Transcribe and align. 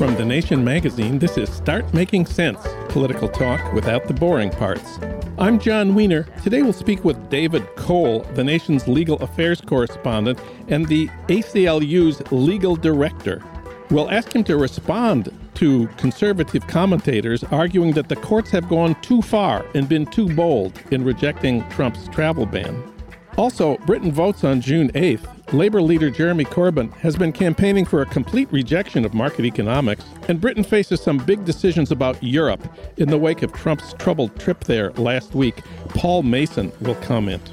From 0.00 0.16
The 0.16 0.24
Nation 0.24 0.64
magazine, 0.64 1.18
this 1.18 1.36
is 1.36 1.52
Start 1.52 1.92
Making 1.92 2.24
Sense 2.24 2.66
political 2.88 3.28
talk 3.28 3.74
without 3.74 4.08
the 4.08 4.14
boring 4.14 4.48
parts. 4.48 4.98
I'm 5.38 5.58
Jon 5.58 5.94
Wiener. 5.94 6.22
Today 6.42 6.62
we'll 6.62 6.72
speak 6.72 7.04
with 7.04 7.28
David 7.28 7.66
Cole, 7.76 8.20
the 8.32 8.42
nation's 8.42 8.88
legal 8.88 9.18
affairs 9.18 9.60
correspondent 9.60 10.40
and 10.68 10.88
the 10.88 11.08
ACLU's 11.28 12.22
legal 12.32 12.76
director. 12.76 13.44
We'll 13.90 14.10
ask 14.10 14.34
him 14.34 14.42
to 14.44 14.56
respond 14.56 15.38
to 15.56 15.86
conservative 15.98 16.66
commentators 16.66 17.44
arguing 17.44 17.92
that 17.92 18.08
the 18.08 18.16
courts 18.16 18.48
have 18.52 18.70
gone 18.70 18.98
too 19.02 19.20
far 19.20 19.66
and 19.74 19.86
been 19.86 20.06
too 20.06 20.34
bold 20.34 20.80
in 20.92 21.04
rejecting 21.04 21.62
Trump's 21.68 22.08
travel 22.08 22.46
ban. 22.46 22.90
Also, 23.36 23.76
Britain 23.84 24.12
votes 24.12 24.44
on 24.44 24.62
June 24.62 24.90
8th. 24.92 25.28
Labor 25.52 25.82
leader 25.82 26.10
Jeremy 26.10 26.44
Corbyn 26.44 26.92
has 26.98 27.16
been 27.16 27.32
campaigning 27.32 27.84
for 27.84 28.02
a 28.02 28.06
complete 28.06 28.50
rejection 28.52 29.04
of 29.04 29.14
market 29.14 29.44
economics, 29.44 30.04
and 30.28 30.40
Britain 30.40 30.62
faces 30.62 31.00
some 31.00 31.18
big 31.18 31.44
decisions 31.44 31.90
about 31.90 32.22
Europe 32.22 32.62
in 32.98 33.08
the 33.08 33.18
wake 33.18 33.42
of 33.42 33.52
Trump's 33.52 33.92
troubled 33.94 34.38
trip 34.38 34.62
there 34.62 34.92
last 34.92 35.34
week. 35.34 35.60
Paul 35.88 36.22
Mason 36.22 36.70
will 36.80 36.94
comment. 36.96 37.50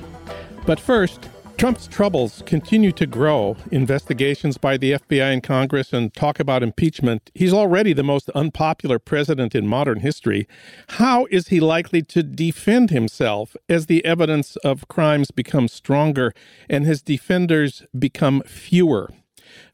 But 0.67 0.79
first, 0.79 1.27
Trump's 1.57 1.87
troubles 1.87 2.43
continue 2.45 2.91
to 2.91 3.07
grow. 3.07 3.57
Investigations 3.71 4.59
by 4.59 4.77
the 4.77 4.91
FBI 4.91 5.33
and 5.33 5.41
Congress 5.41 5.91
and 5.91 6.13
talk 6.13 6.39
about 6.39 6.61
impeachment. 6.61 7.31
He's 7.33 7.51
already 7.51 7.93
the 7.93 8.03
most 8.03 8.29
unpopular 8.35 8.99
president 8.99 9.55
in 9.55 9.65
modern 9.65 10.01
history. 10.01 10.47
How 10.89 11.25
is 11.31 11.47
he 11.47 11.59
likely 11.59 12.03
to 12.03 12.21
defend 12.21 12.91
himself 12.91 13.57
as 13.67 13.87
the 13.87 14.05
evidence 14.05 14.55
of 14.57 14.87
crimes 14.87 15.31
becomes 15.31 15.73
stronger 15.73 16.31
and 16.69 16.85
his 16.85 17.01
defenders 17.01 17.81
become 17.97 18.43
fewer? 18.45 19.09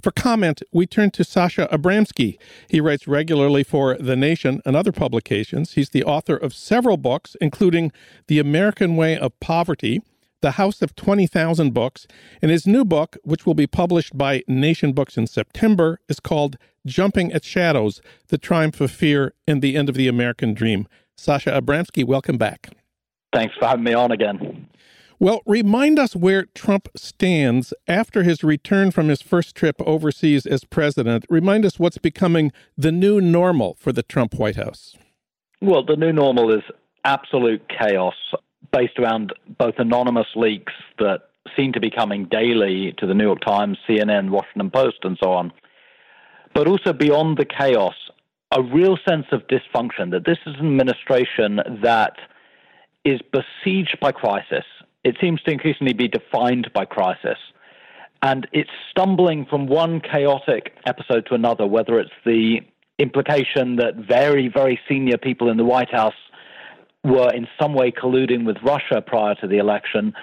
For 0.01 0.11
comment, 0.11 0.63
we 0.71 0.87
turn 0.87 1.11
to 1.11 1.25
Sasha 1.25 1.67
Abramsky. 1.69 2.37
He 2.69 2.79
writes 2.79 3.09
regularly 3.09 3.65
for 3.65 3.97
The 3.97 4.15
Nation 4.15 4.61
and 4.65 4.77
other 4.77 4.93
publications. 4.93 5.73
He's 5.73 5.89
the 5.89 6.05
author 6.05 6.37
of 6.37 6.53
several 6.53 6.95
books, 6.95 7.35
including 7.41 7.91
The 8.27 8.39
American 8.39 8.95
Way 8.95 9.17
of 9.17 9.37
Poverty 9.41 10.01
the 10.43 10.51
House 10.51 10.81
of 10.81 10.93
20,000 10.95 11.73
Books, 11.73 12.05
and 12.41 12.51
his 12.51 12.67
new 12.67 12.83
book, 12.83 13.17
which 13.23 13.45
will 13.45 13.53
be 13.53 13.65
published 13.65 14.15
by 14.15 14.43
Nation 14.45 14.91
Books 14.91 15.17
in 15.17 15.25
September, 15.25 15.99
is 16.09 16.19
called 16.19 16.57
Jumping 16.85 17.31
at 17.31 17.45
Shadows 17.45 18.01
The 18.27 18.37
Triumph 18.37 18.81
of 18.81 18.91
Fear 18.91 19.33
and 19.47 19.61
the 19.61 19.77
End 19.77 19.87
of 19.87 19.95
the 19.95 20.09
American 20.09 20.53
Dream. 20.53 20.85
Sasha 21.17 21.49
Abramsky, 21.49 22.05
welcome 22.05 22.37
back. 22.37 22.71
Thanks 23.33 23.55
for 23.57 23.67
having 23.67 23.85
me 23.85 23.93
on 23.93 24.11
again. 24.11 24.67
Well, 25.17 25.41
remind 25.45 25.97
us 25.97 26.13
where 26.13 26.47
Trump 26.53 26.89
stands 26.93 27.73
after 27.87 28.23
his 28.23 28.43
return 28.43 28.91
from 28.91 29.07
his 29.07 29.21
first 29.21 29.55
trip 29.55 29.77
overseas 29.85 30.45
as 30.45 30.65
president. 30.65 31.25
Remind 31.29 31.65
us 31.65 31.79
what's 31.79 31.97
becoming 31.97 32.51
the 32.77 32.91
new 32.91 33.21
normal 33.21 33.75
for 33.79 33.93
the 33.93 34.03
Trump 34.03 34.33
White 34.33 34.57
House. 34.57 34.97
Well, 35.61 35.85
the 35.85 35.95
new 35.95 36.11
normal 36.11 36.53
is 36.53 36.63
absolute 37.05 37.61
chaos 37.69 38.15
based 38.71 38.97
around 38.99 39.33
both 39.57 39.75
anonymous 39.77 40.27
leaks 40.35 40.73
that 40.99 41.21
seem 41.55 41.73
to 41.73 41.79
be 41.79 41.89
coming 41.89 42.25
daily 42.25 42.93
to 42.97 43.05
the 43.05 43.13
New 43.13 43.25
York 43.25 43.41
Times, 43.41 43.77
CNN, 43.87 44.29
Washington 44.29 44.71
Post, 44.71 44.97
and 45.03 45.17
so 45.21 45.31
on, 45.31 45.51
but 46.53 46.67
also 46.67 46.93
beyond 46.93 47.37
the 47.37 47.45
chaos, 47.45 47.95
a 48.51 48.61
real 48.61 48.97
sense 49.07 49.25
of 49.31 49.41
dysfunction 49.47 50.11
that 50.11 50.25
this 50.25 50.37
is 50.45 50.55
an 50.59 50.67
administration 50.67 51.59
that 51.81 52.15
is 53.03 53.19
besieged 53.31 53.99
by 53.99 54.11
crisis. 54.11 54.65
It 55.03 55.17
seems 55.19 55.41
to 55.43 55.51
increasingly 55.51 55.93
be 55.93 56.07
defined 56.07 56.71
by 56.73 56.85
crisis. 56.85 57.37
And 58.21 58.47
it's 58.53 58.69
stumbling 58.89 59.45
from 59.45 59.67
one 59.67 59.99
chaotic 59.99 60.77
episode 60.85 61.25
to 61.25 61.33
another, 61.33 61.67
whether 61.67 61.99
it's 61.99 62.11
the 62.25 62.61
implication 62.99 63.75
that 63.77 63.95
very, 63.95 64.47
very 64.47 64.79
senior 64.87 65.17
people 65.17 65.49
in 65.49 65.57
the 65.57 65.65
White 65.65 65.91
House 65.91 66.13
were 67.03 67.31
in 67.33 67.47
some 67.59 67.73
way 67.73 67.91
colluding 67.91 68.45
with 68.45 68.57
Russia 68.63 69.01
prior 69.05 69.35
to 69.35 69.47
the 69.47 69.57
election, 69.57 70.13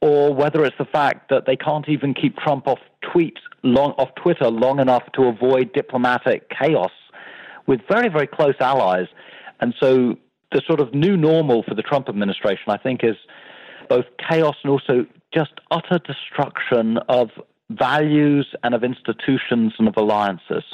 or 0.00 0.32
whether 0.32 0.64
it's 0.64 0.78
the 0.78 0.84
fact 0.84 1.28
that 1.30 1.44
they 1.46 1.56
can't 1.56 1.88
even 1.88 2.14
keep 2.14 2.36
Trump 2.36 2.68
off 2.68 2.78
tweet 3.12 3.38
long 3.62 3.92
off 3.98 4.14
Twitter 4.14 4.48
long 4.48 4.78
enough 4.78 5.02
to 5.14 5.24
avoid 5.24 5.72
diplomatic 5.72 6.48
chaos 6.50 6.92
with 7.66 7.80
very 7.88 8.08
very 8.08 8.26
close 8.26 8.54
allies, 8.60 9.08
and 9.60 9.74
so 9.80 10.16
the 10.52 10.62
sort 10.66 10.80
of 10.80 10.94
new 10.94 11.16
normal 11.16 11.62
for 11.62 11.74
the 11.74 11.82
Trump 11.82 12.08
administration, 12.08 12.64
I 12.68 12.78
think, 12.78 13.00
is 13.02 13.16
both 13.88 14.06
chaos 14.28 14.56
and 14.62 14.70
also 14.70 15.06
just 15.34 15.52
utter 15.70 15.98
destruction 15.98 16.98
of 17.08 17.30
values 17.70 18.54
and 18.62 18.74
of 18.74 18.82
institutions 18.82 19.74
and 19.78 19.88
of 19.88 19.94
alliances. 19.96 20.64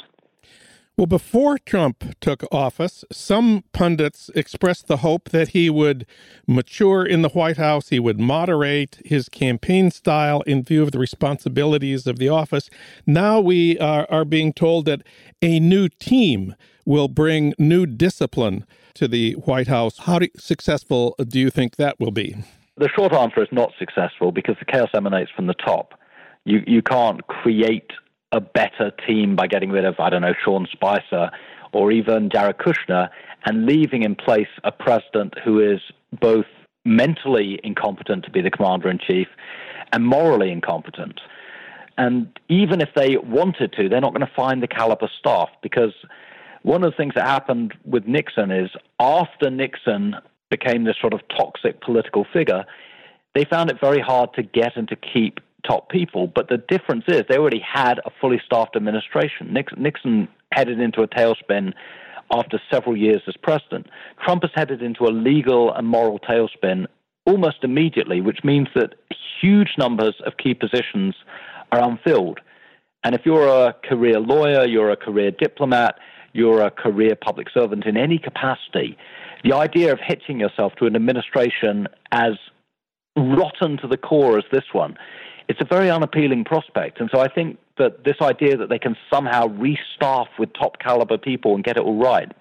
Well, 0.97 1.07
before 1.07 1.57
Trump 1.57 2.15
took 2.21 2.45
office, 2.53 3.03
some 3.11 3.65
pundits 3.73 4.31
expressed 4.33 4.87
the 4.87 4.97
hope 4.97 5.27
that 5.31 5.49
he 5.49 5.69
would 5.69 6.05
mature 6.47 7.05
in 7.05 7.21
the 7.21 7.27
White 7.27 7.57
House, 7.57 7.89
he 7.89 7.99
would 7.99 8.17
moderate 8.17 9.01
his 9.03 9.27
campaign 9.27 9.91
style 9.91 10.39
in 10.41 10.63
view 10.63 10.83
of 10.83 10.93
the 10.93 10.99
responsibilities 10.99 12.07
of 12.07 12.17
the 12.17 12.29
office. 12.29 12.69
Now 13.05 13.41
we 13.41 13.77
are, 13.79 14.07
are 14.09 14.23
being 14.23 14.53
told 14.53 14.85
that 14.85 15.01
a 15.41 15.59
new 15.59 15.89
team 15.89 16.55
will 16.85 17.09
bring 17.09 17.53
new 17.59 17.85
discipline 17.85 18.65
to 18.93 19.09
the 19.09 19.33
White 19.33 19.67
House. 19.67 19.97
How 19.97 20.19
do, 20.19 20.29
successful 20.37 21.15
do 21.27 21.41
you 21.41 21.49
think 21.49 21.75
that 21.75 21.99
will 21.99 22.11
be? 22.11 22.37
The 22.77 22.87
short 22.95 23.11
answer 23.11 23.43
is 23.43 23.49
not 23.51 23.73
successful 23.77 24.31
because 24.31 24.55
the 24.59 24.65
chaos 24.65 24.91
emanates 24.93 25.31
from 25.35 25.47
the 25.47 25.55
top. 25.55 25.99
You, 26.45 26.63
you 26.65 26.81
can't 26.81 27.27
create 27.27 27.91
a 28.35 28.41
better 28.41 28.91
team 29.07 29.35
by 29.35 29.47
getting 29.47 29.71
rid 29.71 29.85
of, 29.85 29.99
I 29.99 30.09
don't 30.09 30.21
know, 30.21 30.33
Sean 30.43 30.67
Spicer 30.71 31.31
or 31.71 31.91
even 31.91 32.29
Jared 32.29 32.57
Kushner 32.57 33.09
and 33.45 33.65
leaving 33.65 34.03
in 34.03 34.15
place 34.15 34.47
a 34.63 34.71
president 34.71 35.35
who 35.43 35.59
is 35.59 35.79
both 36.19 36.45
mentally 36.83 37.59
incompetent 37.63 38.25
to 38.25 38.31
be 38.31 38.41
the 38.41 38.51
commander 38.51 38.89
in 38.89 38.99
chief 38.99 39.27
and 39.91 40.05
morally 40.05 40.51
incompetent. 40.51 41.19
And 41.97 42.27
even 42.49 42.81
if 42.81 42.89
they 42.95 43.17
wanted 43.17 43.73
to, 43.73 43.87
they're 43.87 44.01
not 44.01 44.13
going 44.13 44.27
to 44.27 44.33
find 44.35 44.61
the 44.61 44.67
caliber 44.67 45.09
staff 45.17 45.49
because 45.63 45.93
one 46.63 46.83
of 46.83 46.91
the 46.91 46.97
things 46.97 47.13
that 47.15 47.25
happened 47.25 47.73
with 47.85 48.05
Nixon 48.05 48.51
is 48.51 48.69
after 48.99 49.49
Nixon 49.49 50.15
became 50.49 50.83
this 50.83 50.97
sort 50.99 51.13
of 51.13 51.21
toxic 51.29 51.81
political 51.81 52.25
figure, 52.33 52.65
they 53.33 53.45
found 53.45 53.69
it 53.69 53.77
very 53.79 54.01
hard 54.01 54.33
to 54.33 54.43
get 54.43 54.75
and 54.75 54.87
to 54.89 54.95
keep 54.95 55.39
top 55.67 55.89
people. 55.89 56.27
But 56.27 56.49
the 56.49 56.57
difference 56.57 57.05
is 57.07 57.23
they 57.27 57.37
already 57.37 57.61
had 57.61 57.99
a 58.05 58.11
fully 58.21 58.41
staffed 58.45 58.75
administration. 58.75 59.53
Nixon, 59.77 60.27
headed 60.51 60.79
into 60.79 61.01
a 61.01 61.07
tailspin 61.07 61.73
after 62.31 62.59
several 62.71 62.95
years 62.95 63.21
as 63.27 63.35
president. 63.41 63.87
Trump 64.23 64.43
has 64.43 64.51
headed 64.55 64.81
into 64.81 65.05
a 65.05 65.11
legal 65.11 65.73
and 65.73 65.87
moral 65.87 66.19
tailspin 66.19 66.87
almost 67.25 67.57
immediately, 67.63 68.21
which 68.21 68.39
means 68.43 68.67
that 68.75 68.93
huge 69.41 69.73
numbers 69.77 70.15
of 70.25 70.37
key 70.37 70.53
positions 70.53 71.15
are 71.71 71.81
unfilled. 71.81 72.39
And 73.03 73.13
if 73.13 73.21
you're 73.25 73.47
a 73.47 73.75
career 73.87 74.19
lawyer, 74.19 74.65
you're 74.65 74.91
a 74.91 74.97
career 74.97 75.31
diplomat, 75.31 75.99
you're 76.33 76.61
a 76.61 76.71
career 76.71 77.15
public 77.15 77.47
servant 77.53 77.85
in 77.85 77.97
any 77.97 78.17
capacity, 78.17 78.97
the 79.43 79.53
idea 79.53 79.91
of 79.91 79.99
hitching 80.01 80.39
yourself 80.39 80.73
to 80.75 80.85
an 80.85 80.95
administration 80.95 81.87
as 82.11 82.33
rotten 83.15 83.77
to 83.77 83.87
the 83.87 83.97
core 83.97 84.37
as 84.37 84.43
this 84.51 84.65
one 84.73 84.97
it's 85.47 85.61
a 85.61 85.65
very 85.65 85.89
unappealing 85.89 86.43
prospect. 86.43 86.99
And 86.99 87.09
so 87.13 87.19
I 87.19 87.27
think 87.27 87.57
that 87.77 88.03
this 88.03 88.15
idea 88.21 88.57
that 88.57 88.69
they 88.69 88.79
can 88.79 88.95
somehow 89.11 89.47
restaff 89.47 90.27
with 90.39 90.49
top 90.53 90.79
caliber 90.79 91.17
people 91.17 91.55
and 91.55 91.63
get 91.63 91.77
it 91.77 91.83
all 91.83 91.97
right 91.97 92.31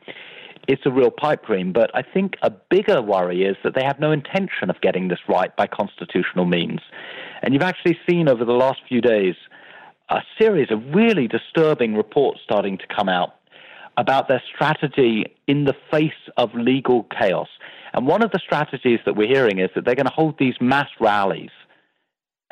it's 0.68 0.82
a 0.84 0.90
real 0.90 1.10
pipe 1.10 1.46
dream. 1.46 1.72
But 1.72 1.90
I 1.94 2.02
think 2.02 2.36
a 2.42 2.50
bigger 2.50 3.02
worry 3.02 3.44
is 3.44 3.56
that 3.64 3.74
they 3.74 3.84
have 3.84 4.00
no 4.00 4.12
intention 4.12 4.70
of 4.70 4.80
getting 4.80 5.08
this 5.08 5.18
right 5.28 5.54
by 5.56 5.66
constitutional 5.66 6.44
means. 6.44 6.80
And 7.42 7.52
you've 7.52 7.62
actually 7.62 7.98
seen 8.08 8.28
over 8.28 8.44
the 8.44 8.52
last 8.52 8.80
few 8.88 9.00
days 9.00 9.34
a 10.08 10.20
series 10.38 10.70
of 10.70 10.82
really 10.94 11.28
disturbing 11.28 11.94
reports 11.94 12.40
starting 12.44 12.78
to 12.78 12.84
come 12.94 13.08
out 13.08 13.34
about 13.96 14.28
their 14.28 14.42
strategy 14.52 15.24
in 15.46 15.64
the 15.64 15.74
face 15.90 16.12
of 16.36 16.52
legal 16.54 17.06
chaos. 17.18 17.48
And 17.92 18.06
one 18.06 18.22
of 18.22 18.32
the 18.32 18.40
strategies 18.44 18.98
that 19.06 19.14
we're 19.14 19.28
hearing 19.28 19.60
is 19.60 19.70
that 19.74 19.84
they're 19.84 19.94
going 19.94 20.06
to 20.06 20.12
hold 20.12 20.36
these 20.38 20.54
mass 20.60 20.88
rallies. 20.98 21.50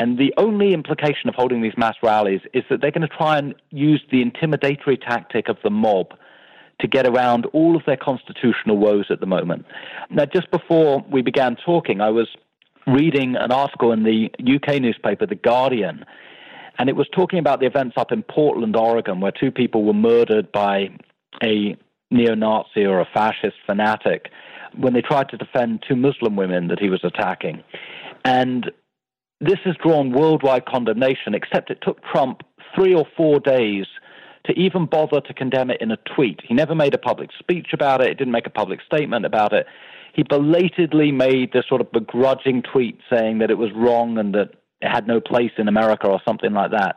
And 0.02 0.19
the 0.19 0.34
only 0.37 0.75
implication 0.75 1.28
of 1.28 1.37
holding 1.37 1.62
these 1.62 1.76
mass 1.76 1.94
rallies 2.02 2.40
is 2.52 2.64
that 2.69 2.81
they're 2.81 2.90
going 2.90 3.08
to 3.08 3.16
try 3.16 3.38
and 3.38 3.54
use 3.70 4.02
the 4.10 4.20
intimidatory 4.20 5.00
tactic 5.00 5.49
of 5.49 5.58
the 5.62 5.70
mob 5.70 6.08
to 6.81 6.88
get 6.88 7.06
around 7.06 7.46
all 7.52 7.76
of 7.76 7.84
their 7.87 7.96
constitutional 7.96 8.78
woes 8.78 9.06
at 9.10 9.20
the 9.20 9.26
moment. 9.26 9.64
Now, 10.10 10.25
just 10.25 10.50
before 10.50 11.04
we 11.08 11.22
began 11.22 11.54
talking, 11.54 12.00
I 12.00 12.10
was 12.10 12.26
reading 12.84 13.37
an 13.37 13.52
article 13.52 13.93
in 13.93 14.02
the 14.02 14.28
UK 14.40 14.82
newspaper, 14.82 15.25
The 15.25 15.37
Guardian, 15.37 16.05
and 16.81 16.88
it 16.88 16.96
was 16.96 17.06
talking 17.14 17.38
about 17.38 17.60
the 17.60 17.66
events 17.66 17.94
up 17.96 18.10
in 18.10 18.25
Portland, 18.25 18.75
Oregon, 18.75 19.20
where 19.20 19.31
two 19.31 19.52
people 19.52 19.84
were 19.84 19.93
murdered 19.93 20.50
by 20.50 20.88
a 21.44 21.76
neo 22.10 22.34
Nazi 22.34 22.84
or 22.84 22.98
a 22.98 23.08
fascist 23.14 23.55
fanatic 23.64 24.31
when 24.76 24.94
they 24.94 25.00
tried 25.00 25.28
to 25.28 25.37
defend 25.37 25.84
two 25.88 25.94
Muslim 25.94 26.34
women 26.34 26.66
that 26.66 26.81
he 26.81 26.88
was 26.88 27.05
attacking. 27.05 27.62
And 28.25 28.72
this 29.43 29.59
has 29.65 29.75
drawn 29.83 30.12
worldwide 30.12 30.67
condemnation, 30.67 31.35
except 31.35 31.71
it 31.71 31.79
took 31.83 32.03
Trump 32.05 32.43
three 32.75 32.94
or 32.94 33.05
four 33.17 33.41
days 33.41 33.87
to 34.47 34.53
even 34.53 34.87
bother 34.87 35.21
to 35.21 35.35
condemn 35.35 35.71
it 35.71 35.81
in 35.81 35.91
a 35.91 35.99
tweet. 36.15 36.41
He 36.47 36.55
never 36.55 36.75
made 36.75 36.94
a 36.94 36.99
public 36.99 37.31
speech 37.39 37.69
about 37.73 38.00
it, 38.00 38.09
he 38.09 38.15
didn't 38.15 38.33
make 38.33 38.47
a 38.47 38.50
public 38.50 38.81
statement 38.87 39.27
about 39.27 39.53
it. 39.53 39.67
He 40.15 40.23
belatedly 40.23 41.11
made 41.11 41.53
this 41.53 41.65
sort 41.69 41.81
of 41.81 41.91
begrudging 41.91 42.62
tweet 42.62 42.99
saying 43.11 43.39
that 43.39 43.50
it 43.50 43.59
was 43.59 43.71
wrong 43.75 44.19
and 44.19 44.35
that 44.35 44.50
it 44.81 44.89
had 44.89 45.06
no 45.06 45.21
place 45.21 45.53
in 45.59 45.69
America 45.69 46.06
or 46.06 46.21
something 46.27 46.53
like 46.53 46.71
that. 46.73 46.97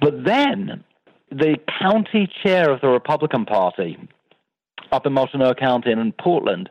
But 0.00 0.24
then 0.24 0.84
the 1.30 1.56
county 1.80 2.28
chair 2.42 2.70
of 2.70 2.80
the 2.80 2.88
Republican 2.88 3.44
Party 3.44 3.98
up 4.90 5.04
in 5.06 5.12
Multnomah 5.12 5.54
County 5.54 5.92
and 5.92 6.00
in 6.00 6.12
Portland 6.12 6.70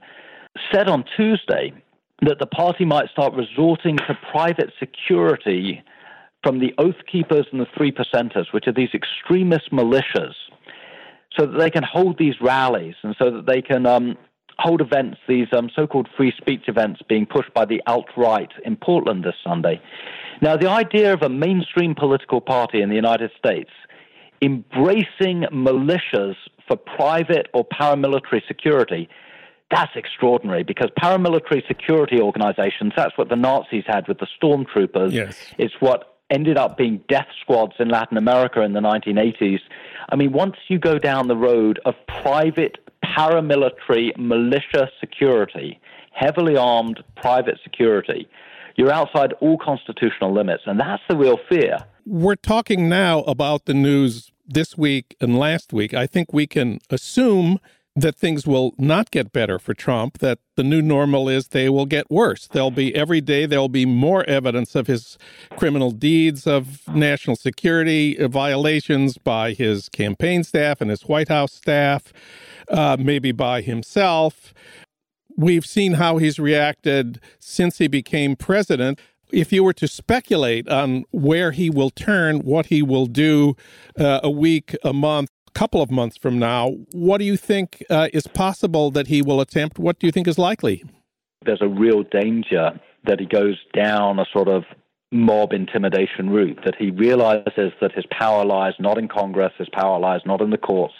said 0.74 0.90
on 0.90 1.06
Tuesday 1.16 1.72
that 2.22 2.40
the 2.40 2.48
party 2.48 2.86
might 2.86 3.10
start 3.10 3.34
resorting 3.34 3.98
to 3.98 4.18
private 4.32 4.72
security 4.80 5.84
from 6.44 6.60
the 6.60 6.74
Oath 6.78 6.96
Keepers 7.12 7.46
and 7.52 7.62
the 7.62 7.68
Three 7.76 7.92
Percenters, 7.92 8.52
which 8.52 8.68
are 8.68 8.74
these 8.74 8.90
extremist 8.94 9.72
militias, 9.72 10.34
so 11.38 11.46
that 11.46 11.58
they 11.60 11.70
can 11.70 11.84
hold 11.84 12.18
these 12.18 12.36
rallies 12.42 12.96
and 13.04 13.16
so 13.20 13.30
that 13.30 13.46
they 13.46 13.62
can 13.62 13.86
um, 13.86 14.18
hold 14.58 14.82
events, 14.82 15.18
these 15.28 15.48
um, 15.52 15.70
so 15.76 15.86
called 15.86 16.08
free 16.18 16.34
speech 16.38 16.64
events 16.68 17.02
being 17.08 17.26
pushed 17.26 17.54
by 17.54 17.66
the 17.66 17.82
alt 17.86 18.08
right 18.18 18.52
in 18.66 18.76
Portland 18.76 19.24
this 19.24 19.36
Sunday. 19.44 19.80
Now, 20.42 20.58
the 20.58 20.70
idea 20.70 21.14
of 21.14 21.22
a 21.22 21.30
mainstream 21.30 21.96
political 21.96 22.42
party 22.42 22.82
in 22.82 22.90
the 22.90 22.96
United 22.96 23.32
States 23.38 23.70
embracing 24.42 25.46
militias 25.52 26.36
for 26.68 26.78
private 26.78 27.48
or 27.54 27.66
paramilitary 27.66 28.46
security, 28.48 29.10
that's 29.70 29.92
extraordinary 29.96 30.64
because 30.64 30.90
paramilitary 31.02 31.66
security 31.68 32.22
organizations, 32.22 32.94
that's 32.96 33.18
what 33.18 33.30
the 33.30 33.36
Nazis 33.36 33.84
had 33.86 34.08
with 34.08 34.20
the 34.20 34.28
stormtroopers. 34.42 35.12
Yes. 35.12 35.38
It's 35.58 35.74
what 35.80 36.18
ended 36.30 36.58
up 36.58 36.78
being 36.78 37.02
death 37.10 37.28
squads 37.42 37.74
in 37.80 37.90
Latin 37.90 38.18
America 38.18 38.62
in 38.62 38.74
the 38.74 38.80
1980s. 38.80 39.60
I 40.10 40.16
mean, 40.16 40.32
once 40.32 40.56
you 40.68 40.80
go 40.80 40.98
down 40.98 41.28
the 41.28 41.38
road 41.38 41.80
of 41.86 41.96
private 42.22 42.78
paramilitary 43.04 44.18
militia 44.18 44.90
security, 45.00 45.80
heavily 46.12 46.58
armed 46.58 47.04
private 47.16 47.60
security, 47.64 48.28
you're 48.76 48.92
outside 48.92 49.34
all 49.42 49.58
constitutional 49.58 50.34
limits. 50.34 50.64
And 50.66 50.80
that's 50.80 51.04
the 51.10 51.18
real 51.18 51.40
fear. 51.50 51.80
We're 52.06 52.36
talking 52.36 52.88
now 52.88 53.22
about 53.22 53.66
the 53.66 53.74
news 53.74 54.32
this 54.48 54.78
week 54.78 55.16
and 55.20 55.38
last 55.38 55.74
week. 55.74 55.94
I 55.94 56.08
think 56.08 56.32
we 56.32 56.48
can 56.48 56.80
assume 56.90 57.60
that 57.98 58.16
things 58.16 58.46
will 58.46 58.76
not 58.78 59.10
get 59.10 59.34
better 59.34 59.58
for 59.58 59.74
Trump, 59.74 60.20
that 60.20 60.38
the 60.56 60.64
new 60.64 60.84
normal 60.84 61.28
is 61.28 61.48
they 61.48 61.68
will 61.68 61.88
get 61.88 62.12
worse. 62.12 62.48
There'll 62.48 62.70
be 62.70 62.94
every 62.94 63.22
day, 63.22 63.48
there'll 63.48 63.70
be 63.70 63.88
more 63.88 64.24
evidence 64.26 64.76
of 64.76 64.86
his 64.86 65.18
criminal 65.58 65.90
deeds 65.90 66.46
of 66.46 66.88
national 66.88 67.38
security 67.38 68.16
violations 68.28 69.18
by 69.18 69.54
his 69.54 69.90
campaign 69.90 70.44
staff 70.44 70.80
and 70.80 70.92
his 70.92 71.06
White 71.06 71.28
House 71.28 71.54
staff, 71.54 72.14
uh, 72.70 72.98
maybe 73.00 73.32
by 73.32 73.62
himself. 73.62 74.54
We've 75.36 75.66
seen 75.66 75.94
how 75.94 76.18
he's 76.18 76.38
reacted 76.38 77.20
since 77.40 77.80
he 77.80 77.88
became 77.88 78.36
president. 78.36 79.00
If 79.32 79.52
you 79.52 79.64
were 79.64 79.74
to 79.74 79.88
speculate 79.88 80.70
on 80.70 81.04
where 81.10 81.52
he 81.52 81.72
will 81.72 81.90
turn, 81.90 82.42
what 82.42 82.68
he 82.68 82.84
will 82.84 83.08
do 83.08 83.56
uh, 84.00 84.20
a 84.24 84.30
week, 84.30 84.76
a 84.84 84.94
month, 84.94 85.32
couple 85.54 85.82
of 85.82 85.92
months 85.92 86.18
from 86.18 86.40
now, 86.40 86.72
what 86.92 87.18
do 87.20 87.26
you 87.26 87.38
think 87.38 87.84
uh, 87.90 88.10
is 88.14 88.28
possible 88.28 88.92
that 88.92 89.08
he 89.08 89.22
will 89.22 89.42
attempt? 89.42 89.80
What 89.80 90.00
do 90.00 90.08
you 90.08 90.12
think 90.12 90.28
is 90.28 90.38
likely? 90.38 90.84
There's 91.46 91.62
a 91.62 91.68
real 91.68 92.04
danger 92.04 92.80
that 93.06 93.20
he 93.20 93.26
goes 93.26 93.58
down 93.74 94.20
a 94.20 94.26
sort 94.32 94.48
of 94.48 94.64
mob 95.12 95.54
intimidation 95.54 96.30
route, 96.30 96.60
that 96.66 96.76
he 96.78 96.92
realizes 96.92 97.72
that 97.80 97.94
his 97.94 98.06
power 98.12 98.44
lies 98.44 98.74
not 98.80 98.98
in 98.98 99.08
Congress, 99.08 99.54
his 99.58 99.70
power 99.72 100.00
lies 100.00 100.22
not 100.26 100.42
in 100.42 100.50
the 100.50 100.58
courts, 100.58 100.96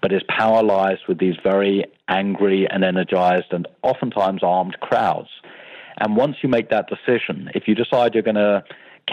but 0.00 0.10
his 0.10 0.22
power 0.28 0.62
lies 0.62 0.96
with 1.06 1.18
these 1.18 1.34
very 1.42 1.84
angry 2.08 2.66
and 2.70 2.82
energized 2.82 3.52
and 3.52 3.68
oftentimes 3.82 4.42
armed 4.42 4.78
crowds. 4.80 5.28
And 5.98 6.16
once 6.16 6.36
you 6.42 6.48
make 6.48 6.70
that 6.70 6.88
decision, 6.88 7.50
if 7.54 7.64
you 7.68 7.74
decide 7.74 8.14
you're 8.14 8.22
going 8.22 8.36
to 8.36 8.64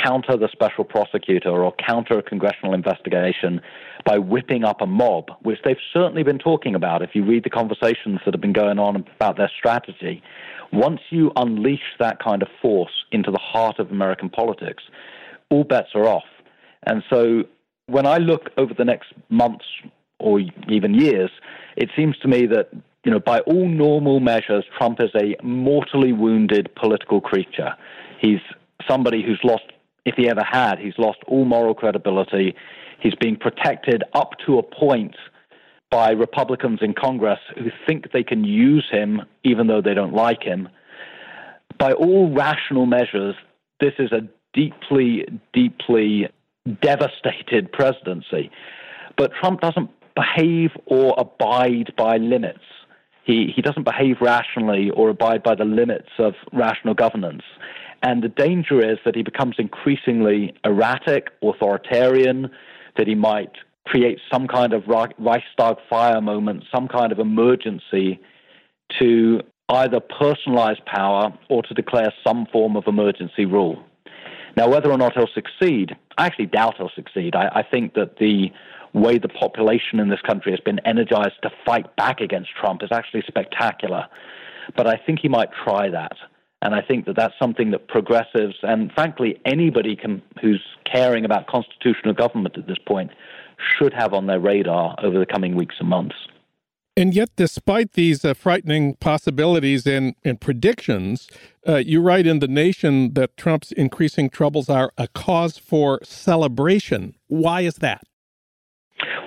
counter 0.03 0.37
the 0.37 0.49
special 0.51 0.83
prosecutor 0.83 1.49
or 1.49 1.73
counter 1.85 2.17
a 2.17 2.23
congressional 2.23 2.73
investigation 2.73 3.61
by 4.05 4.17
whipping 4.17 4.63
up 4.63 4.81
a 4.81 4.85
mob, 4.85 5.29
which 5.41 5.59
they've 5.65 5.77
certainly 5.93 6.23
been 6.23 6.39
talking 6.39 6.75
about 6.75 7.01
if 7.01 7.11
you 7.13 7.23
read 7.25 7.43
the 7.43 7.49
conversations 7.49 8.19
that 8.25 8.33
have 8.33 8.41
been 8.41 8.53
going 8.53 8.79
on 8.79 8.95
about 8.95 9.37
their 9.37 9.51
strategy. 9.57 10.21
Once 10.71 10.99
you 11.09 11.31
unleash 11.35 11.95
that 11.99 12.21
kind 12.23 12.41
of 12.41 12.47
force 12.61 13.05
into 13.11 13.31
the 13.31 13.39
heart 13.39 13.79
of 13.79 13.91
American 13.91 14.29
politics, 14.29 14.83
all 15.49 15.63
bets 15.63 15.89
are 15.95 16.07
off. 16.07 16.25
And 16.85 17.03
so 17.09 17.43
when 17.87 18.05
I 18.05 18.17
look 18.17 18.49
over 18.57 18.73
the 18.73 18.85
next 18.85 19.13
months 19.29 19.65
or 20.19 20.41
even 20.69 20.93
years, 20.93 21.31
it 21.75 21.89
seems 21.95 22.17
to 22.19 22.27
me 22.27 22.45
that 22.47 22.69
you 23.07 23.11
know, 23.11 23.19
by 23.19 23.39
all 23.39 23.69
normal 23.69 24.19
measures, 24.19 24.65
Trump 24.77 24.99
is 24.99 25.11
a 25.15 25.41
mortally 25.41 26.11
wounded 26.11 26.69
political 26.75 27.21
creature. 27.21 27.73
He's 28.19 28.41
somebody 28.85 29.23
who's 29.23 29.39
lost 29.45 29.63
if 30.07 30.15
he 30.15 30.29
ever 30.29 30.43
had. 30.43 30.79
He's 30.79 30.97
lost 30.97 31.19
all 31.27 31.43
moral 31.43 31.75
credibility. 31.75 32.55
He's 32.99 33.13
being 33.15 33.35
protected 33.35 34.03
up 34.13 34.31
to 34.45 34.57
a 34.57 34.63
point 34.63 35.15
by 35.91 36.11
Republicans 36.11 36.79
in 36.81 36.93
Congress 36.93 37.39
who 37.55 37.69
think 37.85 38.11
they 38.13 38.23
can 38.23 38.45
use 38.45 38.85
him 38.89 39.21
even 39.43 39.67
though 39.67 39.81
they 39.81 39.93
don't 39.93 40.13
like 40.13 40.43
him. 40.43 40.69
By 41.77 41.91
all 41.91 42.33
rational 42.33 42.85
measures, 42.85 43.35
this 43.81 43.93
is 43.99 44.11
a 44.13 44.21
deeply, 44.53 45.25
deeply 45.53 46.29
devastated 46.81 47.71
presidency. 47.71 48.49
But 49.17 49.31
Trump 49.39 49.59
doesn't 49.59 49.89
behave 50.15 50.71
or 50.85 51.15
abide 51.17 51.93
by 51.97 52.17
limits. 52.17 52.63
He, 53.25 53.51
he 53.53 53.61
doesn't 53.61 53.83
behave 53.83 54.17
rationally 54.21 54.89
or 54.89 55.09
abide 55.09 55.43
by 55.43 55.55
the 55.55 55.65
limits 55.65 56.09
of 56.17 56.33
rational 56.53 56.93
governance. 56.93 57.43
And 58.03 58.23
the 58.23 58.29
danger 58.29 58.79
is 58.79 58.99
that 59.05 59.15
he 59.15 59.23
becomes 59.23 59.55
increasingly 59.57 60.53
erratic, 60.63 61.29
authoritarian, 61.41 62.49
that 62.95 63.07
he 63.07 63.15
might 63.15 63.51
create 63.85 64.19
some 64.31 64.47
kind 64.47 64.73
of 64.73 64.83
Reichstag 64.83 65.77
fire 65.89 66.21
moment, 66.21 66.63
some 66.73 66.87
kind 66.87 67.11
of 67.11 67.19
emergency 67.19 68.19
to 68.99 69.41
either 69.69 69.99
personalize 69.99 70.83
power 70.85 71.33
or 71.49 71.63
to 71.63 71.73
declare 71.73 72.13
some 72.25 72.45
form 72.51 72.75
of 72.75 72.85
emergency 72.87 73.45
rule. 73.45 73.83
Now, 74.55 74.69
whether 74.69 74.91
or 74.91 74.97
not 74.97 75.13
he'll 75.13 75.29
succeed, 75.33 75.95
I 76.17 76.25
actually 76.25 76.47
doubt 76.47 76.77
he'll 76.77 76.91
succeed. 76.95 77.35
I, 77.35 77.49
I 77.59 77.63
think 77.63 77.93
that 77.93 78.17
the 78.17 78.51
way 78.93 79.17
the 79.17 79.27
population 79.27 79.99
in 79.99 80.09
this 80.09 80.21
country 80.21 80.51
has 80.51 80.59
been 80.61 80.79
energized 80.85 81.35
to 81.43 81.51
fight 81.65 81.95
back 81.95 82.21
against 82.21 82.49
Trump 82.59 82.81
is 82.81 82.89
actually 82.91 83.23
spectacular. 83.27 84.07
But 84.75 84.87
I 84.87 84.95
think 84.97 85.19
he 85.19 85.29
might 85.29 85.49
try 85.63 85.89
that. 85.89 86.13
And 86.61 86.73
I 86.73 86.81
think 86.81 87.05
that 87.05 87.15
that's 87.15 87.35
something 87.39 87.71
that 87.71 87.87
progressives 87.87 88.55
and, 88.63 88.91
frankly, 88.93 89.39
anybody 89.45 89.95
can, 89.95 90.21
who's 90.41 90.63
caring 90.85 91.23
about 91.23 91.47
constitutional 91.47 92.13
government 92.13 92.57
at 92.57 92.67
this 92.67 92.79
point 92.87 93.11
should 93.77 93.93
have 93.93 94.13
on 94.13 94.27
their 94.27 94.39
radar 94.39 94.95
over 95.03 95.19
the 95.19 95.25
coming 95.25 95.55
weeks 95.55 95.75
and 95.79 95.89
months. 95.89 96.15
And 96.95 97.13
yet, 97.13 97.29
despite 97.35 97.93
these 97.93 98.25
uh, 98.25 98.33
frightening 98.33 98.95
possibilities 98.95 99.85
and, 99.85 100.15
and 100.25 100.41
predictions, 100.41 101.27
uh, 101.67 101.75
you 101.75 102.01
write 102.01 102.25
in 102.25 102.39
The 102.39 102.47
Nation 102.47 103.13
that 103.13 103.37
Trump's 103.37 103.71
increasing 103.71 104.31
troubles 104.31 104.67
are 104.67 104.91
a 104.97 105.07
cause 105.07 105.59
for 105.59 105.99
celebration. 106.03 107.13
Why 107.27 107.61
is 107.61 107.75
that? 107.75 108.01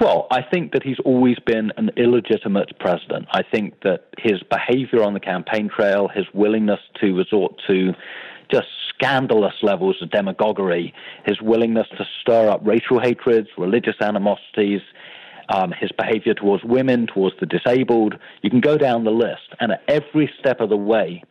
Well, 0.00 0.28
I 0.30 0.40
think 0.40 0.72
that 0.72 0.82
he's 0.82 0.98
always 1.04 1.36
been 1.44 1.72
an 1.76 1.90
illegitimate 1.98 2.78
president. 2.78 3.26
I 3.32 3.42
think 3.42 3.82
that 3.82 4.06
his 4.16 4.42
behavior 4.50 5.02
on 5.02 5.12
the 5.12 5.20
campaign 5.20 5.68
trail, 5.68 6.08
his 6.08 6.24
willingness 6.32 6.80
to 7.02 7.14
resort 7.14 7.60
to 7.68 7.92
just 8.50 8.66
scandalous 8.94 9.52
levels 9.62 9.96
of 10.00 10.10
demagoguery, 10.10 10.94
his 11.26 11.42
willingness 11.42 11.86
to 11.98 12.04
stir 12.22 12.48
up 12.48 12.60
racial 12.64 12.98
hatreds, 12.98 13.48
religious 13.58 13.96
animosities, 14.00 14.80
um, 15.50 15.70
his 15.78 15.90
behavior 15.92 16.32
towards 16.32 16.64
women, 16.64 17.06
towards 17.06 17.36
the 17.38 17.46
disabled. 17.46 18.14
You 18.40 18.48
can 18.48 18.60
go 18.60 18.78
down 18.78 19.04
the 19.04 19.10
list, 19.10 19.54
and 19.60 19.72
at 19.72 19.82
every 19.86 20.32
step 20.38 20.60
of 20.60 20.70
the 20.70 20.78
way, 20.78 21.22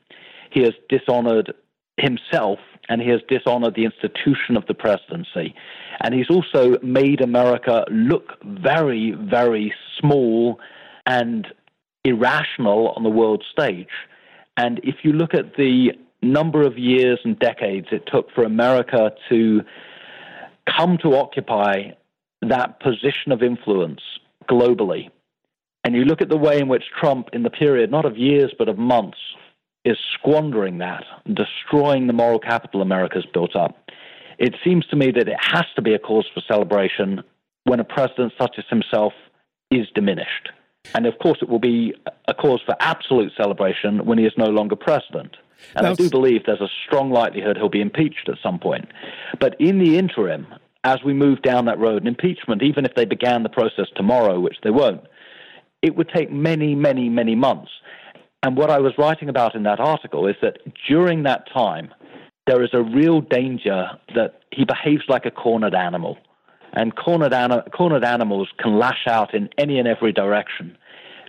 he 0.51 0.61
has 0.61 0.73
dishonored 0.89 1.53
himself 1.97 2.59
and 2.89 3.01
he 3.01 3.09
has 3.09 3.21
dishonored 3.29 3.75
the 3.75 3.85
institution 3.85 4.57
of 4.57 4.65
the 4.65 4.73
presidency. 4.73 5.53
And 6.01 6.13
he's 6.13 6.29
also 6.29 6.77
made 6.81 7.21
America 7.21 7.85
look 7.91 8.33
very, 8.43 9.11
very 9.11 9.73
small 9.99 10.59
and 11.05 11.47
irrational 12.03 12.89
on 12.95 13.03
the 13.03 13.09
world 13.09 13.43
stage. 13.51 13.87
And 14.57 14.79
if 14.83 14.95
you 15.03 15.13
look 15.13 15.33
at 15.35 15.55
the 15.55 15.91
number 16.21 16.63
of 16.63 16.77
years 16.77 17.19
and 17.23 17.39
decades 17.39 17.87
it 17.91 18.03
took 18.11 18.29
for 18.31 18.43
America 18.43 19.11
to 19.29 19.61
come 20.77 20.97
to 21.01 21.15
occupy 21.15 21.91
that 22.41 22.79
position 22.79 23.31
of 23.31 23.43
influence 23.43 24.01
globally, 24.49 25.09
and 25.83 25.95
you 25.95 26.03
look 26.03 26.21
at 26.21 26.29
the 26.29 26.37
way 26.37 26.59
in 26.59 26.67
which 26.67 26.83
Trump, 26.99 27.29
in 27.33 27.43
the 27.43 27.49
period 27.49 27.91
not 27.91 28.05
of 28.05 28.17
years 28.17 28.53
but 28.57 28.67
of 28.67 28.77
months, 28.77 29.17
is 29.85 29.97
squandering 30.13 30.79
that, 30.79 31.03
destroying 31.33 32.07
the 32.07 32.13
moral 32.13 32.39
capital 32.39 32.81
America's 32.81 33.25
built 33.33 33.55
up. 33.55 33.77
It 34.37 34.55
seems 34.63 34.85
to 34.87 34.95
me 34.95 35.11
that 35.11 35.27
it 35.27 35.37
has 35.39 35.65
to 35.75 35.81
be 35.81 35.93
a 35.93 35.99
cause 35.99 36.27
for 36.33 36.41
celebration 36.47 37.23
when 37.63 37.79
a 37.79 37.83
president 37.83 38.33
such 38.39 38.55
as 38.57 38.65
himself 38.69 39.13
is 39.71 39.87
diminished. 39.93 40.49
And 40.93 41.05
of 41.05 41.19
course, 41.19 41.39
it 41.41 41.49
will 41.49 41.59
be 41.59 41.93
a 42.27 42.33
cause 42.33 42.61
for 42.65 42.75
absolute 42.79 43.33
celebration 43.35 44.05
when 44.05 44.17
he 44.17 44.25
is 44.25 44.33
no 44.37 44.45
longer 44.45 44.75
president. 44.75 45.35
And 45.75 45.85
I 45.85 45.93
do 45.93 46.09
believe 46.09 46.45
there's 46.45 46.61
a 46.61 46.69
strong 46.85 47.11
likelihood 47.11 47.57
he'll 47.57 47.69
be 47.69 47.81
impeached 47.81 48.29
at 48.29 48.35
some 48.41 48.59
point. 48.59 48.87
But 49.39 49.59
in 49.59 49.79
the 49.79 49.97
interim, 49.97 50.47
as 50.83 51.03
we 51.03 51.13
move 51.13 51.41
down 51.41 51.65
that 51.65 51.79
road, 51.79 52.01
an 52.01 52.07
impeachment, 52.07 52.63
even 52.63 52.85
if 52.85 52.95
they 52.95 53.05
began 53.05 53.43
the 53.43 53.49
process 53.49 53.87
tomorrow, 53.95 54.39
which 54.39 54.55
they 54.63 54.69
won't, 54.69 55.01
it 55.81 55.95
would 55.95 56.09
take 56.09 56.31
many, 56.31 56.75
many, 56.75 57.09
many 57.09 57.35
months. 57.35 57.71
And 58.43 58.55
what 58.55 58.69
I 58.69 58.79
was 58.79 58.93
writing 58.97 59.27
about 59.27 59.53
in 59.55 59.63
that 59.63 59.79
article 59.79 60.27
is 60.27 60.35
that 60.41 60.59
during 60.87 61.23
that 61.23 61.51
time, 61.51 61.93
there 62.47 62.63
is 62.63 62.69
a 62.73 62.81
real 62.81 63.21
danger 63.21 63.89
that 64.15 64.41
he 64.51 64.63
behaves 64.65 65.03
like 65.07 65.25
a 65.25 65.31
cornered 65.31 65.75
animal. 65.75 66.17
And 66.73 66.95
cornered, 66.95 67.33
an- 67.33 67.63
cornered 67.75 68.05
animals 68.05 68.47
can 68.57 68.77
lash 68.77 69.07
out 69.07 69.33
in 69.33 69.49
any 69.57 69.79
and 69.79 69.87
every 69.87 70.13
direction. 70.13 70.77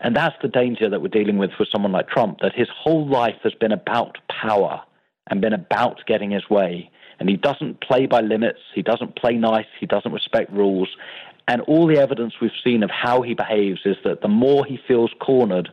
And 0.02 0.14
that's 0.14 0.36
the 0.40 0.48
danger 0.48 0.88
that 0.88 1.02
we're 1.02 1.08
dealing 1.08 1.36
with 1.36 1.50
for 1.56 1.66
someone 1.70 1.92
like 1.92 2.08
Trump, 2.08 2.38
that 2.40 2.54
his 2.54 2.68
whole 2.74 3.06
life 3.06 3.36
has 3.42 3.54
been 3.54 3.72
about 3.72 4.18
power 4.28 4.82
and 5.28 5.40
been 5.40 5.52
about 5.52 6.00
getting 6.06 6.30
his 6.30 6.48
way. 6.48 6.90
And 7.18 7.28
he 7.28 7.36
doesn't 7.36 7.82
play 7.82 8.06
by 8.06 8.20
limits, 8.20 8.60
he 8.74 8.82
doesn't 8.82 9.16
play 9.16 9.34
nice, 9.34 9.66
he 9.78 9.86
doesn't 9.86 10.12
respect 10.12 10.50
rules. 10.52 10.88
And 11.48 11.60
all 11.62 11.86
the 11.86 11.98
evidence 11.98 12.34
we've 12.40 12.50
seen 12.62 12.82
of 12.82 12.90
how 12.90 13.22
he 13.22 13.34
behaves 13.34 13.80
is 13.84 13.96
that 14.04 14.22
the 14.22 14.28
more 14.28 14.64
he 14.64 14.78
feels 14.88 15.10
cornered, 15.20 15.70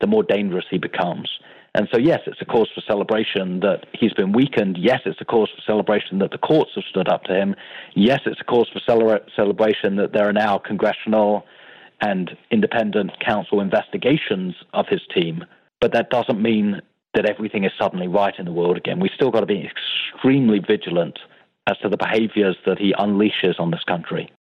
the 0.00 0.06
more 0.06 0.22
dangerous 0.22 0.64
he 0.70 0.78
becomes. 0.78 1.30
And 1.74 1.88
so, 1.92 1.98
yes, 1.98 2.20
it's 2.26 2.40
a 2.40 2.46
cause 2.46 2.70
for 2.74 2.80
celebration 2.80 3.60
that 3.60 3.84
he's 3.92 4.14
been 4.14 4.32
weakened. 4.32 4.78
Yes, 4.80 5.00
it's 5.04 5.20
a 5.20 5.26
cause 5.26 5.50
for 5.54 5.60
celebration 5.70 6.20
that 6.20 6.30
the 6.30 6.38
courts 6.38 6.70
have 6.74 6.84
stood 6.88 7.08
up 7.08 7.24
to 7.24 7.34
him. 7.34 7.54
Yes, 7.94 8.20
it's 8.24 8.40
a 8.40 8.44
cause 8.44 8.68
for 8.72 8.80
celebration 8.80 9.96
that 9.96 10.14
there 10.14 10.26
are 10.26 10.32
now 10.32 10.56
congressional 10.56 11.44
and 12.00 12.30
independent 12.50 13.12
counsel 13.24 13.60
investigations 13.60 14.54
of 14.72 14.86
his 14.88 15.02
team. 15.14 15.44
But 15.80 15.92
that 15.92 16.08
doesn't 16.08 16.40
mean 16.40 16.80
that 17.14 17.28
everything 17.28 17.64
is 17.64 17.72
suddenly 17.78 18.08
right 18.08 18.34
in 18.38 18.46
the 18.46 18.52
world 18.52 18.78
again. 18.78 18.98
We've 18.98 19.10
still 19.14 19.30
got 19.30 19.40
to 19.40 19.46
be 19.46 19.68
extremely 19.68 20.60
vigilant 20.60 21.18
as 21.66 21.76
to 21.78 21.88
the 21.88 21.96
behaviors 21.96 22.56
that 22.64 22.78
he 22.78 22.94
unleashes 22.98 23.58
on 23.58 23.70
this 23.70 23.84
country. 23.84 24.32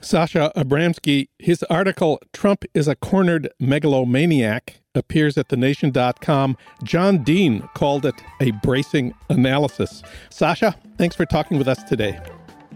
Sasha 0.00 0.52
Abramsky, 0.56 1.28
his 1.38 1.62
article, 1.64 2.20
Trump 2.32 2.64
is 2.74 2.88
a 2.88 2.94
Cornered 2.94 3.48
Megalomaniac, 3.58 4.80
appears 4.94 5.38
at 5.38 5.48
thenation.com. 5.48 6.56
John 6.82 7.22
Dean 7.22 7.68
called 7.74 8.04
it 8.04 8.14
a 8.40 8.50
bracing 8.62 9.14
analysis. 9.30 10.02
Sasha, 10.30 10.76
thanks 10.98 11.16
for 11.16 11.24
talking 11.24 11.58
with 11.58 11.68
us 11.68 11.82
today. 11.84 12.20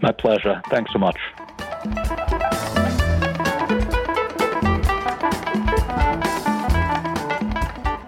My 0.01 0.11
pleasure. 0.11 0.61
Thanks 0.69 0.91
so 0.91 0.99
much. 0.99 2.38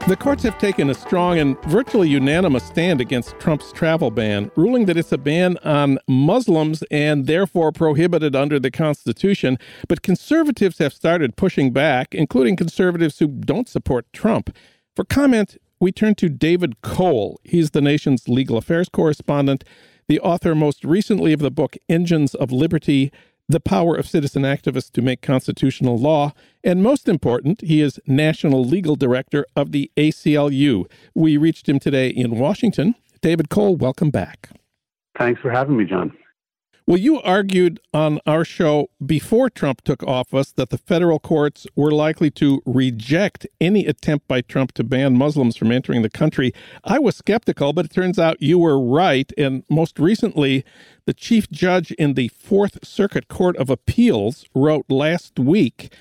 The 0.07 0.17
courts 0.17 0.43
have 0.43 0.57
taken 0.57 0.89
a 0.89 0.95
strong 0.95 1.37
and 1.37 1.61
virtually 1.65 2.09
unanimous 2.09 2.65
stand 2.65 2.99
against 2.99 3.39
Trump's 3.39 3.71
travel 3.71 4.09
ban, 4.09 4.51
ruling 4.55 4.85
that 4.85 4.97
it's 4.97 5.11
a 5.11 5.17
ban 5.17 5.57
on 5.63 5.99
Muslims 6.07 6.83
and 6.89 7.27
therefore 7.27 7.71
prohibited 7.71 8.35
under 8.35 8.59
the 8.59 8.71
Constitution. 8.71 9.57
But 9.87 10.01
conservatives 10.01 10.79
have 10.79 10.91
started 10.91 11.37
pushing 11.37 11.71
back, 11.71 12.15
including 12.15 12.55
conservatives 12.57 13.19
who 13.19 13.27
don't 13.27 13.69
support 13.69 14.11
Trump. 14.11 14.53
For 14.95 15.05
comment, 15.05 15.57
we 15.79 15.91
turn 15.91 16.15
to 16.15 16.29
David 16.29 16.81
Cole. 16.81 17.39
He's 17.43 17.71
the 17.71 17.79
nation's 17.79 18.27
legal 18.27 18.57
affairs 18.57 18.89
correspondent, 18.89 19.63
the 20.07 20.19
author 20.19 20.55
most 20.55 20.83
recently 20.83 21.31
of 21.31 21.39
the 21.39 21.51
book 21.51 21.77
Engines 21.87 22.35
of 22.35 22.51
Liberty 22.51 23.11
the 23.51 23.59
power 23.59 23.95
of 23.95 24.07
citizen 24.07 24.43
activists 24.43 24.91
to 24.91 25.01
make 25.01 25.21
constitutional 25.21 25.97
law. 25.97 26.33
And 26.63 26.83
most 26.83 27.07
important, 27.07 27.61
he 27.61 27.81
is 27.81 27.99
National 28.07 28.63
Legal 28.63 28.95
Director 28.95 29.45
of 29.55 29.71
the 29.71 29.91
ACLU. 29.97 30.85
We 31.13 31.37
reached 31.37 31.67
him 31.67 31.79
today 31.79 32.09
in 32.09 32.39
Washington. 32.39 32.95
David 33.21 33.49
Cole, 33.49 33.75
welcome 33.75 34.09
back. 34.09 34.49
Thanks 35.17 35.41
for 35.41 35.51
having 35.51 35.77
me, 35.77 35.85
Jon. 35.85 36.11
Well, 36.87 36.97
you 36.97 37.21
argued 37.21 37.79
on 37.93 38.19
our 38.25 38.43
show 38.43 38.89
before 39.05 39.51
Trump 39.51 39.81
took 39.83 40.01
office 40.03 40.51
that 40.53 40.71
the 40.71 40.79
federal 40.79 41.19
courts 41.19 41.67
were 41.75 41.91
likely 41.91 42.31
to 42.31 42.61
reject 42.65 43.45
any 43.61 43.85
attempt 43.85 44.27
by 44.27 44.41
Trump 44.41 44.71
to 44.73 44.83
ban 44.83 45.15
Muslims 45.15 45.55
from 45.55 45.71
entering 45.71 46.01
the 46.01 46.09
country. 46.09 46.51
I 46.83 46.97
was 46.97 47.15
skeptical, 47.15 47.71
but 47.71 47.85
it 47.85 47.93
turns 47.93 48.17
out 48.17 48.41
you 48.41 48.57
were 48.57 48.83
right. 48.83 49.31
And 49.37 49.63
most 49.69 49.99
recently, 49.99 50.65
the 51.05 51.13
chief 51.13 51.49
judge 51.51 51.91
in 51.93 52.15
the 52.15 52.29
Fourth 52.29 52.83
Circuit 52.83 53.27
Court 53.27 53.55
of 53.57 53.69
Appeals 53.69 54.45
wrote 54.55 54.85
last 54.89 55.37
week 55.37 55.93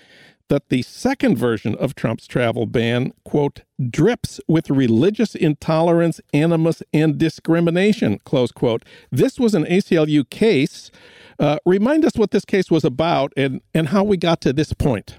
that 0.50 0.69
the 0.69 0.83
second 0.83 1.38
version 1.38 1.75
of 1.76 1.95
Trump's 1.95 2.26
travel 2.26 2.66
ban, 2.66 3.14
quote, 3.25 3.62
drips 3.88 4.40
with 4.47 4.69
religious 4.69 5.35
intolerance, 5.35 6.21
animus, 6.35 6.83
and 6.92 7.16
discrimination, 7.16 8.19
close 8.25 8.52
quote. 8.52 8.85
This 9.11 9.38
was 9.38 9.54
an 9.54 9.64
ACLU 9.64 10.28
case. 10.28 10.90
Uh, 11.38 11.59
remind 11.64 12.04
us 12.04 12.16
what 12.16 12.33
this 12.33 12.45
case 12.45 12.71
was 12.71 12.85
about 12.85 13.33
and, 13.37 13.62
and 13.73 13.88
how 13.88 14.04
we 14.04 14.16
got 14.16 14.40
to 14.42 14.52
this 14.52 14.73
point. 14.73 15.16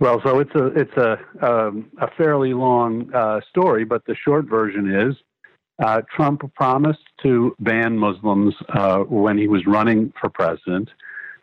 Well, 0.00 0.20
so 0.24 0.40
it's 0.40 0.54
a 0.54 0.66
it's 0.68 0.96
a 0.96 1.18
um, 1.46 1.90
a 2.00 2.10
fairly 2.16 2.54
long 2.54 3.12
uh, 3.14 3.40
story, 3.50 3.84
but 3.84 4.02
the 4.06 4.16
short 4.16 4.46
version 4.46 4.90
is 4.90 5.14
uh, 5.84 6.00
Trump 6.14 6.42
promised 6.54 7.04
to 7.22 7.54
ban 7.60 7.98
Muslims 7.98 8.54
uh, 8.70 9.00
when 9.00 9.36
he 9.36 9.46
was 9.46 9.66
running 9.66 10.12
for 10.18 10.30
president. 10.30 10.88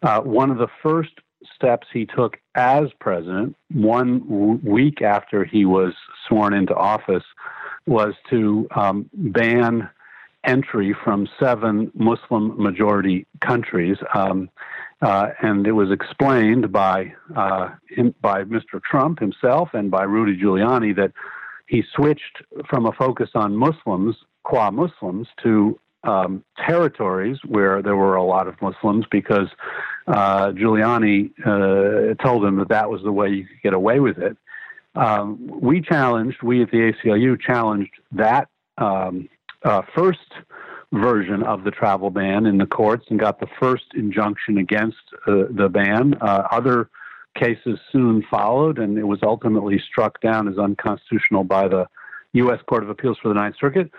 Uh, 0.02 0.22
one 0.22 0.50
of 0.50 0.58
the 0.58 0.68
first 0.82 1.14
steps 1.56 1.88
he 1.92 2.06
took 2.06 2.38
as 2.56 2.86
president, 3.00 3.56
one 3.72 4.20
w- 4.28 4.60
week 4.64 5.02
after 5.02 5.44
he 5.44 5.66
was 5.66 5.94
sworn 6.28 6.54
into 6.54 6.76
office, 6.76 7.24
was 7.86 8.14
to 8.30 8.68
um, 8.76 9.10
ban 9.14 9.90
entry 10.44 10.96
from 11.04 11.28
seven 11.40 11.92
Muslim 11.94 12.62
majority 12.62 13.26
countries. 13.42 13.98
Um, 14.14 14.50
uh, 15.02 15.28
and 15.42 15.68
it 15.68 15.74
was 15.74 15.92
explained 15.92 16.72
by 16.72 17.14
uh, 17.36 17.70
him, 17.90 18.16
by 18.22 18.44
Mr. 18.44 18.82
Trump 18.82 19.20
himself 19.20 19.70
and 19.74 19.92
by 19.92 20.04
Rudy 20.04 20.42
Giuliani 20.42 20.96
that 20.96 21.12
he 21.68 21.84
switched 21.94 22.42
from 22.68 22.86
a 22.86 22.92
focus 22.94 23.30
on 23.36 23.56
Muslims, 23.56 24.16
qua 24.44 24.72
Muslims, 24.72 25.28
to 25.44 25.80
um, 26.04 26.44
territories 26.66 27.38
where 27.46 27.82
there 27.82 27.96
were 27.96 28.16
a 28.16 28.24
lot 28.24 28.48
of 28.48 28.60
Muslims 28.62 29.06
because 29.12 29.48
uh, 30.08 30.52
Giuliani 30.52 31.32
uh, 31.46 32.16
told 32.24 32.46
him 32.46 32.58
that 32.58 32.70
that 32.70 32.90
was 32.90 33.02
the 33.04 33.12
way 33.12 33.30
you 33.30 33.46
could 33.46 33.62
get 33.62 33.74
away 33.74 34.00
with 34.00 34.18
it. 34.18 34.38
Um, 34.96 35.38
we 35.62 35.82
challenged, 35.82 36.42
we 36.42 36.64
at 36.64 36.72
the 36.72 36.92
ACLU 36.92 37.40
challenged 37.40 37.94
that 38.14 38.50
um, 38.78 39.30
uh, 39.64 39.82
first 39.96 40.20
version 40.94 41.44
of 41.44 41.64
the 41.64 41.72
travel 41.72 42.10
ban 42.10 42.46
in 42.46 42.58
the 42.58 42.66
courts 42.66 43.06
and 43.10 43.20
got 43.20 43.40
the 43.40 43.48
first 43.60 43.86
injunction 43.96 44.58
against 44.58 44.98
uh, 45.28 45.44
the 45.50 45.70
ban. 45.70 46.16
Uh, 46.22 46.48
other 46.52 46.90
cases 47.36 47.78
soon 47.92 48.24
followed, 48.30 48.80
and 48.80 48.98
it 48.98 49.04
was 49.04 49.20
ultimately 49.22 49.80
struck 49.80 50.20
down 50.22 50.48
as 50.48 50.58
unconstitutional 50.58 51.44
by 51.44 51.68
the 51.68 51.86
U.S. 52.34 52.60
Court 52.68 52.84
of 52.84 52.90
Appeals 52.90 53.18
for 53.22 53.28
the 53.28 53.36
Ninth 53.36 53.56
Circuit. 53.60 53.92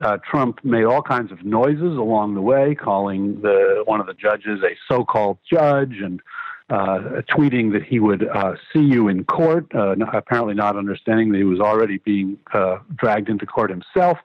Uh, 0.00 0.18
Trump 0.30 0.62
made 0.62 0.84
all 0.84 1.02
kinds 1.02 1.32
of 1.32 1.44
noises 1.44 1.96
along 1.96 2.34
the 2.34 2.40
way, 2.40 2.74
calling 2.74 3.40
the 3.40 3.82
one 3.86 4.00
of 4.00 4.06
the 4.06 4.14
judges 4.14 4.60
a 4.62 4.76
so-called 4.88 5.38
judge 5.50 5.96
and 6.02 6.20
uh, 6.68 7.22
tweeting 7.30 7.72
that 7.72 7.82
he 7.82 7.98
would 8.00 8.28
uh, 8.28 8.54
see 8.72 8.80
you 8.80 9.08
in 9.08 9.24
court, 9.24 9.66
uh, 9.74 9.94
apparently 10.12 10.52
not 10.52 10.76
understanding 10.76 11.30
that 11.30 11.38
he 11.38 11.44
was 11.44 11.60
already 11.60 11.98
being 11.98 12.36
uh, 12.52 12.78
dragged 12.94 13.28
into 13.28 13.46
court 13.46 13.70
himself. 13.70 14.18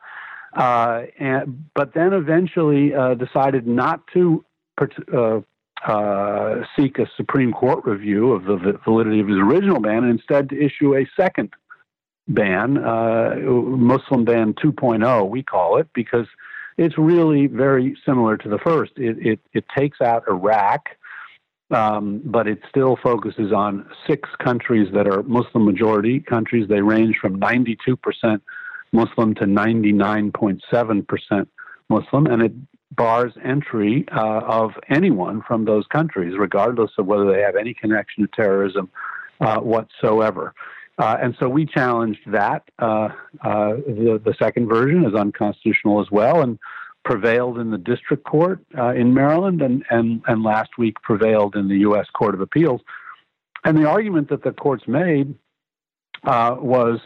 Uh, 0.54 1.04
and, 1.20 1.70
but 1.74 1.94
then 1.94 2.12
eventually 2.12 2.92
decided 3.18 3.66
not 3.66 4.02
to 4.12 4.44
seek 6.76 7.00
a 7.00 7.08
Supreme 7.16 7.54
Court 7.54 7.86
review 7.86 8.34
of 8.34 8.44
the 8.44 8.78
validity 8.84 9.22
of 9.22 9.28
his 9.28 9.38
original 9.38 9.80
ban, 9.80 10.04
and 10.04 10.12
instead 10.12 10.50
to 10.50 10.60
issue 10.60 10.98
a 10.98 11.08
second 11.16 11.54
ban, 12.28 12.76
Muslim 12.76 14.26
ban 14.26 14.54
2.0, 14.54 15.30
we 15.30 15.44
call 15.44 15.78
it, 15.78 15.88
because 15.94 16.28
it's 16.78 16.98
really 16.98 17.48
very 17.48 17.98
similar 18.06 18.38
to 18.38 18.50
the 18.50 18.60
first. 18.60 18.94
It, 18.98 19.18
it, 19.26 19.40
it 19.54 19.66
takes 19.76 20.02
out 20.02 20.24
Iraq 20.28 20.90
um, 21.72 22.22
but 22.26 22.48
it 22.48 22.60
still 22.70 22.98
focuses 23.02 23.52
on 23.54 23.90
six 24.08 24.30
countries 24.44 24.90
that 24.94 25.08
are 25.08 25.24
Muslim 25.24 25.66
majority 25.66 26.20
countries. 26.20 26.68
They 26.68 26.82
range 26.82 27.18
from 27.20 27.40
92% 27.40 28.42
Muslim 28.92 29.34
to 29.36 29.46
99.7% 29.46 31.48
Muslim, 31.90 32.28
and 32.28 32.42
it 32.42 32.52
bars 32.92 33.32
entry 33.44 34.06
uh, 34.12 34.42
of 34.42 34.72
anyone 34.90 35.42
from 35.48 35.64
those 35.64 35.88
countries, 35.88 36.36
regardless 36.38 36.92
of 36.98 37.06
whether 37.06 37.32
they 37.32 37.42
have 37.42 37.56
any 37.56 37.74
connection 37.74 38.24
to 38.24 38.30
terrorism 38.36 38.90
uh, 39.40 39.60
whatsoever. 39.60 40.54
Uh, 41.02 41.18
and 41.20 41.36
so 41.40 41.50
we 41.50 41.66
challenged 41.66 42.20
that. 42.28 42.62
Uh, 42.78 43.10
uh, 43.44 43.74
the, 43.88 44.22
the 44.24 44.36
second 44.38 44.70
version 44.70 45.04
is 45.04 45.16
unconstitutional 45.16 46.00
as 46.00 46.12
well, 46.12 46.42
and 46.42 46.60
prevailed 47.04 47.58
in 47.58 47.72
the 47.72 47.78
district 47.80 48.24
court 48.24 48.60
uh, 48.78 48.90
in 48.90 49.12
Maryland 49.12 49.64
and, 49.64 49.84
and, 49.90 50.22
and 50.28 50.44
last 50.44 50.70
week 50.78 51.02
prevailed 51.02 51.56
in 51.56 51.68
the 51.68 51.78
U.S. 51.78 52.06
Court 52.14 52.36
of 52.36 52.42
Appeals. 52.42 52.82
And 53.64 53.76
the 53.76 53.90
argument 53.90 54.30
that 54.30 54.44
the 54.44 54.52
courts 54.52 54.84
made 54.88 55.34
uh, 56.24 56.58
was 56.60 57.00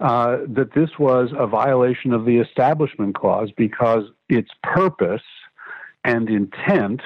uh, 0.00 0.38
that 0.48 0.74
this 0.74 0.90
was 0.98 1.30
a 1.38 1.46
violation 1.46 2.12
of 2.12 2.24
the 2.24 2.38
Establishment 2.38 3.14
Clause 3.14 3.50
because 3.56 4.02
its 4.28 4.50
purpose 4.64 5.22
and 6.04 6.28
intent 6.28 7.02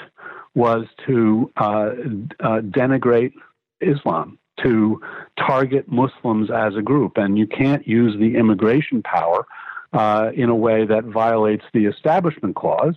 was 0.55 0.87
to 1.07 1.53
denigrate 1.59 3.33
Islam, 3.83 4.39
to 4.63 5.01
target 5.39 5.91
Muslims 5.91 6.51
as 6.51 6.75
a 6.77 6.83
group. 6.83 7.17
And 7.17 7.39
you 7.39 7.47
can't 7.47 7.87
use 7.87 8.19
the 8.19 8.37
immigration 8.37 9.03
power 9.03 9.47
uh, 9.93 10.31
in 10.35 10.49
a 10.49 10.55
way 10.55 10.87
that 10.87 11.05
violates 11.05 11.65
the 11.73 11.87
Establishment 11.87 12.57
Clause. 12.57 12.95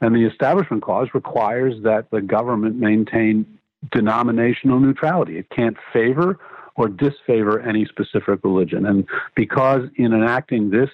And 0.00 0.14
the 0.14 0.26
Establishment 0.26 0.82
Clause 0.82 1.08
requires 1.14 1.82
that 1.82 2.10
the 2.10 2.20
government 2.20 2.76
maintain 2.76 3.46
denominational 3.92 4.80
neutrality. 4.80 5.38
It 5.38 5.48
can't 5.50 5.76
favor 5.92 6.38
or 6.76 6.88
disfavor 6.88 7.60
any 7.60 7.86
specific 7.86 8.40
religion. 8.42 8.86
And 8.86 9.06
because 9.36 9.88
in 9.96 10.12
enacting 10.12 10.70
this 10.70 10.90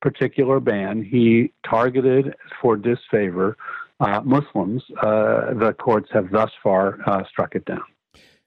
particular 0.00 0.60
ban, 0.60 1.02
he 1.02 1.52
targeted 1.68 2.34
for 2.60 2.76
disfavor 2.76 3.56
uh, 3.98 4.20
Muslims, 4.24 4.82
uh, 5.02 5.54
the 5.54 5.74
courts 5.78 6.08
have 6.12 6.30
thus 6.30 6.50
far 6.62 6.98
uh, 7.06 7.24
struck 7.28 7.54
it 7.54 7.64
down. 7.64 7.82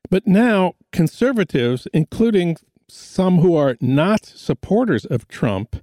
But 0.10 0.26
now, 0.26 0.74
conservatives, 0.92 1.88
including 1.94 2.58
some 2.88 3.40
who 3.40 3.56
are 3.56 3.78
not 3.80 4.26
supporters 4.26 5.06
of 5.06 5.28
Trump, 5.28 5.76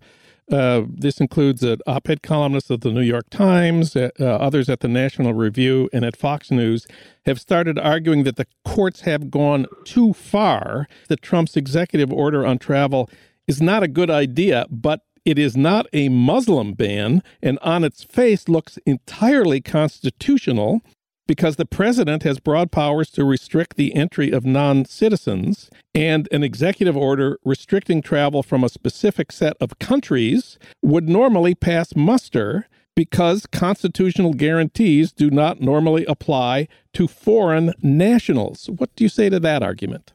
uh, 0.50 0.82
this 0.88 1.20
includes 1.20 1.62
an 1.64 1.78
op 1.86 2.08
ed 2.08 2.22
columnist 2.22 2.70
of 2.70 2.80
the 2.80 2.92
New 2.92 3.02
York 3.02 3.28
Times, 3.30 3.96
uh, 3.96 4.10
uh, 4.20 4.24
others 4.24 4.68
at 4.68 4.80
the 4.80 4.88
National 4.88 5.34
Review, 5.34 5.88
and 5.92 6.04
at 6.04 6.16
Fox 6.16 6.50
News 6.50 6.86
have 7.24 7.40
started 7.40 7.78
arguing 7.78 8.22
that 8.24 8.36
the 8.36 8.46
courts 8.64 9.00
have 9.00 9.30
gone 9.30 9.66
too 9.84 10.12
far, 10.12 10.86
that 11.08 11.22
Trump's 11.22 11.56
executive 11.56 12.12
order 12.12 12.46
on 12.46 12.58
travel 12.58 13.10
is 13.48 13.60
not 13.60 13.82
a 13.82 13.88
good 13.88 14.10
idea, 14.10 14.66
but 14.70 15.00
it 15.24 15.38
is 15.38 15.56
not 15.56 15.86
a 15.92 16.08
Muslim 16.08 16.72
ban 16.72 17.22
and 17.42 17.58
on 17.60 17.82
its 17.82 18.04
face 18.04 18.48
looks 18.48 18.78
entirely 18.86 19.60
constitutional 19.60 20.80
because 21.26 21.56
the 21.56 21.66
president 21.66 22.22
has 22.22 22.38
broad 22.38 22.70
powers 22.70 23.10
to 23.10 23.24
restrict 23.24 23.76
the 23.76 23.94
entry 23.94 24.30
of 24.30 24.44
non 24.44 24.84
citizens, 24.84 25.70
and 25.94 26.28
an 26.30 26.42
executive 26.42 26.96
order 26.96 27.38
restricting 27.44 28.02
travel 28.02 28.42
from 28.42 28.62
a 28.62 28.68
specific 28.68 29.32
set 29.32 29.56
of 29.60 29.78
countries 29.78 30.58
would 30.82 31.08
normally 31.08 31.54
pass 31.54 31.94
muster 31.96 32.66
because 32.94 33.46
constitutional 33.46 34.32
guarantees 34.32 35.12
do 35.12 35.30
not 35.30 35.60
normally 35.60 36.04
apply 36.06 36.66
to 36.94 37.06
foreign 37.06 37.74
nationals. 37.82 38.70
What 38.76 38.94
do 38.96 39.04
you 39.04 39.10
say 39.10 39.28
to 39.28 39.38
that 39.40 39.62
argument? 39.62 40.12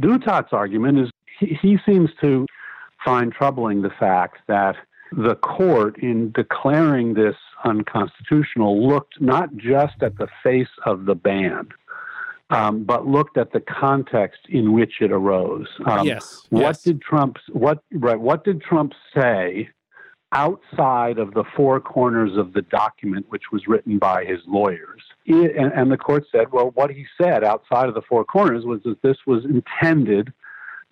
Douthat's 0.00 0.52
argument 0.52 0.98
is 0.98 1.10
he, 1.38 1.56
he 1.62 1.78
seems 1.86 2.10
to 2.20 2.46
find 3.04 3.32
troubling 3.32 3.82
the 3.82 3.90
fact 3.90 4.38
that 4.48 4.74
the 5.16 5.36
court, 5.36 5.98
in 5.98 6.32
declaring 6.32 7.14
this 7.14 7.36
unconstitutional, 7.64 8.86
looked 8.86 9.20
not 9.20 9.54
just 9.56 10.02
at 10.02 10.16
the 10.18 10.28
face 10.42 10.68
of 10.84 11.06
the 11.06 11.14
ban, 11.14 11.68
um, 12.50 12.84
but 12.84 13.06
looked 13.06 13.38
at 13.38 13.52
the 13.52 13.60
context 13.60 14.40
in 14.48 14.72
which 14.72 14.94
it 15.00 15.12
arose. 15.12 15.68
Um, 15.86 16.06
yes. 16.06 16.46
What 16.50 16.60
yes. 16.60 16.82
did 16.82 17.00
Trump 17.00 17.38
what 17.52 17.82
right? 17.92 18.18
What 18.18 18.44
did 18.44 18.60
Trump 18.62 18.92
say 19.14 19.70
outside 20.32 21.18
of 21.18 21.32
the 21.32 21.44
four 21.56 21.80
corners 21.80 22.36
of 22.36 22.52
the 22.52 22.62
document, 22.62 23.26
which 23.28 23.44
was 23.52 23.66
written 23.66 23.98
by 23.98 24.24
his 24.24 24.40
lawyers? 24.46 25.02
It, 25.26 25.56
and, 25.56 25.72
and 25.72 25.90
the 25.90 25.96
court 25.96 26.24
said, 26.30 26.52
well, 26.52 26.72
what 26.74 26.90
he 26.90 27.06
said 27.20 27.44
outside 27.44 27.88
of 27.88 27.94
the 27.94 28.02
four 28.02 28.24
corners 28.24 28.64
was 28.64 28.82
that 28.82 29.00
this 29.02 29.16
was 29.26 29.44
intended 29.44 30.32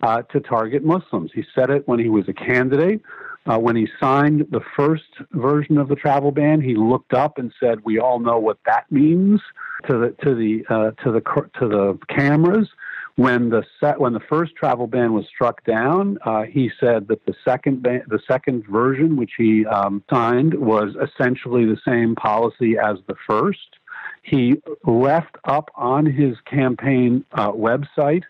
uh, 0.03 0.21
to 0.23 0.39
target 0.41 0.83
Muslims. 0.83 1.31
He 1.33 1.43
said 1.55 1.69
it 1.69 1.87
when 1.87 1.97
he 1.97 2.09
was 2.09 2.27
a 2.27 2.33
candidate. 2.33 3.01
Uh, 3.45 3.57
when 3.57 3.75
he 3.75 3.87
signed 3.99 4.45
the 4.51 4.61
first 4.75 5.03
version 5.31 5.77
of 5.77 5.89
the 5.89 5.95
travel 5.95 6.31
ban, 6.31 6.61
he 6.61 6.75
looked 6.75 7.13
up 7.13 7.37
and 7.37 7.53
said, 7.59 7.79
"We 7.83 7.99
all 7.99 8.19
know 8.19 8.37
what 8.37 8.57
that 8.65 8.85
means 8.91 9.41
to 9.87 9.97
the 9.97 10.09
to 10.23 10.35
the 10.35 10.65
uh, 10.69 10.91
to 11.03 11.11
the 11.11 11.21
to 11.59 11.67
the 11.67 11.97
cameras." 12.09 12.69
When 13.15 13.49
the 13.49 13.63
set 13.79 13.99
when 13.99 14.13
the 14.13 14.21
first 14.21 14.55
travel 14.55 14.87
ban 14.87 15.13
was 15.13 15.25
struck 15.27 15.63
down, 15.65 16.17
uh, 16.25 16.43
he 16.43 16.71
said 16.79 17.07
that 17.09 17.25
the 17.25 17.35
second 17.45 17.83
ban, 17.83 18.03
the 18.07 18.19
second 18.27 18.65
version, 18.65 19.17
which 19.17 19.33
he 19.37 19.65
um, 19.65 20.03
signed, 20.11 20.53
was 20.53 20.95
essentially 20.95 21.65
the 21.65 21.79
same 21.85 22.15
policy 22.15 22.77
as 22.77 22.97
the 23.07 23.15
first. 23.27 23.77
He 24.23 24.55
left 24.85 25.35
up 25.43 25.69
on 25.75 26.05
his 26.05 26.37
campaign 26.45 27.25
uh, 27.33 27.51
website 27.51 28.23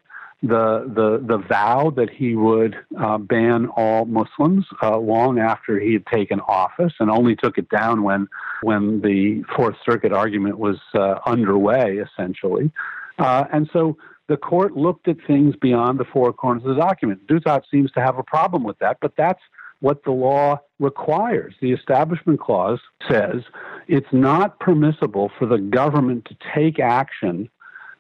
the 0.43 0.84
the 0.93 1.25
the 1.25 1.38
vow 1.38 1.89
that 1.95 2.10
he 2.10 2.36
would 2.36 2.75
uh, 2.99 3.17
ban 3.17 3.67
all 3.77 4.03
Muslims 4.06 4.65
uh, 4.82 4.97
long 4.97 5.39
after 5.39 5.79
he 5.79 5.93
had 5.93 6.06
taken 6.06 6.41
office, 6.41 6.91
and 6.99 7.10
only 7.10 7.36
took 7.36 7.58
it 7.58 7.69
down 7.69 8.03
when 8.03 8.27
when 8.62 8.99
the 9.01 9.43
Fourth 9.56 9.77
Circuit 9.89 10.12
argument 10.12 10.60
was 10.60 10.77
uh, 10.93 11.15
underway, 11.25 11.97
essentially. 11.97 12.71
Uh, 13.19 13.45
and 13.53 13.69
so 13.71 13.97
the 14.27 14.36
court 14.36 14.75
looked 14.75 15.08
at 15.08 15.15
things 15.25 15.56
beyond 15.56 15.97
the 15.97 16.06
four 16.06 16.34
corners 16.34 16.63
of 16.63 16.75
the 16.75 16.82
document. 16.82 17.25
Douthat 17.27 17.63
seems 17.71 17.91
to 17.91 18.01
have 18.01 18.17
a 18.17 18.23
problem 18.23 18.63
with 18.63 18.77
that, 18.79 18.97
but 19.01 19.13
that's 19.17 19.41
what 19.79 20.03
the 20.03 20.12
law 20.12 20.60
requires. 20.79 21.56
The 21.62 21.71
Establishment 21.71 22.39
Clause 22.39 22.79
says 23.10 23.43
it's 23.88 24.12
not 24.12 24.60
permissible 24.60 25.32
for 25.38 25.45
the 25.45 25.58
government 25.58 26.25
to 26.25 26.36
take 26.53 26.79
action 26.79 27.49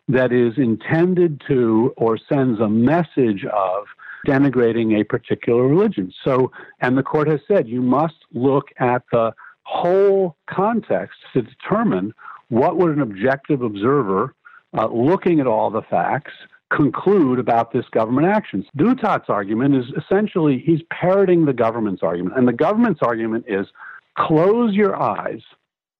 that 0.07 0.31
is 0.31 0.53
intended 0.57 1.41
to 1.47 1.93
or 1.97 2.17
sends 2.17 2.59
a 2.59 2.67
message 2.67 3.45
of 3.45 3.85
denigrating 4.27 4.99
a 4.99 5.03
particular 5.03 5.67
religion. 5.67 6.13
So, 6.23 6.51
and 6.81 6.97
the 6.97 7.03
court 7.03 7.27
has 7.27 7.39
said 7.47 7.67
you 7.67 7.81
must 7.81 8.15
look 8.33 8.69
at 8.79 9.03
the 9.11 9.33
whole 9.63 10.35
context 10.49 11.17
to 11.33 11.41
determine 11.41 12.13
what 12.49 12.77
would 12.77 12.91
an 12.91 13.01
objective 13.01 13.61
observer, 13.61 14.35
uh, 14.77 14.87
looking 14.87 15.39
at 15.39 15.47
all 15.47 15.69
the 15.69 15.81
facts, 15.81 16.33
conclude 16.71 17.39
about 17.39 17.71
this 17.71 17.85
government 17.91 18.27
action. 18.27 18.65
Douthat's 18.77 19.29
argument 19.29 19.75
is 19.75 19.85
essentially 19.97 20.61
he's 20.65 20.81
parroting 20.89 21.45
the 21.45 21.53
government's 21.53 22.03
argument. 22.03 22.37
And 22.37 22.47
the 22.47 22.53
government's 22.53 23.01
argument 23.01 23.45
is 23.47 23.67
close 24.17 24.73
your 24.73 24.99
eyes 25.01 25.41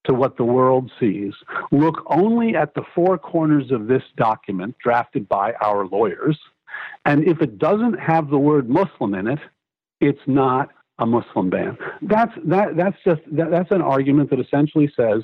to 0.05 0.13
what 0.13 0.37
the 0.37 0.43
world 0.43 0.91
sees. 0.99 1.33
Look 1.71 2.03
only 2.07 2.55
at 2.55 2.73
the 2.73 2.83
four 2.93 3.17
corners 3.17 3.71
of 3.71 3.87
this 3.87 4.03
document 4.17 4.75
drafted 4.83 5.27
by 5.29 5.53
our 5.61 5.85
lawyers. 5.85 6.37
And 7.05 7.27
if 7.27 7.41
it 7.41 7.57
doesn't 7.57 7.99
have 7.99 8.29
the 8.29 8.37
word 8.37 8.69
Muslim 8.69 9.13
in 9.13 9.27
it, 9.27 9.39
it's 10.01 10.21
not 10.27 10.69
a 10.99 11.05
Muslim 11.05 11.49
ban. 11.49 11.77
That's, 12.01 12.33
that, 12.45 12.75
that's 12.75 12.97
just 13.05 13.21
that, 13.31 13.49
that's 13.49 13.71
an 13.71 13.81
argument 13.81 14.29
that 14.29 14.39
essentially 14.39 14.91
says 14.95 15.23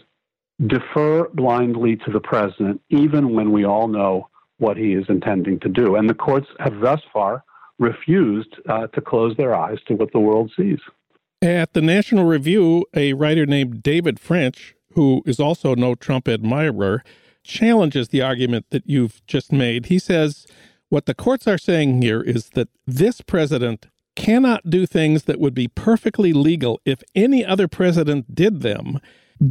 defer 0.67 1.27
blindly 1.29 1.95
to 1.97 2.11
the 2.11 2.19
president, 2.19 2.81
even 2.89 3.33
when 3.33 3.51
we 3.51 3.65
all 3.65 3.87
know 3.87 4.29
what 4.57 4.77
he 4.77 4.93
is 4.93 5.05
intending 5.09 5.59
to 5.61 5.69
do. 5.69 5.95
And 5.95 6.09
the 6.09 6.13
courts 6.13 6.47
have 6.59 6.79
thus 6.79 7.01
far 7.13 7.43
refused 7.77 8.55
uh, 8.67 8.87
to 8.87 9.01
close 9.01 9.35
their 9.37 9.55
eyes 9.55 9.77
to 9.87 9.95
what 9.95 10.11
the 10.11 10.19
world 10.19 10.51
sees. 10.55 10.79
At 11.41 11.73
the 11.73 11.81
National 11.81 12.25
Review, 12.25 12.85
a 12.93 13.13
writer 13.13 13.45
named 13.45 13.81
David 13.81 14.19
French, 14.19 14.75
who 14.93 15.23
is 15.25 15.39
also 15.39 15.73
no 15.73 15.95
Trump 15.95 16.27
admirer, 16.27 17.01
challenges 17.43 18.09
the 18.09 18.21
argument 18.21 18.65
that 18.71 18.83
you've 18.85 19.25
just 19.25 19.51
made. 19.51 19.85
He 19.85 19.99
says 19.99 20.45
what 20.89 21.05
the 21.05 21.13
courts 21.13 21.47
are 21.47 21.57
saying 21.57 22.01
here 22.01 22.21
is 22.21 22.49
that 22.49 22.67
this 22.85 23.21
president 23.21 23.87
cannot 24.17 24.69
do 24.69 24.85
things 24.85 25.23
that 25.23 25.39
would 25.39 25.53
be 25.53 25.69
perfectly 25.69 26.33
legal 26.33 26.81
if 26.83 27.01
any 27.15 27.45
other 27.45 27.69
president 27.69 28.35
did 28.35 28.59
them 28.59 28.99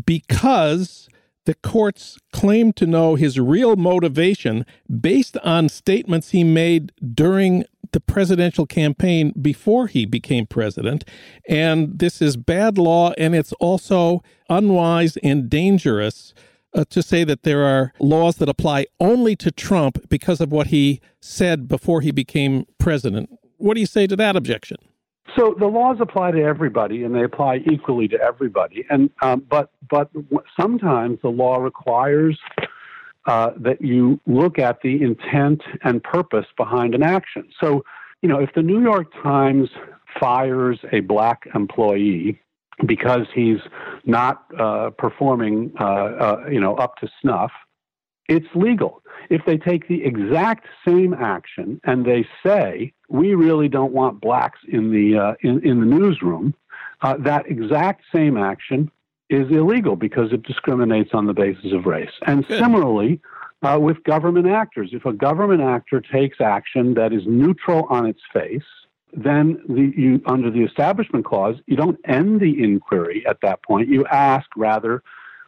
because 0.04 1.08
the 1.46 1.54
courts 1.54 2.18
claim 2.30 2.74
to 2.74 2.86
know 2.86 3.14
his 3.14 3.40
real 3.40 3.76
motivation 3.76 4.66
based 5.00 5.38
on 5.38 5.70
statements 5.70 6.32
he 6.32 6.44
made 6.44 6.92
during 7.14 7.64
the 7.92 8.00
presidential 8.00 8.66
campaign 8.66 9.32
before 9.40 9.86
he 9.86 10.06
became 10.06 10.46
president. 10.46 11.04
And 11.48 11.98
this 11.98 12.20
is 12.20 12.36
bad 12.36 12.78
law, 12.78 13.12
and 13.18 13.34
it's 13.34 13.52
also 13.54 14.22
unwise 14.48 15.16
and 15.18 15.48
dangerous 15.48 16.34
uh, 16.74 16.84
to 16.90 17.02
say 17.02 17.24
that 17.24 17.42
there 17.42 17.64
are 17.64 17.92
laws 17.98 18.36
that 18.36 18.48
apply 18.48 18.86
only 19.00 19.34
to 19.36 19.50
Trump 19.50 20.08
because 20.08 20.40
of 20.40 20.52
what 20.52 20.68
he 20.68 21.00
said 21.20 21.68
before 21.68 22.00
he 22.00 22.10
became 22.10 22.66
president. 22.78 23.30
What 23.56 23.74
do 23.74 23.80
you 23.80 23.86
say 23.86 24.06
to 24.06 24.16
that 24.16 24.36
objection? 24.36 24.76
So 25.36 25.54
the 25.58 25.66
laws 25.66 25.98
apply 26.00 26.32
to 26.32 26.42
everybody, 26.42 27.04
and 27.04 27.14
they 27.14 27.22
apply 27.22 27.56
equally 27.70 28.08
to 28.08 28.20
everybody. 28.20 28.84
And 28.88 29.10
um, 29.20 29.44
but 29.48 29.70
but 29.90 30.10
sometimes 30.58 31.18
the 31.22 31.28
law 31.28 31.58
requires 31.58 32.38
uh, 33.28 33.50
that 33.58 33.80
you 33.80 34.18
look 34.26 34.58
at 34.58 34.80
the 34.82 35.02
intent 35.02 35.62
and 35.84 36.02
purpose 36.02 36.46
behind 36.56 36.94
an 36.94 37.02
action. 37.02 37.48
So 37.60 37.84
you 38.22 38.28
know, 38.28 38.40
if 38.40 38.50
the 38.54 38.62
New 38.62 38.82
York 38.82 39.12
Times 39.22 39.68
fires 40.18 40.80
a 40.92 41.00
black 41.00 41.46
employee 41.54 42.40
because 42.86 43.26
he's 43.34 43.58
not 44.04 44.44
uh, 44.58 44.90
performing, 44.90 45.72
uh, 45.80 45.84
uh 45.84 46.46
you 46.50 46.60
know, 46.60 46.74
up 46.76 46.96
to 46.96 47.08
snuff, 47.20 47.52
it's 48.28 48.46
legal. 48.54 49.02
If 49.30 49.42
they 49.46 49.56
take 49.56 49.88
the 49.88 50.04
exact 50.04 50.66
same 50.86 51.14
action 51.14 51.80
and 51.84 52.04
they 52.04 52.26
say, 52.44 52.92
we 53.08 53.34
really 53.34 53.68
don't 53.68 53.92
want 53.92 54.20
blacks 54.20 54.60
in 54.68 54.90
the, 54.90 55.18
uh, 55.18 55.34
in, 55.42 55.64
in, 55.66 55.80
the 55.80 55.86
newsroom, 55.86 56.54
uh, 57.02 57.16
that 57.18 57.50
exact 57.50 58.04
same 58.12 58.36
action 58.36 58.90
is 59.30 59.50
illegal 59.50 59.96
because 59.96 60.32
it 60.32 60.42
discriminates 60.42 61.10
on 61.12 61.26
the 61.26 61.34
basis 61.34 61.72
of 61.72 61.86
race. 61.86 62.10
And 62.26 62.46
Good. 62.46 62.58
similarly, 62.58 63.20
uh, 63.62 63.78
with 63.80 64.02
government 64.04 64.46
actors, 64.46 64.90
if 64.92 65.04
a 65.04 65.12
government 65.12 65.62
actor 65.62 66.00
takes 66.00 66.40
action 66.40 66.94
that 66.94 67.12
is 67.12 67.22
neutral 67.26 67.86
on 67.90 68.06
its 68.06 68.20
face, 68.32 68.62
then 69.12 69.60
the, 69.68 69.92
you, 69.96 70.22
under 70.26 70.50
the 70.50 70.62
Establishment 70.62 71.24
Clause, 71.24 71.56
you 71.66 71.76
don't 71.76 71.98
end 72.04 72.40
the 72.40 72.62
inquiry 72.62 73.24
at 73.26 73.40
that 73.42 73.62
point. 73.62 73.88
You 73.88 74.04
ask 74.06 74.46
rather, 74.56 75.02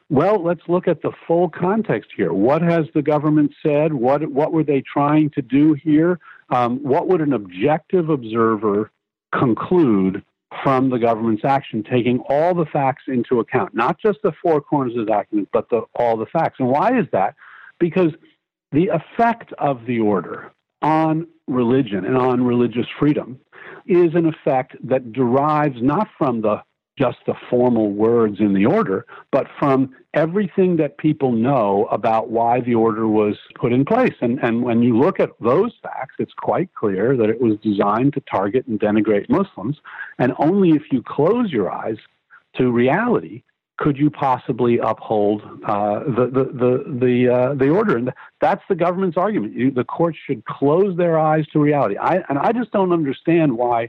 well, 0.09 0.43
let's 0.43 0.63
look 0.67 0.89
at 0.89 1.03
the 1.03 1.13
full 1.27 1.49
context 1.49 2.11
here. 2.17 2.33
What 2.33 2.63
has 2.63 2.87
the 2.95 3.03
government 3.03 3.53
said? 3.63 3.93
What 3.93 4.29
what 4.33 4.53
were 4.53 4.65
they 4.65 4.81
trying 4.81 5.31
to 5.31 5.43
do 5.43 5.75
here? 5.75 6.19
Um, 6.49 6.79
what 6.79 7.07
would 7.07 7.21
an 7.21 7.33
objective 7.33 8.09
observer 8.09 8.91
conclude 9.33 10.25
from 10.63 10.91
the 10.91 10.99
government's 10.99 11.45
action, 11.45 11.83
taking 11.83 12.19
all 12.29 12.55
the 12.55 12.67
facts 12.67 13.05
into 13.07 13.39
account, 13.41 13.75
not 13.75 13.99
just 14.01 14.19
the 14.23 14.33
four 14.43 14.61
corners 14.61 14.93
of 14.97 15.07
the 15.07 15.13
document, 15.13 15.49
but 15.53 15.69
the, 15.71 15.83
all 15.95 16.17
the 16.17 16.27
facts. 16.27 16.57
And 16.59 16.69
why 16.69 16.99
is 16.99 17.07
that? 17.13 17.35
Because 17.79 18.13
the 18.73 18.89
effect 18.89 19.53
of 19.59 19.87
the 19.87 20.01
order 20.01 20.53
on 20.83 21.27
religion 21.47 22.05
and 22.05 22.17
on 22.17 22.43
religious 22.43 22.87
freedom 22.99 23.39
is 23.87 24.15
an 24.15 24.27
effect 24.27 24.77
that 24.85 25.13
derives 25.13 25.81
not 25.81 26.09
from 26.19 26.43
the 26.43 26.63
just 27.01 27.19
the 27.27 27.35
formal 27.49 27.91
words 27.91 28.41
in 28.41 28.53
the 28.53 28.67
order, 28.67 29.07
but 29.33 29.47
from 29.59 29.95
everything 30.13 30.77
that 30.77 30.99
people 30.99 31.33
know 31.33 31.87
about 31.91 32.31
why 32.31 32.61
the 32.61 32.75
order 32.75 33.09
was 33.09 33.37
put 33.55 33.73
in 33.73 33.87
place. 33.87 34.15
And, 34.21 34.39
and 34.41 34.63
when 34.63 34.83
you 34.83 34.99
look 34.99 35.19
at 35.19 35.31
those 35.41 35.73
facts, 35.83 36.17
it's 36.19 36.35
quite 36.35 36.75
clear 36.75 37.17
that 37.17 37.31
it 37.31 37.41
was 37.41 37.57
designed 37.63 38.13
to 38.15 38.21
target 38.31 38.67
and 38.67 38.79
denigrate 38.79 39.31
Muslims. 39.31 39.79
And 40.19 40.35
only 40.39 40.71
if 40.71 40.83
you 40.93 41.03
close 41.03 41.51
your 41.51 41.71
eyes 41.71 41.97
to 42.57 42.71
reality 42.71 43.43
could 43.81 43.97
you 43.97 44.11
possibly 44.11 44.79
uphold 44.79 45.41
uh, 45.67 46.01
the 46.01 46.27
the 46.27 46.45
the 46.53 46.99
the, 47.01 47.35
uh, 47.35 47.55
the 47.55 47.71
order? 47.71 47.97
And 47.97 48.13
that's 48.39 48.63
the 48.69 48.75
government's 48.75 49.17
argument. 49.17 49.55
You, 49.55 49.71
the 49.71 49.85
courts 49.85 50.19
should 50.27 50.45
close 50.45 50.99
their 50.99 51.19
eyes 51.19 51.47
to 51.55 51.59
reality. 51.59 51.97
I, 51.97 52.17
and 52.29 52.39
I 52.39 52.53
just 52.53 52.73
don't 52.73 52.93
understand 52.93 53.57
why 53.57 53.89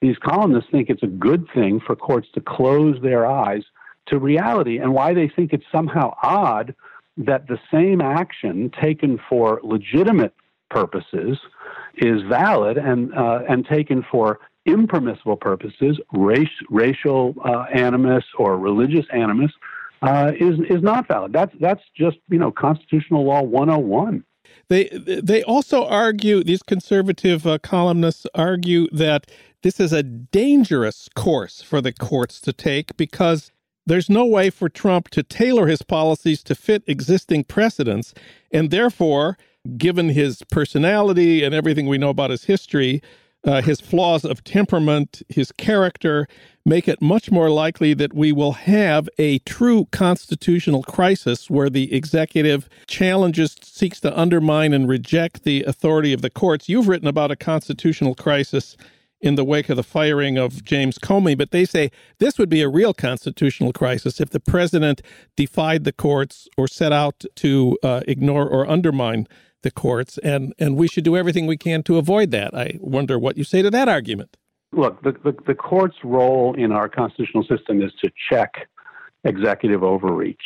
these 0.00 0.16
columnists 0.18 0.70
think 0.70 0.88
it's 0.88 1.02
a 1.02 1.08
good 1.08 1.46
thing 1.54 1.80
for 1.80 1.94
courts 1.94 2.28
to 2.34 2.40
close 2.40 3.00
their 3.02 3.26
eyes 3.26 3.62
to 4.06 4.18
reality 4.18 4.78
and 4.78 4.92
why 4.94 5.14
they 5.14 5.28
think 5.28 5.52
it's 5.52 5.64
somehow 5.70 6.14
odd 6.22 6.74
that 7.16 7.46
the 7.48 7.58
same 7.70 8.00
action 8.00 8.70
taken 8.80 9.18
for 9.28 9.60
legitimate 9.62 10.34
purposes 10.70 11.38
is 11.96 12.22
valid 12.28 12.78
and 12.78 13.12
uh, 13.14 13.40
and 13.48 13.66
taken 13.66 14.04
for 14.10 14.38
impermissible 14.66 15.36
purposes, 15.36 15.98
race, 16.12 16.48
racial 16.70 17.34
uh, 17.44 17.64
animus 17.74 18.24
or 18.38 18.58
religious 18.58 19.06
animus, 19.12 19.50
uh, 20.02 20.32
is 20.38 20.58
is 20.70 20.82
not 20.82 21.08
valid. 21.08 21.32
That's 21.32 21.54
that's 21.60 21.82
just 21.96 22.18
you 22.28 22.38
know 22.38 22.50
constitutional 22.50 23.24
law 23.24 23.42
101. 23.42 24.24
They 24.68 24.88
they 24.88 25.42
also 25.42 25.86
argue 25.86 26.42
these 26.44 26.62
conservative 26.62 27.46
uh, 27.46 27.58
columnists 27.58 28.26
argue 28.34 28.88
that 28.92 29.30
this 29.62 29.80
is 29.80 29.92
a 29.92 30.02
dangerous 30.02 31.08
course 31.14 31.60
for 31.62 31.80
the 31.80 31.92
courts 31.92 32.40
to 32.40 32.52
take 32.52 32.96
because 32.96 33.50
there's 33.86 34.10
no 34.10 34.24
way 34.24 34.50
for 34.50 34.68
Trump 34.68 35.08
to 35.10 35.22
tailor 35.22 35.66
his 35.66 35.82
policies 35.82 36.42
to 36.44 36.54
fit 36.54 36.82
existing 36.86 37.44
precedents. 37.44 38.14
And 38.52 38.70
therefore, 38.70 39.36
given 39.76 40.10
his 40.10 40.42
personality 40.50 41.42
and 41.42 41.54
everything 41.54 41.86
we 41.86 41.98
know 41.98 42.10
about 42.10 42.30
his 42.30 42.44
history, 42.44 43.02
uh, 43.44 43.62
his 43.62 43.80
flaws 43.80 44.24
of 44.24 44.44
temperament, 44.44 45.22
his 45.28 45.50
character, 45.52 46.28
make 46.64 46.86
it 46.86 47.00
much 47.00 47.30
more 47.30 47.50
likely 47.50 47.94
that 47.94 48.12
we 48.12 48.32
will 48.32 48.52
have 48.52 49.08
a 49.18 49.38
true 49.40 49.86
constitutional 49.92 50.82
crisis 50.82 51.48
where 51.48 51.70
the 51.70 51.92
executive 51.92 52.68
challenges, 52.86 53.56
seeks 53.62 53.98
to 54.00 54.18
undermine, 54.18 54.74
and 54.74 54.88
reject 54.88 55.44
the 55.44 55.64
authority 55.64 56.12
of 56.12 56.20
the 56.20 56.30
courts. 56.30 56.68
You've 56.68 56.88
written 56.88 57.08
about 57.08 57.30
a 57.30 57.36
constitutional 57.36 58.14
crisis 58.14 58.76
in 59.20 59.34
the 59.34 59.44
wake 59.44 59.68
of 59.68 59.76
the 59.76 59.82
firing 59.82 60.38
of 60.38 60.64
James 60.64 60.98
Comey, 60.98 61.36
but 61.36 61.50
they 61.50 61.64
say 61.64 61.90
this 62.18 62.38
would 62.38 62.48
be 62.48 62.62
a 62.62 62.68
real 62.68 62.94
constitutional 62.94 63.72
crisis 63.72 64.20
if 64.20 64.30
the 64.30 64.40
president 64.40 65.02
defied 65.36 65.84
the 65.84 65.92
courts 65.92 66.48
or 66.56 66.66
set 66.66 66.92
out 66.92 67.24
to 67.36 67.76
uh, 67.82 68.00
ignore 68.08 68.48
or 68.48 68.68
undermine 68.68 69.26
the 69.62 69.70
courts, 69.70 70.18
and, 70.18 70.54
and 70.58 70.76
we 70.76 70.88
should 70.88 71.04
do 71.04 71.16
everything 71.16 71.46
we 71.46 71.56
can 71.56 71.82
to 71.82 71.98
avoid 71.98 72.30
that. 72.30 72.54
I 72.54 72.78
wonder 72.80 73.18
what 73.18 73.36
you 73.36 73.44
say 73.44 73.60
to 73.62 73.70
that 73.70 73.88
argument. 73.88 74.36
Look, 74.72 75.02
the, 75.02 75.12
the, 75.12 75.36
the 75.46 75.54
court's 75.54 75.96
role 76.04 76.54
in 76.56 76.72
our 76.72 76.88
constitutional 76.88 77.44
system 77.44 77.82
is 77.82 77.92
to 78.02 78.10
check 78.30 78.68
executive 79.24 79.82
overreach. 79.82 80.42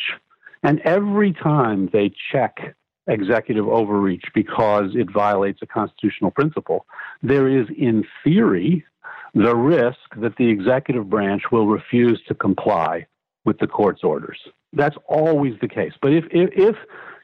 And 0.63 0.81
every 0.81 1.31
time 1.31 1.89
they 1.93 2.11
check 2.31 2.75
executive 3.07 3.67
overreach 3.67 4.25
because 4.33 4.91
it 4.95 5.11
violates 5.11 5.59
a 5.61 5.67
constitutional 5.67 6.31
principle, 6.31 6.85
there 7.21 7.47
is, 7.47 7.67
in 7.77 8.03
theory, 8.23 8.85
the 9.33 9.55
risk 9.55 9.99
that 10.17 10.37
the 10.37 10.47
executive 10.47 11.09
branch 11.09 11.43
will 11.51 11.67
refuse 11.67 12.21
to 12.27 12.33
comply 12.33 13.05
with 13.43 13.59
the 13.59 13.67
court's 13.67 14.03
orders. 14.03 14.39
That's 14.73 14.95
always 15.07 15.53
the 15.61 15.67
case. 15.67 15.93
But 16.01 16.13
if, 16.13 16.25
if, 16.31 16.75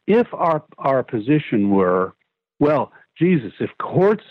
if, 0.08 0.28
our, 0.34 0.64
our 0.78 1.04
position 1.04 1.72
were, 1.72 2.14
well, 2.60 2.92
Jesus, 3.18 3.54
if 3.60 3.72
courts 3.80 4.24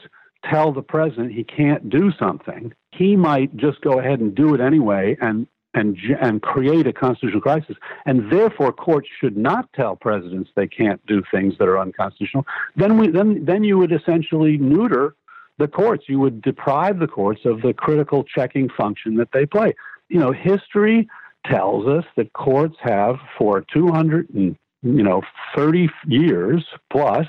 tell 0.49 0.73
the 0.73 0.83
president 0.83 1.33
he 1.33 1.45
can't 1.45 1.91
do 1.91 2.13
something, 2.19 2.73
he 2.93 3.17
might 3.17 3.57
just 3.57 3.81
go 3.81 3.99
ahead 3.99 4.21
and 4.21 4.35
do 4.35 4.55
it 4.55 4.61
anyway 4.61 5.17
and 5.21 5.47
and 5.74 5.96
and 6.20 6.42
create 6.42 6.87
a 6.87 6.92
constitutional 6.92 7.40
crisis. 7.40 7.76
And 8.06 8.30
therefore, 8.30 8.72
courts 8.72 9.09
should 9.20 9.37
not 9.37 9.72
tell 9.72 9.96
presidents 9.96 10.50
they 10.54 10.66
can't 10.66 11.04
do 11.06 11.22
things 11.30 11.54
that 11.59 11.68
are 11.68 11.78
unconstitutional. 11.78 12.46
Then 12.76 12.98
we 12.98 13.09
then 13.09 13.44
then 13.44 13.64
you 13.64 13.78
would 13.78 13.92
essentially 13.92 14.56
neuter 14.59 15.14
the 15.59 15.68
courts. 15.68 16.04
You 16.09 16.18
would 16.20 16.42
deprive 16.42 16.98
the 16.98 17.06
courts 17.06 17.42
of 17.44 17.62
the 17.62 17.72
critical 17.72 18.24
checking 18.24 18.68
function 18.68 19.16
that 19.16 19.28
they 19.33 19.46
play. 19.46 19.74
You 20.09 20.18
know, 20.18 20.33
history 20.33 21.09
tells 21.46 21.87
us 21.87 22.04
that 22.16 22.33
courts 22.33 22.76
have 22.80 23.16
for 23.38 23.64
200 23.72 24.28
and 24.30 24.56
you 24.83 25.02
know 25.02 25.22
30 25.54 25.88
years 26.06 26.64
plus 26.90 27.26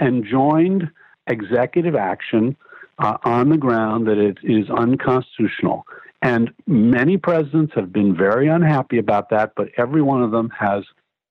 enjoined 0.00 0.90
executive 1.26 1.94
action 1.94 2.56
uh, 2.98 3.16
on 3.24 3.48
the 3.48 3.56
ground 3.56 4.06
that 4.06 4.18
it 4.18 4.38
is 4.42 4.70
unconstitutional. 4.70 5.86
And 6.24 6.54
many 6.66 7.18
presidents 7.18 7.74
have 7.76 7.92
been 7.92 8.16
very 8.16 8.48
unhappy 8.48 8.96
about 8.96 9.28
that, 9.28 9.52
but 9.56 9.68
every 9.76 10.00
one 10.00 10.22
of 10.22 10.30
them 10.30 10.48
has 10.58 10.82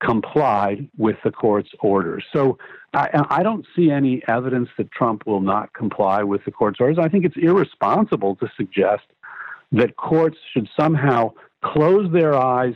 complied 0.03 0.87
with 0.97 1.15
the 1.23 1.31
court's 1.31 1.71
orders. 1.79 2.23
So 2.31 2.59
I, 2.93 3.25
I, 3.31 3.41
don't 3.41 3.65
see 3.75 3.89
any 3.89 4.21
evidence 4.27 4.69
that 4.77 4.91
Trump 4.91 5.25
will 5.25 5.39
not 5.39 5.73
comply 5.73 6.21
with 6.21 6.45
the 6.45 6.51
court's 6.51 6.79
orders. 6.79 6.99
I 7.01 7.09
think 7.09 7.25
it's 7.25 7.37
irresponsible 7.37 8.35
to 8.35 8.47
suggest 8.55 9.05
that 9.71 9.95
courts 9.95 10.37
should 10.53 10.69
somehow 10.79 11.31
close 11.63 12.11
their 12.13 12.35
eyes 12.35 12.75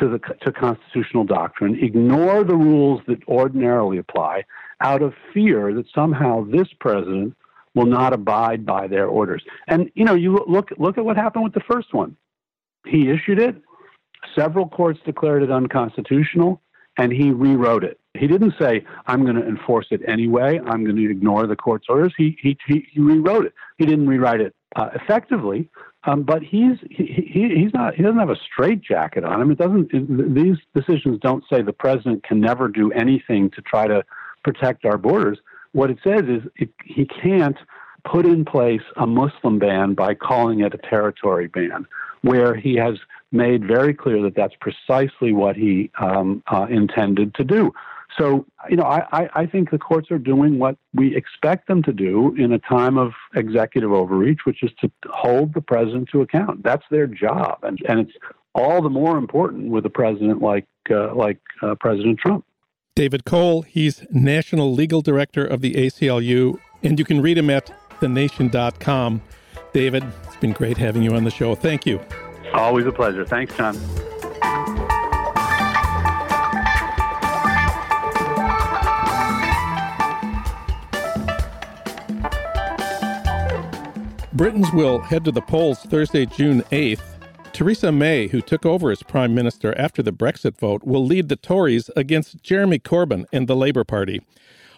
to 0.00 0.08
the 0.08 0.18
to 0.40 0.50
constitutional 0.50 1.22
doctrine, 1.22 1.78
ignore 1.80 2.42
the 2.42 2.56
rules 2.56 3.02
that 3.06 3.18
ordinarily 3.28 3.98
apply, 3.98 4.42
out 4.80 5.00
of 5.00 5.14
fear 5.32 5.72
that 5.74 5.86
somehow 5.94 6.44
this 6.44 6.68
president 6.80 7.36
will 7.74 7.86
not 7.86 8.12
abide 8.12 8.66
by 8.66 8.86
their 8.86 9.06
orders. 9.06 9.42
And 9.66 9.90
you 9.94 10.04
know, 10.04 10.14
you 10.14 10.44
look 10.46 10.70
look 10.78 10.98
at 10.98 11.04
what 11.04 11.16
happened 11.16 11.44
with 11.44 11.54
the 11.54 11.60
first 11.60 11.94
one. 11.94 12.16
He 12.86 13.10
issued 13.10 13.40
it. 13.40 13.56
Several 14.34 14.68
courts 14.68 15.00
declared 15.04 15.42
it 15.42 15.50
unconstitutional, 15.50 16.60
and 16.96 17.12
he 17.12 17.30
rewrote 17.30 17.84
it. 17.84 17.98
He 18.14 18.26
didn't 18.26 18.54
say, 18.60 18.84
"I'm 19.06 19.24
going 19.24 19.36
to 19.36 19.46
enforce 19.46 19.86
it 19.90 20.02
anyway. 20.06 20.58
I'm 20.58 20.84
going 20.84 20.96
to 20.96 21.10
ignore 21.10 21.46
the 21.46 21.56
court's 21.56 21.86
orders." 21.88 22.12
He 22.16 22.36
he 22.40 22.56
he, 22.66 22.86
he 22.90 23.00
rewrote 23.00 23.46
it. 23.46 23.54
He 23.78 23.86
didn't 23.86 24.06
rewrite 24.06 24.40
it 24.40 24.54
uh, 24.76 24.90
effectively, 24.94 25.70
um, 26.04 26.22
but 26.22 26.42
he's 26.42 26.78
he, 26.90 27.06
he, 27.06 27.54
he's 27.54 27.72
not 27.72 27.94
he 27.94 28.02
doesn't 28.02 28.18
have 28.18 28.30
a 28.30 28.36
straitjacket 28.36 29.24
on 29.24 29.40
him. 29.40 29.50
It 29.50 29.58
doesn't. 29.58 29.92
It, 29.92 30.34
these 30.34 30.56
decisions 30.74 31.18
don't 31.20 31.44
say 31.50 31.62
the 31.62 31.72
president 31.72 32.22
can 32.24 32.40
never 32.40 32.68
do 32.68 32.92
anything 32.92 33.50
to 33.50 33.62
try 33.62 33.86
to 33.86 34.04
protect 34.44 34.84
our 34.84 34.98
borders. 34.98 35.38
What 35.72 35.90
it 35.90 35.98
says 36.04 36.24
is 36.28 36.42
it, 36.56 36.70
he 36.84 37.06
can't 37.06 37.56
put 38.04 38.26
in 38.26 38.44
place 38.44 38.82
a 38.96 39.06
Muslim 39.06 39.58
ban 39.58 39.94
by 39.94 40.14
calling 40.14 40.60
it 40.60 40.74
a 40.74 40.78
territory 40.78 41.48
ban, 41.48 41.86
where 42.22 42.54
he 42.54 42.74
has 42.76 42.96
made 43.30 43.66
very 43.66 43.94
clear 43.94 44.22
that 44.22 44.34
that's 44.34 44.54
precisely 44.60 45.32
what 45.32 45.56
he 45.56 45.90
um, 45.98 46.42
uh, 46.48 46.66
intended 46.68 47.34
to 47.34 47.44
do. 47.44 47.72
So, 48.18 48.44
you 48.68 48.76
know, 48.76 48.84
I, 48.84 49.30
I 49.34 49.46
think 49.46 49.70
the 49.70 49.78
courts 49.78 50.10
are 50.10 50.18
doing 50.18 50.58
what 50.58 50.76
we 50.92 51.16
expect 51.16 51.66
them 51.66 51.82
to 51.84 51.92
do 51.92 52.34
in 52.36 52.52
a 52.52 52.58
time 52.58 52.98
of 52.98 53.12
executive 53.34 53.90
overreach, 53.90 54.40
which 54.44 54.62
is 54.62 54.70
to 54.82 54.90
hold 55.10 55.54
the 55.54 55.62
president 55.62 56.10
to 56.10 56.20
account. 56.20 56.62
That's 56.62 56.84
their 56.90 57.06
job, 57.06 57.60
and 57.62 57.78
and 57.88 58.00
it's 58.00 58.12
all 58.54 58.82
the 58.82 58.90
more 58.90 59.16
important 59.16 59.70
with 59.70 59.86
a 59.86 59.90
president 59.90 60.42
like 60.42 60.66
uh, 60.90 61.14
like 61.14 61.38
uh, 61.62 61.74
President 61.76 62.18
Trump. 62.18 62.44
David 62.94 63.24
Cole, 63.24 63.62
he's 63.62 64.04
National 64.10 64.70
Legal 64.70 65.00
Director 65.00 65.46
of 65.46 65.62
the 65.62 65.72
ACLU, 65.72 66.58
and 66.82 66.98
you 66.98 67.06
can 67.06 67.22
read 67.22 67.38
him 67.38 67.48
at 67.48 67.72
thenation.com. 68.00 69.22
David, 69.72 70.04
it's 70.24 70.36
been 70.36 70.52
great 70.52 70.76
having 70.76 71.02
you 71.02 71.14
on 71.14 71.24
the 71.24 71.30
show. 71.30 71.54
Thank 71.54 71.86
you. 71.86 71.98
Always 72.52 72.84
a 72.84 72.92
pleasure. 72.92 73.24
Thanks, 73.24 73.56
Jon. 73.56 73.78
Britons 84.34 84.70
will 84.72 84.98
head 84.98 85.24
to 85.24 85.32
the 85.32 85.40
polls 85.40 85.78
Thursday, 85.78 86.26
June 86.26 86.60
8th 86.70 87.11
Theresa 87.52 87.92
May, 87.92 88.28
who 88.28 88.40
took 88.40 88.64
over 88.64 88.90
as 88.90 89.02
Prime 89.02 89.34
Minister 89.34 89.78
after 89.78 90.02
the 90.02 90.10
Brexit 90.10 90.56
vote, 90.56 90.84
will 90.84 91.04
lead 91.04 91.28
the 91.28 91.36
Tories 91.36 91.90
against 91.94 92.42
Jeremy 92.42 92.78
Corbyn 92.78 93.26
and 93.30 93.46
the 93.46 93.54
Labour 93.54 93.84
Party. 93.84 94.22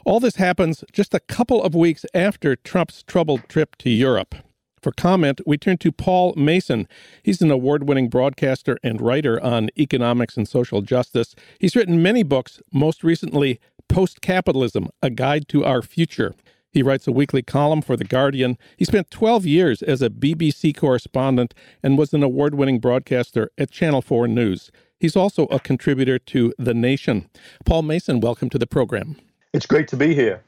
All 0.05 0.19
this 0.19 0.37
happens 0.37 0.83
just 0.93 1.15
a 1.15 1.21
couple 1.21 1.63
of 1.63 1.75
weeks 1.75 2.05
after 2.15 2.57
Trump's 2.57 3.05
troubled 3.05 3.49
trip 3.49 3.77
to 3.77 3.91
Europe. 3.91 4.35
For 4.83 4.91
comment, 4.91 5.41
we 5.47 5.57
turn 5.57 5.79
to 5.79 5.93
Paul 5.93 6.35
Mason. 6.37 6.89
He's 7.23 7.41
an 7.41 7.51
award 7.51 7.89
winning 7.89 8.09
broadcaster 8.09 8.77
and 8.83 9.01
writer 9.01 9.43
on 9.43 9.71
economics 9.79 10.37
and 10.37 10.49
social 10.49 10.83
justice. 10.83 11.35
He's 11.61 11.77
written 11.77 12.03
many 12.03 12.25
books, 12.25 12.61
most 12.73 13.05
recently, 13.05 13.61
Post 13.89 14.21
Capitalism 14.21 14.89
A 15.01 15.11
Guide 15.11 15.47
to 15.49 15.65
Our 15.65 15.81
Future. 15.81 16.35
He 16.75 16.83
writes 16.83 17.07
a 17.07 17.13
weekly 17.13 17.41
column 17.41 17.83
for 17.83 17.97
The 17.97 18.05
Guardian. 18.05 18.59
He 18.77 18.85
spent 18.85 19.09
12 19.13 19.47
years 19.47 19.81
as 19.81 20.03
a 20.03 20.11
BBC 20.11 20.77
correspondent 20.77 21.55
and 21.85 21.97
was 21.97 22.13
an 22.13 22.25
award 22.25 22.57
winning 22.57 22.81
broadcaster 22.81 23.53
at 23.57 23.71
Channel 23.71 24.03
4 24.03 24.27
News. 24.27 24.73
He's 24.99 25.15
also 25.15 25.47
a 25.47 25.61
contributor 25.61 26.19
to 26.19 26.53
The 26.59 26.75
Nation. 26.75 27.31
Paul 27.65 27.83
Mason, 27.83 28.19
welcome 28.19 28.51
to 28.51 28.59
the 28.59 28.67
program. 28.67 29.15
It's 29.53 29.67
great 29.67 29.87
to 29.89 29.97
be 29.97 30.17
here. 30.17 30.43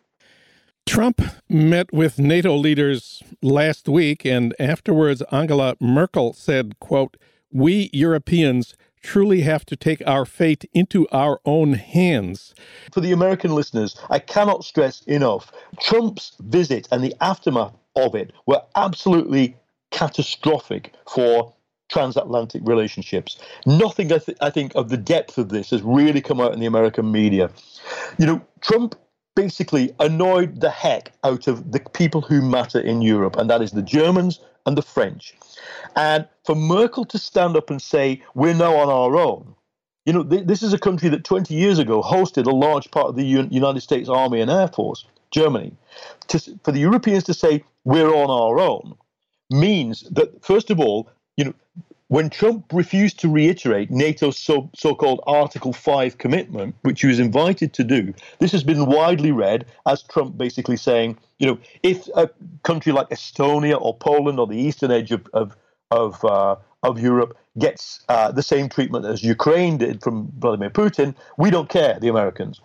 Trump 0.85 1.23
met 1.49 1.93
with 1.93 2.19
NATO 2.19 2.57
leaders 2.57 3.23
last 3.41 3.89
week, 3.89 4.25
and 4.27 4.53
afterwards, 4.59 5.23
Angela 5.31 5.77
Merkel 5.81 6.33
said, 6.33 6.81
quote, 6.81 7.17
We 7.53 7.89
Europeans 7.93 8.75
truly 9.07 9.42
have 9.42 9.64
to 9.64 9.77
take 9.77 10.03
our 10.05 10.25
fate 10.25 10.64
into 10.75 11.07
our 11.12 11.40
own 11.45 11.75
hands. 11.75 12.55
For 12.92 13.01
the 13.01 13.12
American 13.12 13.55
listeners, 13.55 13.97
I 14.11 14.19
cannot 14.19 14.64
stress 14.64 15.03
enough 15.03 15.53
Trump's 15.81 16.33
visit 16.40 16.88
and 16.90 17.05
the 17.05 17.14
aftermath 17.21 17.73
of 17.95 18.16
it 18.16 18.33
were 18.47 18.61
absolutely 18.75 19.57
catastrophic 19.92 20.92
for 21.09 21.55
transatlantic 21.88 22.62
relationships. 22.64 23.38
Nothing, 23.64 24.12
I, 24.12 24.19
th- 24.19 24.38
I, 24.40 24.51
think, 24.51 24.75
of 24.75 24.88
the 24.88 24.97
depth 24.97 25.38
of 25.38 25.51
this 25.51 25.71
has 25.71 25.83
really 25.83 26.21
come 26.21 26.40
out 26.40 26.53
in 26.53 26.59
the 26.59 26.66
American 26.66 27.12
media. 27.12 27.49
You 28.19 28.27
know, 28.27 28.42
Trump 28.61 28.97
basically 29.37 29.94
annoyed 30.01 30.61
the 30.61 30.70
heck 30.70 31.12
out 31.22 31.46
of 31.46 31.70
the 31.70 31.79
people 31.79 32.22
who 32.22 32.42
matter 32.42 32.81
in 32.81 33.03
Europe, 33.03 33.37
and 33.37 33.49
that 33.49 33.62
is 33.62 33.70
the 33.70 33.83
Germans 33.83 34.40
and 34.64 34.77
the 34.77 34.83
French. 34.83 35.35
And 35.94 36.27
for 36.44 36.57
Merkel 36.57 37.05
to 37.05 37.18
stand 37.18 37.57
up 37.57 37.70
and 37.70 37.81
say, 37.81 38.22
we're 38.35 38.55
now 38.55 38.75
on 38.75 38.88
our 38.88 39.16
own, 39.16 39.55
you 40.07 40.12
know, 40.12 40.25
th- 40.25 40.46
this 40.46 40.62
is 40.62 40.72
a 40.72 40.79
country 40.79 41.09
that 41.11 41.25
20 41.25 41.55
years 41.55 41.79
ago 41.79 42.03
hosted 42.03 42.46
a 42.46 42.51
large 42.51 42.90
part 42.90 43.09
of 43.09 43.16
the 43.16 43.25
U- 43.25 43.49
United 43.51 43.81
States 43.81 44.09
Army 44.09 44.40
and 44.40 44.51
Air 44.51 44.68
Force, 44.68 45.05
Germany. 45.31 45.72
To, 46.29 46.38
for 46.64 46.72
the 46.72 46.81
Europeans 46.81 47.25
to 47.25 47.35
say, 47.35 47.62
we're 47.85 48.12
on 48.12 48.31
our 48.31 48.59
own, 48.59 48.96
means 49.51 50.03
that, 50.11 50.44
first 50.44 50.70
of 50.70 50.81
all, 50.81 51.09
you 51.37 51.44
know, 51.44 51.55
when 52.09 52.31
Trump 52.31 52.73
refused 52.73 53.19
to 53.21 53.29
reiterate 53.29 53.90
NATO's 53.90 54.38
so, 54.38 54.71
so-called 54.75 55.21
Article 55.27 55.73
5 55.73 56.19
commitment, 56.19 56.75
which 56.83 57.01
he 57.01 57.09
was 57.09 57.19
invited 57.19 57.73
to 57.75 57.85
do, 57.85 58.14
this 58.38 58.53
has 58.53 58.62
been 58.62 58.87
widely 58.87 59.33
read 59.33 59.66
as 59.87 60.03
Trump 60.05 60.38
basically 60.38 60.77
saying, 60.77 61.19
you 61.38 61.47
know, 61.47 61.59
if 61.83 62.09
a 62.14 62.31
country 62.62 62.92
like 62.92 63.09
Estonia 63.11 63.81
or 63.81 63.97
Poland 63.97 64.38
or 64.38 64.47
the 64.47 64.57
eastern 64.57 64.90
edge 64.90 65.12
of 65.12 65.27
of 65.33 65.57
of, 65.92 66.25
uh, 66.25 66.57
of 66.83 66.99
Europe 66.99 67.37
gets 67.59 68.01
uh, 68.09 68.33
the 68.33 68.42
same 68.42 68.69
treatment 68.69 69.05
as 69.05 69.23
Ukraine 69.23 69.79
did 69.79 70.03
from 70.03 70.33
Vladimir 70.38 70.71
Putin, 70.71 71.14
we 71.38 71.49
don't 71.49 71.69
care, 71.69 71.99
the 72.01 72.09
Americans. 72.09 72.61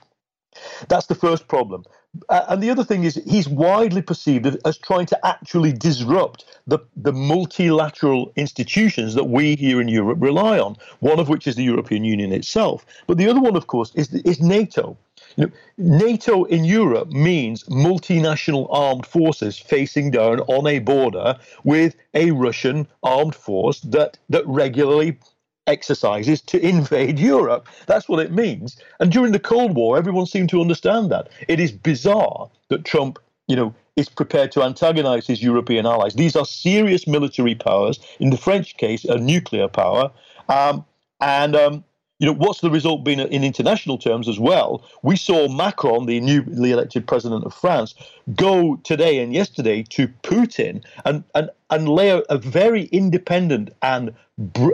That's 0.89 1.05
the 1.05 1.15
first 1.15 1.47
problem. 1.47 1.83
Uh, 2.27 2.45
and 2.49 2.61
the 2.61 2.69
other 2.69 2.83
thing 2.83 3.03
is, 3.05 3.15
he's 3.25 3.47
widely 3.47 4.01
perceived 4.01 4.57
as 4.65 4.77
trying 4.77 5.05
to 5.05 5.25
actually 5.25 5.71
disrupt 5.71 6.45
the, 6.67 6.79
the 6.97 7.13
multilateral 7.13 8.31
institutions 8.35 9.13
that 9.13 9.23
we 9.23 9.55
here 9.55 9.79
in 9.79 9.87
Europe 9.87 10.17
rely 10.21 10.59
on, 10.59 10.75
one 10.99 11.19
of 11.19 11.29
which 11.29 11.47
is 11.47 11.55
the 11.55 11.63
European 11.63 12.03
Union 12.03 12.33
itself. 12.33 12.85
But 13.07 13.17
the 13.17 13.29
other 13.29 13.39
one, 13.39 13.55
of 13.55 13.67
course, 13.67 13.93
is, 13.95 14.13
is 14.13 14.41
NATO. 14.41 14.97
You 15.37 15.45
know, 15.45 15.51
NATO 15.77 16.43
in 16.45 16.65
Europe 16.65 17.09
means 17.11 17.63
multinational 17.65 18.67
armed 18.69 19.05
forces 19.05 19.57
facing 19.57 20.11
down 20.11 20.41
on 20.41 20.67
a 20.67 20.79
border 20.79 21.37
with 21.63 21.95
a 22.13 22.31
Russian 22.31 22.87
armed 23.03 23.35
force 23.35 23.79
that, 23.81 24.17
that 24.29 24.45
regularly 24.45 25.17
exercises 25.67 26.41
to 26.41 26.59
invade 26.59 27.19
Europe. 27.19 27.67
That's 27.87 28.09
what 28.09 28.19
it 28.19 28.31
means. 28.31 28.77
And 28.99 29.11
during 29.11 29.31
the 29.31 29.39
Cold 29.39 29.75
War, 29.75 29.97
everyone 29.97 30.25
seemed 30.25 30.49
to 30.49 30.61
understand 30.61 31.11
that. 31.11 31.29
It 31.47 31.59
is 31.59 31.71
bizarre 31.71 32.49
that 32.69 32.85
Trump, 32.85 33.19
you 33.47 33.55
know, 33.55 33.73
is 33.95 34.09
prepared 34.09 34.51
to 34.53 34.63
antagonize 34.63 35.27
his 35.27 35.43
European 35.43 35.85
allies. 35.85 36.15
These 36.15 36.35
are 36.35 36.45
serious 36.45 37.07
military 37.07 37.55
powers. 37.55 37.99
In 38.19 38.29
the 38.29 38.37
French 38.37 38.77
case, 38.77 39.03
a 39.05 39.17
nuclear 39.17 39.67
power. 39.67 40.11
Um, 40.49 40.85
and 41.19 41.55
um, 41.55 41.83
you 42.21 42.27
know, 42.27 42.33
what's 42.33 42.61
the 42.61 42.69
result 42.69 43.03
been 43.03 43.19
in 43.19 43.43
international 43.43 43.97
terms 43.97 44.29
as 44.29 44.39
well? 44.39 44.83
We 45.01 45.15
saw 45.15 45.47
Macron, 45.47 46.05
the 46.05 46.19
newly 46.19 46.71
elected 46.71 47.07
president 47.07 47.45
of 47.45 47.53
France, 47.53 47.95
go 48.35 48.75
today 48.83 49.23
and 49.23 49.33
yesterday 49.33 49.81
to 49.89 50.07
Putin 50.21 50.83
and 51.03 51.23
and 51.33 51.49
and 51.71 51.89
lay 51.89 52.11
out 52.11 52.25
a 52.29 52.37
very 52.37 52.83
independent 52.91 53.71
and 53.81 54.13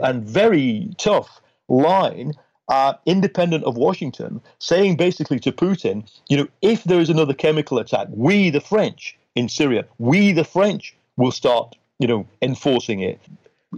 and 0.03 0.23
very 0.25 0.93
tough 0.97 1.39
line 1.69 2.33
uh, 2.67 2.95
independent 3.05 3.63
of 3.63 3.77
Washington, 3.77 4.41
saying 4.59 4.97
basically 4.97 5.39
to 5.39 5.53
Putin, 5.53 6.03
you 6.27 6.35
know, 6.35 6.49
if 6.61 6.83
there 6.83 6.99
is 6.99 7.09
another 7.09 7.33
chemical 7.33 7.79
attack, 7.79 8.09
we, 8.11 8.49
the 8.49 8.59
French 8.59 9.17
in 9.35 9.47
Syria, 9.47 9.85
we, 9.99 10.33
the 10.33 10.43
French, 10.43 10.93
will 11.15 11.31
start, 11.31 11.77
you 11.99 12.07
know, 12.09 12.27
enforcing 12.41 12.99
it. 12.99 13.21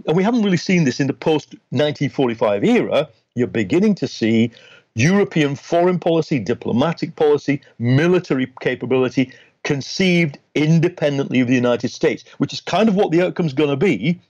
And 0.08 0.16
we 0.16 0.24
haven't 0.24 0.42
really 0.42 0.56
seen 0.56 0.82
this 0.82 0.98
in 0.98 1.06
the 1.06 1.12
post 1.12 1.54
1945 1.70 2.64
era 2.64 3.08
you're 3.40 3.48
beginning 3.48 3.96
to 3.96 4.06
see 4.06 4.52
European 4.94 5.56
foreign 5.56 5.98
policy, 5.98 6.38
diplomatic 6.38 7.16
policy, 7.16 7.60
military 7.78 8.52
capability 8.60 9.32
conceived 9.64 10.38
independently 10.54 11.40
of 11.40 11.48
the 11.48 11.54
United 11.54 11.90
States, 11.90 12.24
which 12.38 12.52
is 12.52 12.60
kind 12.60 12.88
of 12.88 12.94
what 12.94 13.10
the 13.10 13.22
outcome 13.22 13.46
is 13.46 13.52
going 13.52 13.70
to 13.70 13.76
be 13.76 14.20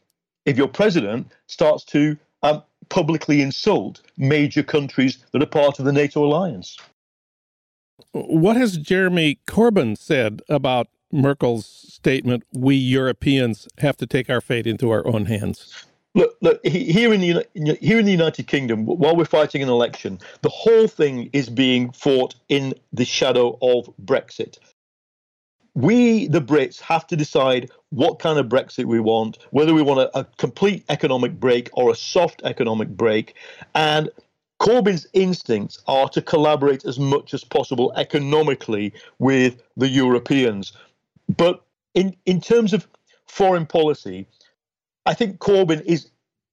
if 0.47 0.57
your 0.57 0.69
president 0.69 1.31
starts 1.47 1.85
to 1.85 2.17
um, 2.43 2.63
publicly 2.89 3.43
insult 3.43 4.01
major 4.17 4.63
countries 4.63 5.19
that 5.33 5.43
are 5.43 5.47
part 5.47 5.79
of 5.79 5.85
the 5.85 5.93
NATO 5.93 6.25
alliance. 6.25 6.79
What 8.13 8.57
has 8.57 8.77
Jeremy 8.77 9.39
Corbyn 9.47 9.97
said 9.97 10.43
about 10.49 10.89
Merkel's 11.13 11.67
statement, 11.67 12.45
we 12.53 12.77
Europeans 12.77 13.69
have 13.79 13.97
to 13.99 14.07
take 14.07 14.31
our 14.31 14.41
fate 14.41 14.67
into 14.67 14.91
our 14.91 15.07
own 15.07 15.27
hands? 15.27 15.87
Look, 16.15 16.37
look. 16.41 16.65
Here 16.67 17.13
in 17.13 17.21
the 17.21 17.47
here 17.81 17.99
in 17.99 18.05
the 18.05 18.11
United 18.11 18.47
Kingdom, 18.49 18.85
while 18.85 19.15
we're 19.15 19.25
fighting 19.25 19.63
an 19.63 19.69
election, 19.69 20.19
the 20.43 20.49
whole 20.49 20.89
thing 20.89 21.31
is 21.33 21.49
being 21.49 21.93
fought 21.93 22.35
in 22.49 22.75
the 22.93 23.05
shadow 23.05 23.57
of 23.63 23.95
Brexit. 24.05 24.59
We, 25.75 26.27
the 26.27 26.41
Brits, 26.41 26.81
have 26.81 27.07
to 27.07 27.17
decide 27.17 27.71
what 27.91 28.19
kind 28.19 28.41
of 28.41 28.47
Brexit 28.47 28.87
we 28.87 28.99
want, 28.99 29.39
whether 29.51 29.73
we 29.73 29.83
want 29.83 30.01
a, 30.01 30.19
a 30.19 30.25
complete 30.37 30.85
economic 30.89 31.39
break 31.39 31.71
or 31.75 31.93
a 31.93 31.95
soft 31.95 32.43
economic 32.43 32.89
break, 32.89 33.37
and 33.77 34.11
Corbyn's 34.61 35.07
instincts 35.13 35.81
are 35.87 36.09
to 36.11 36.21
collaborate 36.21 36.85
as 36.85 36.99
much 36.99 37.33
as 37.33 37.45
possible 37.45 37.93
economically 37.97 38.93
with 39.21 39.63
the 39.77 39.89
Europeans. 39.89 40.73
But 41.37 41.63
in, 41.95 42.17
in 42.27 42.41
terms 42.41 42.73
of 42.73 42.87
foreign 43.27 43.65
policy, 43.65 44.27
I 45.11 45.15
think 45.15 45.41
Corbyn 45.41 45.83
is 45.87 46.09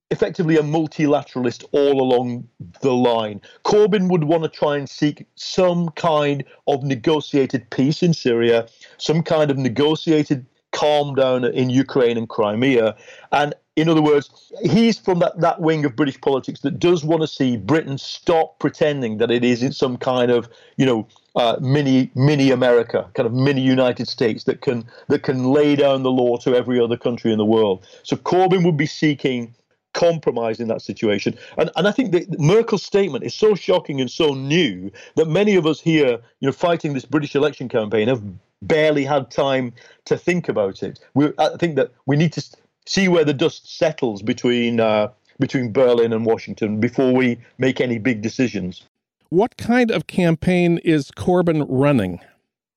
effectively 0.09 0.57
a 0.57 0.63
multilateralist 0.63 1.63
all 1.73 2.01
along 2.01 2.47
the 2.81 2.91
line. 2.91 3.39
Corbyn 3.63 4.09
would 4.09 4.23
want 4.23 4.41
to 4.45 4.49
try 4.49 4.77
and 4.77 4.89
seek 4.89 5.27
some 5.35 5.89
kind 5.89 6.43
of 6.65 6.83
negotiated 6.83 7.69
peace 7.69 8.01
in 8.01 8.15
Syria, 8.15 8.67
some 8.97 9.21
kind 9.21 9.51
of 9.51 9.59
negotiated 9.59 10.47
calm 10.71 11.13
down 11.13 11.45
in 11.45 11.69
Ukraine 11.69 12.17
and 12.17 12.27
Crimea. 12.27 12.95
And 13.31 13.53
in 13.75 13.89
other 13.89 14.01
words, 14.01 14.51
he's 14.63 14.97
from 14.97 15.19
that, 15.19 15.39
that 15.39 15.61
wing 15.61 15.85
of 15.85 15.95
British 15.95 16.19
politics 16.19 16.61
that 16.61 16.79
does 16.79 17.05
want 17.05 17.21
to 17.21 17.27
see 17.27 17.57
Britain 17.57 17.99
stop 17.99 18.57
pretending 18.57 19.19
that 19.19 19.29
it 19.29 19.43
is 19.43 19.61
in 19.61 19.71
some 19.71 19.97
kind 19.97 20.31
of, 20.31 20.49
you 20.77 20.85
know, 20.87 21.07
uh, 21.37 21.57
mini 21.61 22.09
mini 22.15 22.51
America, 22.51 23.09
kind 23.13 23.27
of 23.27 23.33
mini 23.33 23.61
United 23.61 24.07
States 24.07 24.43
that 24.45 24.61
can 24.61 24.83
that 25.07 25.21
can 25.21 25.45
lay 25.45 25.75
down 25.75 26.03
the 26.03 26.11
law 26.11 26.35
to 26.37 26.55
every 26.55 26.79
other 26.79 26.97
country 26.97 27.31
in 27.31 27.37
the 27.37 27.45
world. 27.45 27.85
So 28.03 28.17
Corbyn 28.17 28.65
would 28.65 28.75
be 28.75 28.87
seeking 28.87 29.53
compromise 29.93 30.59
in 30.59 30.67
that 30.67 30.81
situation. 30.81 31.37
And 31.57 31.69
and 31.75 31.87
I 31.87 31.91
think 31.91 32.11
that 32.11 32.39
Merkel's 32.39 32.83
statement 32.83 33.23
is 33.23 33.35
so 33.35 33.53
shocking 33.53 34.01
and 34.01 34.09
so 34.09 34.33
new 34.33 34.91
that 35.15 35.27
many 35.27 35.55
of 35.55 35.67
us 35.67 35.79
here, 35.79 36.19
you 36.39 36.47
know, 36.47 36.51
fighting 36.51 36.93
this 36.93 37.05
British 37.05 37.35
election 37.35 37.69
campaign 37.69 38.07
have 38.07 38.23
barely 38.63 39.05
had 39.05 39.29
time 39.29 39.73
to 40.05 40.17
think 40.17 40.49
about 40.49 40.81
it. 40.81 40.99
We, 41.13 41.31
I 41.37 41.55
think 41.57 41.75
that 41.75 41.91
we 42.07 42.17
need 42.17 42.33
to 42.33 42.43
see 42.87 43.07
where 43.07 43.23
the 43.23 43.33
dust 43.33 43.77
settles 43.77 44.23
between 44.23 44.79
uh, 44.79 45.09
between 45.39 45.71
Berlin 45.71 46.13
and 46.13 46.25
Washington 46.25 46.79
before 46.79 47.13
we 47.13 47.37
make 47.59 47.79
any 47.79 47.99
big 47.99 48.23
decisions. 48.23 48.86
What 49.29 49.57
kind 49.57 49.91
of 49.91 50.07
campaign 50.07 50.77
is 50.85 51.11
Corbyn 51.11 51.65
running? 51.67 52.21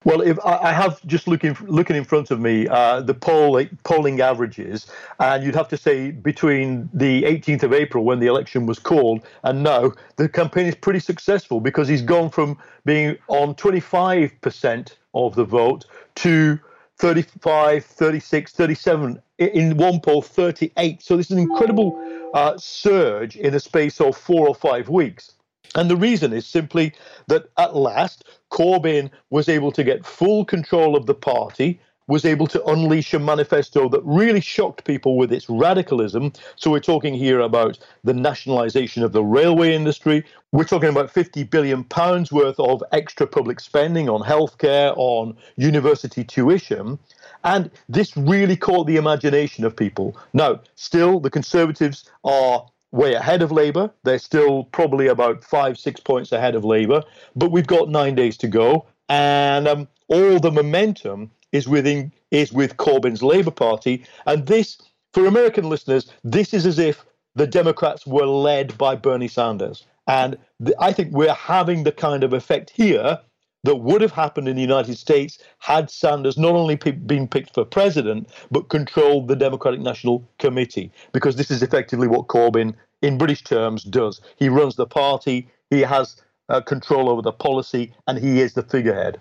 Well, 0.05 0.21
if 0.21 0.37
I 0.45 0.73
have 0.73 1.07
just 1.07 1.29
looking 1.29 1.57
looking 1.61 1.95
in 1.95 2.05
front 2.05 2.33
of 2.33 2.41
me 2.41 2.67
uh, 2.67 3.03
the 3.03 3.15
poll 3.15 3.63
polling 3.85 4.21
averages, 4.21 4.87
and 5.21 5.45
you'd 5.45 5.55
have 5.55 5.69
to 5.69 5.77
say 5.77 6.11
between 6.11 6.89
the 6.93 7.23
18th 7.23 7.63
of 7.63 7.73
April 7.73 8.03
when 8.05 8.19
the 8.19 8.27
election 8.27 8.67
was 8.67 8.81
called 8.81 9.23
and 9.45 9.63
now, 9.63 9.93
the 10.17 10.29
campaign 10.29 10.67
is 10.67 10.75
pretty 10.75 10.99
successful 10.99 11.61
because 11.61 11.87
he's 11.87 12.03
gone 12.03 12.31
from 12.31 12.59
being 12.85 13.17
on 13.29 13.55
25% 13.55 14.97
of 15.15 15.35
the 15.37 15.45
vote 15.45 15.85
to 16.17 16.59
35, 16.97 17.85
36, 17.85 18.53
37 18.53 19.23
in 19.39 19.77
one 19.77 20.01
poll 20.01 20.21
38 20.21 21.01
so 21.01 21.17
this 21.17 21.27
is 21.27 21.33
an 21.33 21.39
incredible 21.39 22.31
uh, 22.35 22.57
surge 22.59 23.37
in 23.37 23.53
the 23.53 23.61
space 23.61 24.01
of 24.01 24.17
four 24.17 24.49
or 24.49 24.55
five 24.55 24.89
weeks 24.89 25.35
and 25.75 25.91
the 25.91 25.97
reason 25.97 26.33
is 26.33 26.47
simply 26.47 26.93
that 27.29 27.49
at 27.59 27.77
last 27.77 28.25
Corbyn 28.51 29.11
was 29.31 29.49
able 29.49 29.73
to 29.73 29.85
get 29.85 30.05
full 30.05 30.45
control 30.45 30.97
of 30.97 31.07
the 31.07 31.15
party, 31.15 31.81
was 32.11 32.25
able 32.25 32.49
to 32.49 32.63
unleash 32.65 33.15
a 33.15 33.21
manifesto 33.21 33.89
that 33.89 34.03
really 34.05 34.41
shocked 34.41 34.85
people 34.85 35.17
with 35.17 35.33
its 35.33 35.49
radicalism. 35.49 36.33
So 36.57 36.69
we're 36.69 36.81
talking 36.81 37.15
here 37.15 37.39
about 37.39 37.79
the 38.03 38.13
nationalisation 38.13 39.05
of 39.05 39.13
the 39.13 39.23
railway 39.23 39.75
industry. 39.75 40.25
We're 40.51 40.65
talking 40.65 40.89
about 40.89 41.13
50 41.13 41.45
billion 41.45 41.85
pounds 41.85 42.33
worth 42.33 42.59
of 42.59 42.83
extra 42.91 43.29
public 43.29 43.61
spending 43.61 44.09
on 44.09 44.23
healthcare, 44.23 44.93
on 44.97 45.37
university 45.57 46.25
tuition. 46.25 46.99
And 47.45 47.71
this 47.89 48.17
really 48.17 48.57
caught 48.57 48.89
the 48.89 48.97
imagination 48.97 49.65
of 49.65 49.77
people. 49.77 50.17
Now, 50.33 50.61
still, 50.75 51.21
the 51.21 51.31
Conservatives 51.31 52.11
are 52.25 52.67
way 52.93 53.15
ahead 53.15 53.43
of 53.43 53.53
Labour. 53.53 53.91
They're 54.05 54.19
still 54.19 54.65
probably 54.65 55.07
about 55.07 55.45
five, 55.45 55.79
six 55.79 56.01
points 56.01 56.33
ahead 56.33 56.55
of 56.55 56.65
Labour, 56.65 57.03
but 57.37 57.53
we've 57.53 57.67
got 57.67 57.89
nine 57.89 58.15
days 58.15 58.37
to 58.39 58.49
go, 58.49 58.87
and 59.09 59.69
um, 59.69 59.89
all 60.09 60.41
the 60.41 60.51
momentum 60.51 61.31
is 61.53 61.69
within 61.69 62.13
is 62.31 62.53
with 62.53 62.77
Corbyn's 62.77 63.23
Labour 63.23 63.51
Party, 63.51 64.05
and 64.27 64.47
this, 64.47 64.79
for 65.13 65.27
American 65.27 65.69
listeners, 65.69 66.11
this 66.23 66.55
is 66.55 66.65
as 66.67 66.79
if 66.79 67.05
the 67.35 67.47
Democrats 67.47 68.07
were 68.07 68.27
led 68.27 68.77
by 68.79 68.95
Bernie 68.95 69.29
Sanders, 69.29 69.85
and 70.07 70.37
I 70.79 70.93
think 70.93 71.13
we're 71.13 71.33
having 71.33 71.85
the 71.85 71.93
kind 71.93 72.25
of 72.25 72.33
effect 72.33 72.71
here 72.71 73.19
that 73.65 73.77
would 73.77 74.01
have 74.01 74.13
happened 74.13 74.49
in 74.49 74.57
the 74.57 74.63
United 74.63 74.97
States 74.97 75.39
had 75.59 75.91
Sanders 75.91 76.39
not 76.39 76.55
only 76.55 76.77
p- 76.77 76.93
been 76.93 77.29
picked 77.29 77.55
for 77.55 77.65
president, 77.65 78.31
but 78.51 78.69
controlled 78.69 79.29
the 79.29 79.37
Democratic 79.37 79.81
National 79.81 80.27
Committee, 80.39 80.91
because 81.13 81.37
this 81.37 81.51
is 81.51 81.63
effectively 81.63 82.09
what 82.09 82.29
Corbyn, 82.29 82.75
in 83.03 83.19
British 83.19 83.43
terms, 83.43 83.85
does. 83.85 84.21
He 84.37 84.49
runs 84.49 84.77
the 84.77 84.87
party, 84.87 85.49
he 85.71 85.81
has 85.81 86.17
uh, 86.49 86.61
control 86.61 87.09
over 87.09 87.23
the 87.23 87.33
policy, 87.33 87.93
and 88.07 88.19
he 88.19 88.41
is 88.41 88.55
the 88.55 88.63
figurehead. 88.63 89.21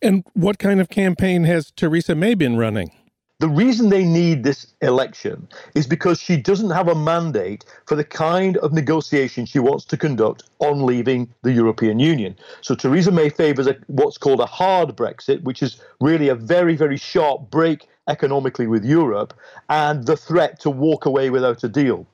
And 0.00 0.24
what 0.34 0.58
kind 0.58 0.80
of 0.80 0.88
campaign 0.88 1.44
has 1.44 1.70
Theresa 1.70 2.14
May 2.14 2.34
been 2.34 2.56
running? 2.56 2.90
The 3.42 3.48
reason 3.48 3.88
they 3.88 4.04
need 4.04 4.44
this 4.44 4.68
election 4.82 5.48
is 5.74 5.88
because 5.88 6.20
she 6.20 6.36
doesn't 6.36 6.70
have 6.70 6.86
a 6.86 6.94
mandate 6.94 7.64
for 7.86 7.96
the 7.96 8.04
kind 8.04 8.56
of 8.58 8.72
negotiation 8.72 9.46
she 9.46 9.58
wants 9.58 9.84
to 9.86 9.96
conduct 9.96 10.44
on 10.60 10.86
leaving 10.86 11.28
the 11.42 11.50
European 11.50 11.98
Union. 11.98 12.36
So 12.60 12.76
Theresa 12.76 13.10
May 13.10 13.30
favours 13.30 13.66
a, 13.66 13.74
what's 13.88 14.16
called 14.16 14.38
a 14.38 14.46
hard 14.46 14.90
Brexit, 14.90 15.42
which 15.42 15.60
is 15.60 15.80
really 16.00 16.28
a 16.28 16.36
very, 16.36 16.76
very 16.76 16.96
sharp 16.96 17.50
break 17.50 17.88
economically 18.08 18.68
with 18.68 18.84
Europe, 18.84 19.34
and 19.68 20.06
the 20.06 20.16
threat 20.16 20.60
to 20.60 20.70
walk 20.70 21.04
away 21.04 21.28
without 21.28 21.64
a 21.64 21.68
deal. 21.68 22.06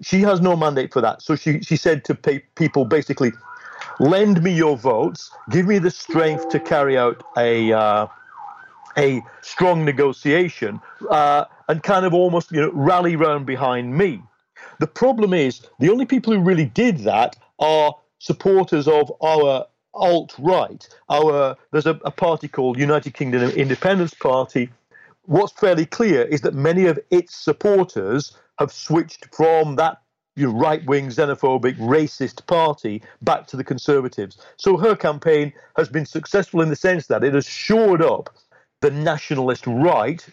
She 0.00 0.22
has 0.22 0.40
no 0.40 0.56
mandate 0.56 0.94
for 0.94 1.02
that. 1.02 1.20
So 1.20 1.36
she, 1.36 1.60
she 1.60 1.76
said 1.76 2.06
to 2.06 2.14
people 2.14 2.86
basically, 2.86 3.32
lend 4.00 4.42
me 4.42 4.54
your 4.54 4.78
votes, 4.78 5.30
give 5.50 5.66
me 5.66 5.78
the 5.78 5.90
strength 5.90 6.48
to 6.48 6.58
carry 6.58 6.96
out 6.96 7.22
a. 7.36 7.70
Uh, 7.70 8.06
a 8.96 9.22
strong 9.42 9.84
negotiation 9.84 10.80
uh, 11.10 11.44
and 11.68 11.82
kind 11.82 12.06
of 12.06 12.14
almost 12.14 12.52
you 12.52 12.60
know 12.60 12.70
rally 12.72 13.16
round 13.16 13.46
behind 13.46 13.96
me. 13.96 14.22
The 14.80 14.86
problem 14.86 15.32
is 15.34 15.62
the 15.78 15.90
only 15.90 16.06
people 16.06 16.32
who 16.32 16.40
really 16.40 16.66
did 16.66 16.98
that 16.98 17.36
are 17.58 17.94
supporters 18.18 18.88
of 18.88 19.12
our 19.22 19.66
alt 19.94 20.34
right. 20.38 20.88
Our 21.08 21.56
there's 21.70 21.86
a, 21.86 21.98
a 22.04 22.10
party 22.10 22.48
called 22.48 22.78
United 22.78 23.14
Kingdom 23.14 23.50
Independence 23.50 24.14
Party. 24.14 24.70
What's 25.26 25.52
fairly 25.52 25.86
clear 25.86 26.22
is 26.22 26.42
that 26.42 26.54
many 26.54 26.86
of 26.86 26.98
its 27.10 27.34
supporters 27.34 28.36
have 28.58 28.72
switched 28.72 29.34
from 29.34 29.76
that 29.76 29.98
you 30.36 30.46
know, 30.46 30.58
right 30.58 30.84
wing, 30.86 31.08
xenophobic, 31.08 31.76
racist 31.76 32.46
party 32.46 33.02
back 33.22 33.46
to 33.46 33.56
the 33.56 33.64
Conservatives. 33.64 34.38
So 34.56 34.76
her 34.76 34.96
campaign 34.96 35.52
has 35.76 35.88
been 35.88 36.06
successful 36.06 36.60
in 36.60 36.70
the 36.70 36.76
sense 36.76 37.06
that 37.06 37.22
it 37.22 37.34
has 37.34 37.46
shored 37.46 38.02
up 38.02 38.30
the 38.84 38.90
nationalist 38.90 39.66
right, 39.66 40.26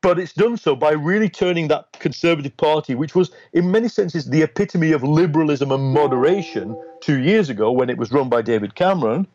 but 0.00 0.18
it's 0.18 0.32
done 0.32 0.56
so 0.56 0.74
by 0.74 0.92
really 0.92 1.28
turning 1.28 1.68
that 1.68 1.92
Conservative 1.98 2.56
Party, 2.56 2.94
which 2.94 3.14
was 3.14 3.30
in 3.52 3.70
many 3.70 3.88
senses 3.88 4.30
the 4.30 4.40
epitome 4.40 4.92
of 4.92 5.02
liberalism 5.02 5.70
and 5.70 5.92
moderation 5.92 6.82
two 7.02 7.18
years 7.18 7.50
ago 7.50 7.70
when 7.70 7.90
it 7.90 7.98
was 7.98 8.10
run 8.10 8.30
by 8.30 8.40
David 8.40 8.74
Cameron, 8.74 9.26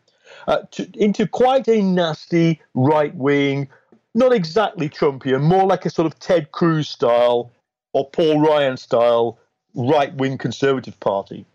uh, 0.48 0.62
to, 0.72 0.90
into 0.94 1.28
quite 1.28 1.68
a 1.68 1.80
nasty 1.80 2.60
right 2.74 3.14
wing, 3.14 3.68
not 4.16 4.32
exactly 4.32 4.88
Trumpian, 4.88 5.42
more 5.42 5.64
like 5.64 5.86
a 5.86 5.90
sort 5.90 6.06
of 6.06 6.18
Ted 6.18 6.50
Cruz 6.50 6.88
style 6.88 7.52
or 7.92 8.10
Paul 8.10 8.40
Ryan 8.40 8.76
style 8.76 9.38
right 9.76 10.12
wing 10.16 10.38
Conservative 10.38 10.98
Party. 10.98 11.46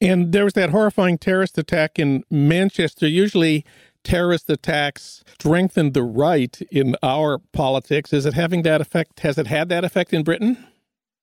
And 0.00 0.32
there 0.32 0.44
was 0.44 0.54
that 0.54 0.70
horrifying 0.70 1.18
terrorist 1.18 1.58
attack 1.58 1.98
in 1.98 2.24
Manchester. 2.30 3.06
Usually, 3.06 3.66
terrorist 4.04 4.48
attacks 4.48 5.24
strengthened 5.40 5.94
the 5.94 6.02
right 6.02 6.60
in 6.70 6.94
our 7.02 7.38
politics. 7.38 8.12
Is 8.12 8.26
it 8.26 8.34
having 8.34 8.62
that 8.62 8.80
effect? 8.80 9.20
Has 9.20 9.38
it 9.38 9.48
had 9.48 9.68
that 9.70 9.84
effect 9.84 10.12
in 10.12 10.22
Britain? 10.22 10.64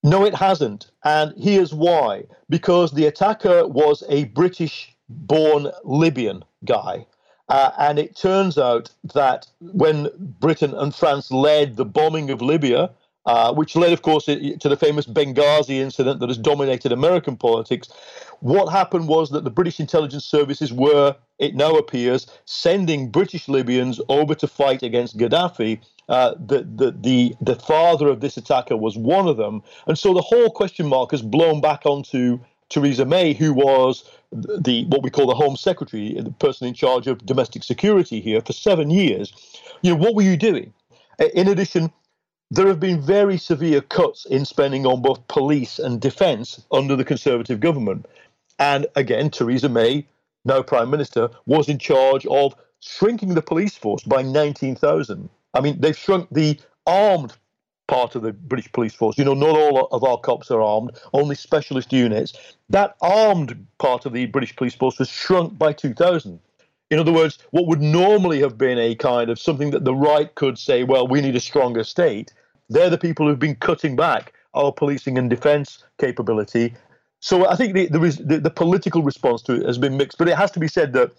No, 0.04 0.26
it 0.26 0.36
hasn't. 0.36 0.92
And 1.04 1.34
here's 1.38 1.74
why 1.74 2.24
because 2.50 2.92
the 2.92 3.06
attacker 3.06 3.68
was 3.68 4.04
a 4.10 4.26
British 4.26 4.96
born 5.08 5.68
Libyan 5.84 6.44
guy. 6.66 7.06
Uh, 7.50 7.72
and 7.80 8.00
it 8.00 8.16
turns 8.16 8.58
out 8.58 8.90
that 9.14 9.46
when 9.60 10.10
Britain 10.40 10.74
and 10.74 10.96
France 10.96 11.32
led 11.32 11.76
the 11.76 11.86
bombing 11.86 12.30
of 12.30 12.42
Libya 12.42 12.90
uh, 13.26 13.54
which 13.54 13.76
led, 13.76 13.94
of 13.94 14.02
course, 14.02 14.26
to 14.26 14.58
the 14.64 14.78
famous 14.78 15.06
Benghazi 15.06 15.80
incident 15.80 16.20
that 16.20 16.30
has 16.30 16.38
dominated 16.38 16.92
American 16.92 17.38
politics. 17.38 17.90
What 18.40 18.72
happened 18.72 19.08
was 19.08 19.30
that 19.30 19.44
the 19.44 19.52
British 19.52 19.80
intelligence 19.80 20.26
services 20.26 20.74
were, 20.74 21.16
it 21.38 21.54
now 21.54 21.76
appears, 21.76 22.26
sending 22.46 23.12
British 23.12 23.48
Libyans 23.48 24.02
over 24.10 24.34
to 24.36 24.48
fight 24.48 24.82
against 24.82 25.18
Gaddafi. 25.18 25.80
Uh, 26.10 26.34
the, 26.44 26.64
the, 26.64 26.92
the, 27.00 27.36
the 27.40 27.56
father 27.56 28.08
of 28.08 28.20
this 28.22 28.38
attacker 28.38 28.76
was 28.76 28.98
one 28.98 29.28
of 29.28 29.38
them. 29.38 29.62
And 29.86 29.98
so 29.98 30.14
the 30.14 30.22
whole 30.22 30.50
question 30.50 30.88
mark 30.88 31.12
has 31.12 31.22
blown 31.22 31.62
back 31.62 31.86
onto 31.86 32.40
Theresa 32.70 33.06
May, 33.06 33.34
who 33.34 33.54
was 33.54 34.04
the 34.32 34.86
what 34.86 35.04
we 35.04 35.10
call 35.10 35.28
the 35.28 35.36
Home 35.36 35.58
Secretary, 35.58 36.14
the 36.14 36.32
person 36.32 36.68
in 36.68 36.74
charge 36.74 37.06
of 37.06 37.26
domestic 37.26 37.64
security 37.64 38.22
here 38.22 38.42
for 38.42 38.54
seven 38.54 38.90
years. 38.90 39.34
You 39.82 39.92
know, 39.92 39.98
what 40.02 40.16
were 40.16 40.22
you 40.24 40.38
doing? 40.38 40.74
In 41.36 41.48
addition, 41.48 41.92
there 42.52 42.68
have 42.68 42.82
been 42.82 43.00
very 43.00 43.38
severe 43.38 43.80
cuts 43.80 44.26
in 44.26 44.44
spending 44.44 44.86
on 44.86 45.02
both 45.02 45.26
police 45.30 45.80
and 45.80 46.02
defence 46.02 46.62
under 46.70 46.98
the 46.98 47.06
Conservative 47.06 47.62
government. 47.62 48.06
And 48.60 48.88
again, 48.96 49.32
Theresa 49.32 49.70
May, 49.70 50.06
now 50.44 50.62
Prime 50.62 50.90
Minister, 50.90 51.30
was 51.46 51.70
in 51.70 51.80
charge 51.80 52.26
of 52.26 52.54
shrinking 52.82 53.36
the 53.36 53.42
police 53.42 53.78
force 53.78 54.04
by 54.04 54.22
19,000. 54.22 55.30
I 55.54 55.62
mean, 55.62 55.80
they've 55.80 55.98
shrunk 55.98 56.28
the 56.30 56.60
armed 56.86 57.34
part 57.88 58.16
of 58.16 58.22
the 58.22 58.34
British 58.34 58.70
police 58.74 58.94
force. 58.94 59.18
You 59.18 59.24
know, 59.24 59.34
not 59.34 59.56
all 59.58 59.88
of 59.88 60.04
our 60.04 60.18
cops 60.18 60.52
are 60.52 60.62
armed, 60.62 60.92
only 61.14 61.36
specialist 61.36 61.94
units. 61.94 62.34
That 62.70 62.98
armed 63.02 63.66
part 63.80 64.06
of 64.06 64.12
the 64.12 64.26
British 64.26 64.58
police 64.58 64.76
force 64.76 65.00
was 65.00 65.10
shrunk 65.10 65.58
by 65.58 65.72
2,000. 65.72 66.38
In 66.90 67.00
other 67.00 67.14
words, 67.14 67.40
what 67.52 67.68
would 67.68 67.82
normally 67.82 68.42
have 68.42 68.58
been 68.58 68.78
a 68.78 68.96
kind 68.96 69.30
of 69.30 69.40
something 69.40 69.72
that 69.72 69.86
the 69.86 69.96
right 69.96 70.36
could 70.36 70.60
say, 70.60 70.84
well, 70.84 71.08
we 71.08 71.22
need 71.22 71.38
a 71.38 71.40
stronger 71.40 71.86
state, 71.86 72.34
they're 72.72 72.90
the 72.90 72.98
people 72.98 73.28
who've 73.28 73.40
been 73.40 73.56
cutting 73.56 73.96
back 73.96 74.34
our 74.54 74.72
policing 74.72 75.18
and 75.18 75.30
defense 75.30 75.84
capability. 76.00 76.74
So 77.20 77.48
I 77.48 77.56
think 77.56 77.74
the, 77.74 77.88
the, 77.88 78.00
the, 78.00 78.40
the 78.40 78.50
political 78.50 79.04
response 79.04 79.42
to 79.44 79.54
it 79.62 79.66
has 79.66 79.78
been 79.78 79.96
mixed, 79.98 80.18
but 80.18 80.28
it 80.28 80.36
has 80.36 80.52
to 80.52 80.60
be 80.60 80.68
said 80.68 80.94
that 80.94 81.12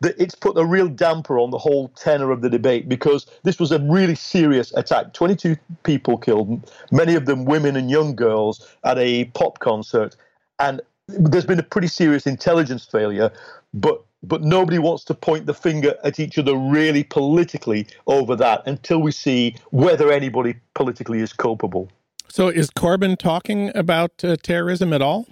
that 0.00 0.14
it's 0.18 0.34
put 0.34 0.56
a 0.58 0.64
real 0.64 0.88
damper 0.88 1.38
on 1.38 1.50
the 1.50 1.58
whole 1.58 1.88
tenor 1.88 2.30
of 2.30 2.40
the 2.42 2.50
debate 2.50 2.88
because 2.88 3.26
this 3.44 3.58
was 3.58 3.72
a 3.72 3.78
really 3.80 4.14
serious 4.14 4.72
attack. 4.74 5.12
22 5.12 5.56
people 5.84 6.18
killed, 6.18 6.70
many 6.90 7.14
of 7.14 7.26
them 7.26 7.44
women 7.44 7.76
and 7.76 7.90
young 7.90 8.14
girls 8.14 8.66
at 8.84 8.98
a 8.98 9.26
pop 9.26 9.58
concert. 9.58 10.16
And 10.58 10.80
there's 11.08 11.46
been 11.46 11.58
a 11.58 11.62
pretty 11.62 11.88
serious 11.88 12.26
intelligence 12.26 12.84
failure, 12.84 13.30
but 13.72 14.04
but 14.22 14.42
nobody 14.42 14.78
wants 14.78 15.04
to 15.04 15.14
point 15.14 15.46
the 15.46 15.54
finger 15.54 15.94
at 16.04 16.18
each 16.18 16.38
other 16.38 16.56
really 16.56 17.04
politically 17.04 17.86
over 18.06 18.34
that 18.36 18.62
until 18.66 19.00
we 19.00 19.12
see 19.12 19.56
whether 19.70 20.10
anybody 20.10 20.54
politically 20.74 21.20
is 21.20 21.32
culpable. 21.32 21.90
So, 22.28 22.48
is 22.48 22.70
Corbyn 22.70 23.16
talking 23.18 23.70
about 23.74 24.24
uh, 24.24 24.36
terrorism 24.42 24.92
at 24.92 25.00
all? 25.00 25.26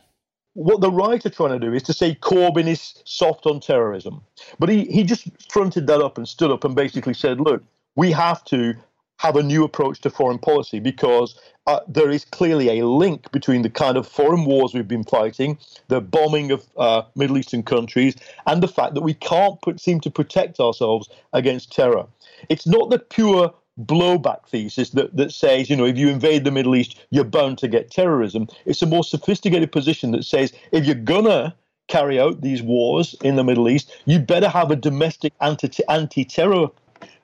what 0.55 0.81
the 0.81 0.91
right 0.91 1.25
are 1.27 1.31
trying 1.31 1.51
to 1.51 1.59
do 1.59 1.75
is 1.75 1.83
to 1.83 1.93
say 1.93 2.15
Corbyn 2.15 2.67
is 2.67 3.03
soft 3.05 3.45
on 3.47 3.61
terrorism. 3.61 4.23
But 4.59 4.69
he, 4.69 4.85
he 4.85 5.03
just 5.03 5.29
fronted 5.51 5.87
that 5.89 6.01
up 6.01 6.17
and 6.17 6.27
stood 6.27 6.51
up 6.51 6.65
and 6.65 6.75
basically 6.75 7.15
said, 7.15 7.41
look, 7.41 7.63
we 7.97 8.13
have 8.13 8.45
to 8.47 8.75
have 9.19 9.37
a 9.37 9.43
new 9.43 9.65
approach 9.65 10.01
to 10.01 10.11
foreign 10.11 10.39
policy 10.39 10.81
because 10.81 11.39
uh, 11.67 11.81
there 11.89 12.11
is 12.11 12.25
clearly 12.25 12.79
a 12.79 12.87
link 12.87 13.31
between 13.33 13.63
the 13.63 13.71
kind 13.71 13.97
of 13.97 14.07
foreign 14.07 14.45
wars 14.45 14.75
we've 14.75 14.89
been 14.89 15.05
fighting, 15.05 15.59
the 15.89 16.01
bombing 16.01 16.51
of 16.51 16.67
uh, 16.77 17.03
Middle 17.15 17.39
Eastern 17.39 17.63
countries, 17.63 18.15
and 18.47 18.63
the 18.63 18.69
fact 18.69 18.95
that 18.95 19.01
we 19.01 19.15
can't 19.15 19.61
put, 19.63 19.81
seem 19.81 20.01
to 20.01 20.11
protect 20.11 20.61
ourselves 20.61 21.09
against 21.33 21.73
terror. 21.73 22.07
It's 22.49 22.67
not 22.67 22.91
the 22.91 22.99
pure 22.99 23.55
blowback 23.81 24.47
thesis 24.49 24.91
that, 24.91 25.17
that 25.17 25.33
says, 25.33 25.69
you 25.69 25.77
know, 25.77 25.87
if 25.87 25.97
you 25.97 26.09
invade 26.09 26.45
the 26.45 26.51
Middle 26.51 26.77
East, 26.77 27.01
you're 27.11 27.25
bound 27.25 27.59
to 27.59 27.69
get 27.69 27.91
terrorism. 27.91 28.47
It's 28.67 28.83
a 28.83 28.87
more 28.87 29.03
sophisticated 29.03 29.73
position 29.73 30.13
that 30.13 30.25
says, 30.25 30.53
if 30.71 30.85
you're 30.85 30.95
gonna 30.95 31.55
carry 31.89 32.21
out 32.21 32.41
these 32.41 32.63
wars 32.63 33.15
in 33.23 33.37
the 33.37 33.45
Middle 33.45 33.69
East, 33.69 33.91
you 34.05 34.19
better 34.19 34.49
have 34.49 34.71
a 34.71 34.77
domestic 34.77 35.33
anti 35.41 36.25
terror 36.25 36.69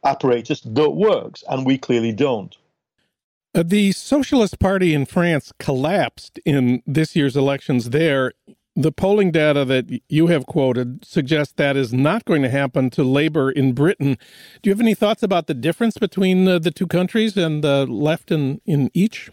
apparatus 0.05 0.61
that 0.63 0.91
works, 0.91 1.45
and 1.49 1.67
we 1.67 1.79
clearly 1.79 2.13
don't. 2.13 2.57
Uh, 3.55 3.65
the 3.67 3.93
Socialist 3.93 4.59
Party 4.61 4.95
in 4.95 5.07
France 5.07 5.53
collapsed 5.59 6.39
in 6.45 6.83
this 6.87 7.17
year's 7.17 7.37
elections 7.37 7.91
there 7.91 8.33
the 8.77 8.93
polling 8.93 9.31
data 9.31 9.65
that 9.65 10.01
you 10.09 10.29
have 10.29 10.47
quoted 10.47 11.05
suggests 11.05 11.55
that 11.55 11.77
is 11.77 11.93
not 11.93 12.25
going 12.25 12.43
to 12.43 12.49
happen 12.49 12.91
to 12.91 13.03
labor 13.03 13.51
in 13.51 13.73
Britain. 13.73 14.17
Do 14.63 14.71
you 14.71 14.73
have 14.73 14.81
any 14.81 14.95
thoughts 14.95 15.23
about 15.23 15.47
the 15.47 15.55
difference 15.55 15.99
between 15.99 16.45
the, 16.45 16.59
the 16.59 16.71
two 16.71 16.87
countries 16.87 17.37
and 17.37 17.65
the 17.65 17.87
left 17.87 18.31
in, 18.31 18.61
in 18.65 18.91
each? 18.95 19.31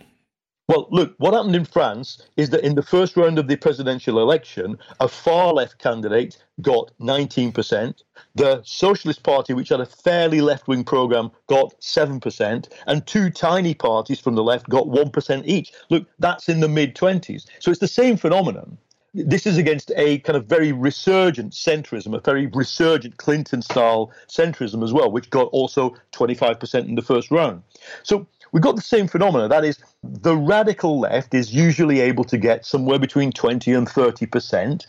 Well, 0.68 0.88
look, 0.92 1.16
what 1.18 1.34
happened 1.34 1.56
in 1.56 1.64
France 1.64 2.22
is 2.36 2.50
that 2.50 2.66
in 2.66 2.76
the 2.76 2.84
first 2.84 3.16
round 3.16 3.40
of 3.40 3.48
the 3.48 3.56
presidential 3.56 4.20
election, 4.20 4.78
a 5.00 5.08
far 5.08 5.54
left 5.54 5.80
candidate 5.80 6.44
got 6.62 6.92
19%. 7.00 8.04
The 8.36 8.62
Socialist 8.66 9.24
Party, 9.24 9.54
which 9.54 9.70
had 9.70 9.80
a 9.80 9.86
fairly 9.86 10.42
left 10.42 10.68
wing 10.68 10.84
program, 10.84 11.32
got 11.48 11.80
7%. 11.80 12.70
And 12.86 13.08
two 13.08 13.30
tiny 13.30 13.76
parties 13.76 14.20
from 14.20 14.36
the 14.36 14.44
left 14.44 14.68
got 14.68 14.88
1% 14.88 15.44
each. 15.46 15.72
Look, 15.90 16.06
that's 16.20 16.50
in 16.50 16.60
the 16.60 16.68
mid 16.68 16.96
20s. 16.96 17.46
So 17.60 17.72
it's 17.72 17.80
the 17.80 17.88
same 17.88 18.18
phenomenon 18.18 18.78
this 19.14 19.48
is 19.48 19.58
against 19.58 19.92
a 19.96 20.20
kind 20.20 20.38
of 20.38 20.46
very 20.46 20.72
resurgent 20.72 21.54
centrism, 21.54 22.16
a 22.16 22.20
very 22.20 22.48
resurgent 22.48 23.18
Clinton 23.18 23.62
style 23.62 24.12
centrism 24.28 24.84
as 24.84 24.94
well, 24.94 25.12
which 25.12 25.30
got 25.30 25.48
also 25.48 25.96
25% 26.12 26.88
in 26.88 26.96
the 26.96 27.02
first 27.02 27.32
round. 27.32 27.64
So 28.04 28.28
we've 28.52 28.64
got 28.64 28.76
the 28.76 28.82
same 28.82 29.08
phenomena. 29.08 29.48
That 29.48 29.66
is, 29.66 29.80
the 30.04 30.36
radical 30.36 31.00
left 31.00 31.34
is 31.34 31.54
usually 31.54 32.00
able 32.00 32.24
to 32.26 32.38
get 32.38 32.66
somewhere 32.66 33.00
between 33.00 33.32
20 33.32 33.74
and 33.74 33.88
30%, 33.88 34.86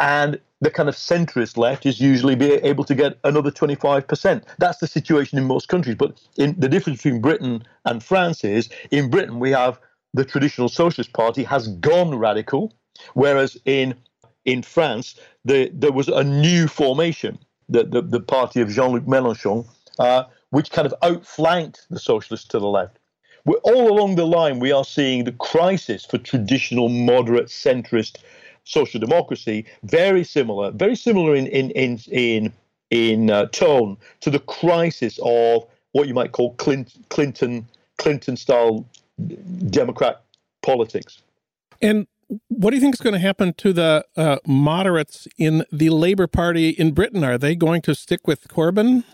and 0.00 0.40
the 0.60 0.70
kind 0.70 0.88
of 0.88 0.94
centrist 0.94 1.56
left 1.56 1.86
is 1.86 2.00
usually 2.00 2.36
be 2.36 2.54
able 2.54 2.84
to 2.84 2.94
get 2.94 3.18
another 3.24 3.50
25%. 3.50 4.44
That's 4.58 4.78
the 4.78 4.86
situation 4.86 5.38
in 5.38 5.44
most 5.44 5.68
countries. 5.68 5.96
But 5.96 6.20
in 6.36 6.54
the 6.58 6.68
difference 6.68 7.02
between 7.02 7.20
Britain 7.20 7.64
and 7.84 8.02
France 8.02 8.44
is 8.44 8.68
in 8.90 9.10
Britain, 9.10 9.40
we 9.40 9.50
have 9.50 9.78
the 10.14 10.24
traditional 10.24 10.68
Socialist 10.68 11.12
Party 11.12 11.42
has 11.42 11.68
gone 11.68 12.14
radical 12.16 12.72
Whereas 13.14 13.56
in 13.64 13.94
in 14.44 14.62
France, 14.62 15.14
the, 15.44 15.70
there 15.72 15.92
was 15.92 16.08
a 16.08 16.24
new 16.24 16.66
formation, 16.66 17.38
the, 17.68 17.84
the, 17.84 18.02
the 18.02 18.18
party 18.18 18.60
of 18.60 18.68
Jean 18.70 18.90
Luc 18.90 19.04
Mélenchon, 19.04 19.64
uh, 20.00 20.24
which 20.52 20.70
kind 20.70 20.86
of 20.86 20.94
outflanked 21.02 21.86
the 21.90 21.98
socialists 21.98 22.46
to 22.48 22.58
the 22.58 22.66
left. 22.66 22.98
We're, 23.44 23.56
all 23.64 23.90
along 23.90 24.16
the 24.16 24.26
line, 24.26 24.60
we 24.60 24.70
are 24.70 24.84
seeing 24.84 25.24
the 25.24 25.32
crisis 25.32 26.04
for 26.04 26.18
traditional 26.18 26.88
moderate 26.88 27.46
centrist 27.46 28.18
social 28.64 29.00
democracy 29.00 29.64
very 29.82 30.22
similar, 30.22 30.70
very 30.70 30.94
similar 30.94 31.34
in 31.34 31.46
in 31.48 31.70
in 31.70 31.98
in, 32.10 32.52
in 32.90 33.30
uh, 33.30 33.46
tone 33.46 33.96
to 34.20 34.30
the 34.30 34.38
crisis 34.38 35.18
of 35.24 35.66
what 35.92 36.06
you 36.06 36.14
might 36.14 36.32
call 36.32 36.54
Clinton 36.54 37.02
Clinton 37.08 37.66
Clinton 37.98 38.36
style 38.36 38.86
Democrat 39.70 40.22
politics. 40.62 41.22
And 41.80 42.06
what 42.48 42.70
do 42.70 42.76
you 42.76 42.80
think 42.80 42.94
is 42.94 43.00
going 43.00 43.14
to 43.14 43.18
happen 43.18 43.52
to 43.54 43.72
the 43.72 44.04
uh, 44.16 44.36
moderates 44.46 45.26
in 45.36 45.64
the 45.72 45.90
Labour 45.90 46.26
Party 46.26 46.70
in 46.70 46.92
Britain? 46.92 47.24
Are 47.24 47.38
they 47.38 47.56
going 47.56 47.82
to 47.82 47.94
stick 47.94 48.26
with 48.26 48.48
Corbyn? 48.48 49.04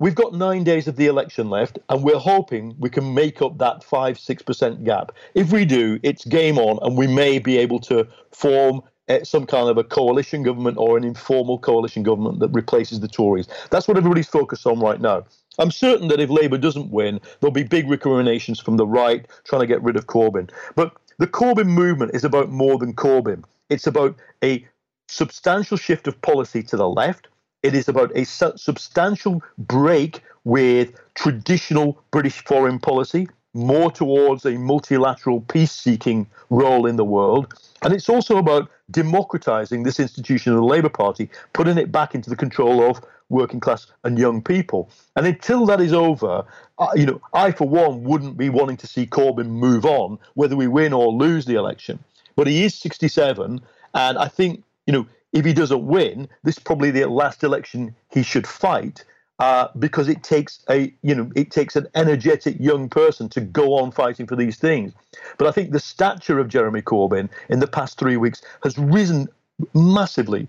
We've 0.00 0.14
got 0.14 0.34
nine 0.34 0.64
days 0.64 0.88
of 0.88 0.96
the 0.96 1.06
election 1.06 1.50
left, 1.50 1.78
and 1.88 2.02
we're 2.02 2.18
hoping 2.18 2.74
we 2.80 2.90
can 2.90 3.14
make 3.14 3.40
up 3.40 3.58
that 3.58 3.84
five, 3.84 4.18
six 4.18 4.42
percent 4.42 4.84
gap. 4.84 5.12
If 5.34 5.52
we 5.52 5.64
do, 5.64 6.00
it's 6.02 6.24
game 6.24 6.58
on, 6.58 6.80
and 6.82 6.98
we 6.98 7.06
may 7.06 7.38
be 7.38 7.58
able 7.58 7.78
to 7.80 8.08
form 8.32 8.82
uh, 9.08 9.22
some 9.22 9.46
kind 9.46 9.68
of 9.68 9.78
a 9.78 9.84
coalition 9.84 10.42
government 10.42 10.78
or 10.78 10.96
an 10.96 11.04
informal 11.04 11.58
coalition 11.58 12.02
government 12.02 12.40
that 12.40 12.48
replaces 12.48 13.00
the 13.00 13.08
Tories. 13.08 13.46
That's 13.70 13.86
what 13.86 13.96
everybody's 13.96 14.26
focused 14.26 14.66
on 14.66 14.80
right 14.80 15.00
now. 15.00 15.24
I'm 15.60 15.70
certain 15.70 16.08
that 16.08 16.20
if 16.20 16.28
Labour 16.28 16.58
doesn't 16.58 16.90
win, 16.90 17.20
there'll 17.38 17.52
be 17.52 17.62
big 17.62 17.88
recriminations 17.88 18.58
from 18.58 18.76
the 18.76 18.86
right 18.86 19.26
trying 19.44 19.60
to 19.60 19.66
get 19.66 19.82
rid 19.82 19.96
of 19.96 20.08
Corbyn. 20.08 20.50
But 20.74 20.92
the 21.18 21.28
Corbyn 21.28 21.68
movement 21.68 22.14
is 22.14 22.24
about 22.24 22.50
more 22.50 22.78
than 22.78 22.94
Corbyn. 22.94 23.44
It's 23.70 23.86
about 23.86 24.16
a 24.42 24.66
substantial 25.06 25.76
shift 25.76 26.08
of 26.08 26.20
policy 26.22 26.64
to 26.64 26.76
the 26.76 26.88
left. 26.88 27.28
It 27.64 27.74
is 27.74 27.88
about 27.88 28.12
a 28.14 28.24
su- 28.24 28.52
substantial 28.56 29.42
break 29.56 30.20
with 30.44 30.92
traditional 31.14 31.98
British 32.10 32.44
foreign 32.44 32.78
policy, 32.78 33.26
more 33.54 33.90
towards 33.90 34.44
a 34.44 34.58
multilateral 34.58 35.40
peace 35.40 35.72
seeking 35.72 36.28
role 36.50 36.84
in 36.84 36.96
the 36.96 37.06
world. 37.06 37.54
And 37.80 37.94
it's 37.94 38.10
also 38.10 38.36
about 38.36 38.70
democratizing 38.90 39.82
this 39.82 39.98
institution 39.98 40.52
of 40.52 40.58
the 40.58 40.64
Labour 40.64 40.90
Party, 40.90 41.30
putting 41.54 41.78
it 41.78 41.90
back 41.90 42.14
into 42.14 42.28
the 42.28 42.36
control 42.36 42.82
of 42.82 43.00
working 43.30 43.60
class 43.60 43.86
and 44.04 44.18
young 44.18 44.42
people. 44.42 44.90
And 45.16 45.26
until 45.26 45.64
that 45.64 45.80
is 45.80 45.94
over, 45.94 46.44
uh, 46.78 46.88
you 46.94 47.06
know, 47.06 47.22
I 47.32 47.50
for 47.50 47.66
one 47.66 48.04
wouldn't 48.04 48.36
be 48.36 48.50
wanting 48.50 48.76
to 48.76 48.86
see 48.86 49.06
Corbyn 49.06 49.46
move 49.46 49.86
on, 49.86 50.18
whether 50.34 50.54
we 50.54 50.66
win 50.66 50.92
or 50.92 51.10
lose 51.10 51.46
the 51.46 51.54
election. 51.54 51.98
But 52.36 52.46
he 52.46 52.64
is 52.64 52.74
67, 52.74 53.62
and 53.94 54.18
I 54.18 54.28
think 54.28 54.64
you 54.86 54.92
know 54.92 55.06
if 55.34 55.44
he 55.44 55.52
doesn't 55.52 55.86
win, 55.86 56.28
this 56.44 56.56
is 56.56 56.62
probably 56.62 56.90
the 56.90 57.06
last 57.08 57.44
election 57.44 57.94
he 58.10 58.22
should 58.22 58.46
fight. 58.46 59.04
uh, 59.40 59.68
because 59.78 60.08
it 60.08 60.22
takes 60.22 60.60
a 60.70 60.94
you 61.02 61.14
know 61.14 61.30
it 61.34 61.50
takes 61.50 61.76
an 61.76 61.86
energetic 61.94 62.56
young 62.60 62.88
person 62.88 63.28
to 63.28 63.40
go 63.40 63.74
on 63.74 63.90
fighting 63.90 64.26
for 64.26 64.36
these 64.36 64.56
things. 64.56 64.92
But 65.38 65.48
I 65.48 65.52
think 65.52 65.72
the 65.72 65.80
stature 65.80 66.38
of 66.38 66.48
Jeremy 66.48 66.82
Corbyn 66.82 67.28
in 67.48 67.58
the 67.60 67.66
past 67.66 67.98
three 67.98 68.16
weeks 68.16 68.42
has 68.62 68.78
risen 68.78 69.28
massively. 69.74 70.46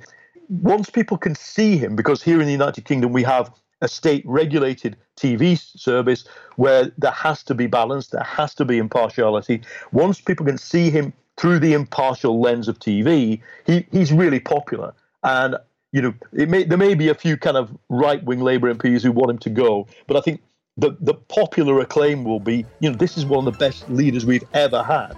Once 0.49 0.89
people 0.89 1.17
can 1.17 1.35
see 1.35 1.77
him, 1.77 1.95
because 1.95 2.21
here 2.21 2.39
in 2.39 2.45
the 2.45 2.51
United 2.51 2.85
Kingdom 2.85 3.11
we 3.11 3.23
have 3.23 3.51
a 3.81 3.87
state 3.87 4.23
regulated 4.25 4.95
TV 5.17 5.59
service 5.59 6.25
where 6.55 6.91
there 6.97 7.11
has 7.11 7.43
to 7.43 7.55
be 7.55 7.67
balance, 7.67 8.07
there 8.07 8.23
has 8.23 8.53
to 8.55 8.65
be 8.65 8.77
impartiality. 8.77 9.61
Once 9.91 10.21
people 10.21 10.45
can 10.45 10.57
see 10.57 10.89
him 10.89 11.11
through 11.37 11.59
the 11.59 11.73
impartial 11.73 12.39
lens 12.39 12.67
of 12.67 12.79
TV, 12.79 13.41
he, 13.65 13.85
he's 13.91 14.11
really 14.11 14.39
popular. 14.39 14.93
And 15.23 15.57
you 15.91 16.01
know, 16.01 16.13
may, 16.33 16.65
there 16.65 16.77
may 16.77 16.93
be 16.93 17.07
a 17.07 17.15
few 17.15 17.37
kind 17.37 17.55
of 17.55 17.75
right 17.87 18.21
wing 18.25 18.41
Labour 18.41 18.73
MPs 18.73 19.01
who 19.01 19.13
want 19.13 19.31
him 19.31 19.37
to 19.37 19.49
go, 19.49 19.87
but 20.07 20.17
I 20.17 20.21
think 20.21 20.41
the, 20.75 20.97
the 20.99 21.13
popular 21.13 21.79
acclaim 21.79 22.25
will 22.25 22.41
be, 22.41 22.65
you 22.81 22.89
know, 22.89 22.97
this 22.97 23.17
is 23.17 23.25
one 23.25 23.47
of 23.47 23.53
the 23.53 23.57
best 23.57 23.89
leaders 23.89 24.25
we've 24.25 24.43
ever 24.53 24.83
had. 24.83 25.13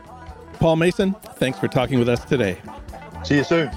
Paul 0.59 0.75
Mason, 0.75 1.15
thanks 1.37 1.57
for 1.57 1.67
talking 1.67 1.97
with 1.97 2.07
us 2.07 2.23
today. 2.25 2.57
See 3.23 3.37
you 3.37 3.43
soon. 3.43 3.71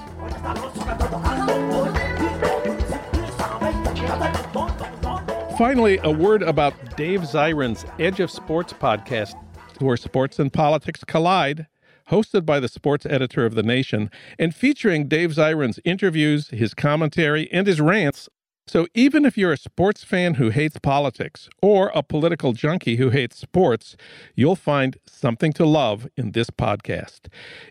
Finally, 5.57 6.01
a 6.03 6.11
word 6.11 6.43
about 6.43 6.97
Dave 6.97 7.21
Zirin's 7.21 7.87
Edge 7.99 8.21
of 8.21 8.31
Sports 8.31 8.75
podcast, 8.75 9.35
where 9.79 9.97
sports 9.97 10.39
and 10.39 10.53
politics 10.53 11.03
collide 11.05 11.67
hosted 12.11 12.45
by 12.45 12.61
the 12.61 12.69
sports 12.69 13.07
editor 13.07 13.47
of 13.47 13.55
The 13.55 13.63
Nation, 13.63 14.11
and 14.39 14.55
featuring 14.55 15.09
Dave 15.09 15.31
Zirin's 15.31 15.81
interviews, 15.85 16.49
his 16.49 16.75
commentary, 16.75 17.51
and 17.53 17.67
his 17.67 17.81
rants. 17.81 18.29
So 18.67 18.87
even 18.95 19.25
if 19.25 19.37
you're 19.37 19.53
a 19.53 19.57
sports 19.57 20.05
fan 20.05 20.35
who 20.35 20.51
hates 20.51 20.79
politics 20.79 21.49
or 21.61 21.91
a 21.93 22.05
political 22.05 22.53
junkie 22.53 22.97
who 22.97 23.11
hates 23.11 23.37
sports, 23.37 23.97
you'll 24.37 24.55
find 24.55 24.97
something 25.07 25.53
to 25.55 25.67
love 25.67 26.07
in 26.17 26.33
this 26.33 26.51
podcast. 26.51 27.27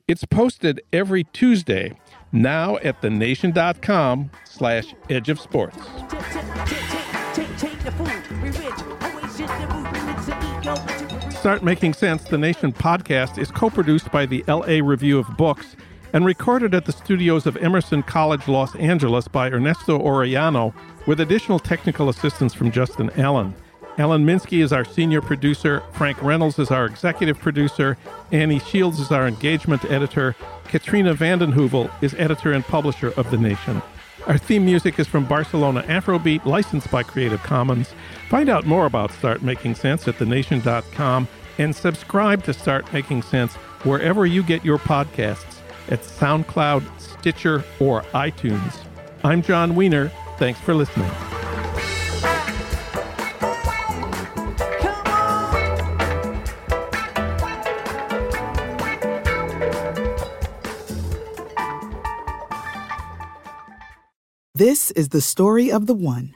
It's 0.09 0.25
posted 0.25 0.81
every 0.91 1.23
Tuesday, 1.23 1.97
now 2.33 2.77
at 2.77 3.01
thenation.com 3.01 4.31
slash 4.43 4.93
edge 5.09 5.29
of 5.29 5.39
sports. 5.39 5.77
Start 11.39 11.63
Making 11.63 11.93
Sense, 11.93 12.25
the 12.25 12.37
Nation 12.37 12.73
podcast, 12.73 13.37
is 13.37 13.49
co 13.49 13.69
produced 13.69 14.11
by 14.11 14.25
the 14.25 14.43
LA 14.45 14.85
Review 14.85 15.17
of 15.19 15.37
Books 15.37 15.77
and 16.11 16.25
recorded 16.25 16.75
at 16.75 16.83
the 16.83 16.91
studios 16.91 17.45
of 17.45 17.55
Emerson 17.55 18.03
College 18.03 18.49
Los 18.49 18.75
Angeles 18.75 19.29
by 19.29 19.49
Ernesto 19.49 19.97
Orellano, 19.97 20.73
with 21.07 21.21
additional 21.21 21.57
technical 21.57 22.09
assistance 22.09 22.53
from 22.53 22.71
Justin 22.71 23.09
Allen. 23.11 23.55
Alan 23.97 24.25
Minsky 24.25 24.61
is 24.61 24.73
our 24.73 24.83
senior 24.83 25.21
producer, 25.21 25.81
Frank 25.93 26.21
Reynolds 26.21 26.59
is 26.59 26.71
our 26.71 26.85
executive 26.85 27.39
producer, 27.39 27.97
Annie 28.33 28.59
Shields 28.59 28.99
is 28.99 29.09
our 29.09 29.25
engagement 29.25 29.85
editor, 29.85 30.35
Katrina 30.65 31.13
vanden 31.13 31.53
Heuvel 31.53 31.89
is 32.03 32.13
editor 32.15 32.51
and 32.51 32.65
publisher 32.65 33.13
of 33.15 33.31
The 33.31 33.37
Nation. 33.37 33.81
Our 34.27 34.37
theme 34.37 34.65
music 34.65 34.99
is 34.99 35.07
from 35.07 35.25
Barcelona 35.25 35.83
Afrobeat, 35.83 36.43
licensed 36.43 36.91
by 36.91 37.01
Creative 37.01 37.41
Commons. 37.43 37.93
Find 38.29 38.47
out 38.47 38.67
more 38.67 38.85
about 38.85 39.11
Start 39.11 39.41
Making 39.41 39.73
Sense 39.73 40.07
at 40.07 40.19
thenation.com 40.19 41.27
and 41.57 41.75
subscribe 41.75 42.43
to 42.43 42.53
Start 42.53 42.91
Making 42.93 43.23
Sense 43.23 43.55
wherever 43.83 44.27
you 44.27 44.43
get 44.43 44.63
your 44.63 44.77
podcasts 44.77 45.57
at 45.87 46.03
SoundCloud, 46.03 46.83
Stitcher, 46.99 47.65
or 47.79 48.03
iTunes. 48.13 48.85
I'm 49.23 49.41
Jon 49.41 49.75
Wiener. 49.75 50.11
Thanks 50.37 50.59
for 50.59 50.75
listening. 50.75 51.09
This 64.53 64.91
is 64.91 65.09
the 65.09 65.21
story 65.21 65.71
of 65.71 65.87
the 65.87 65.95
one. 65.95 66.35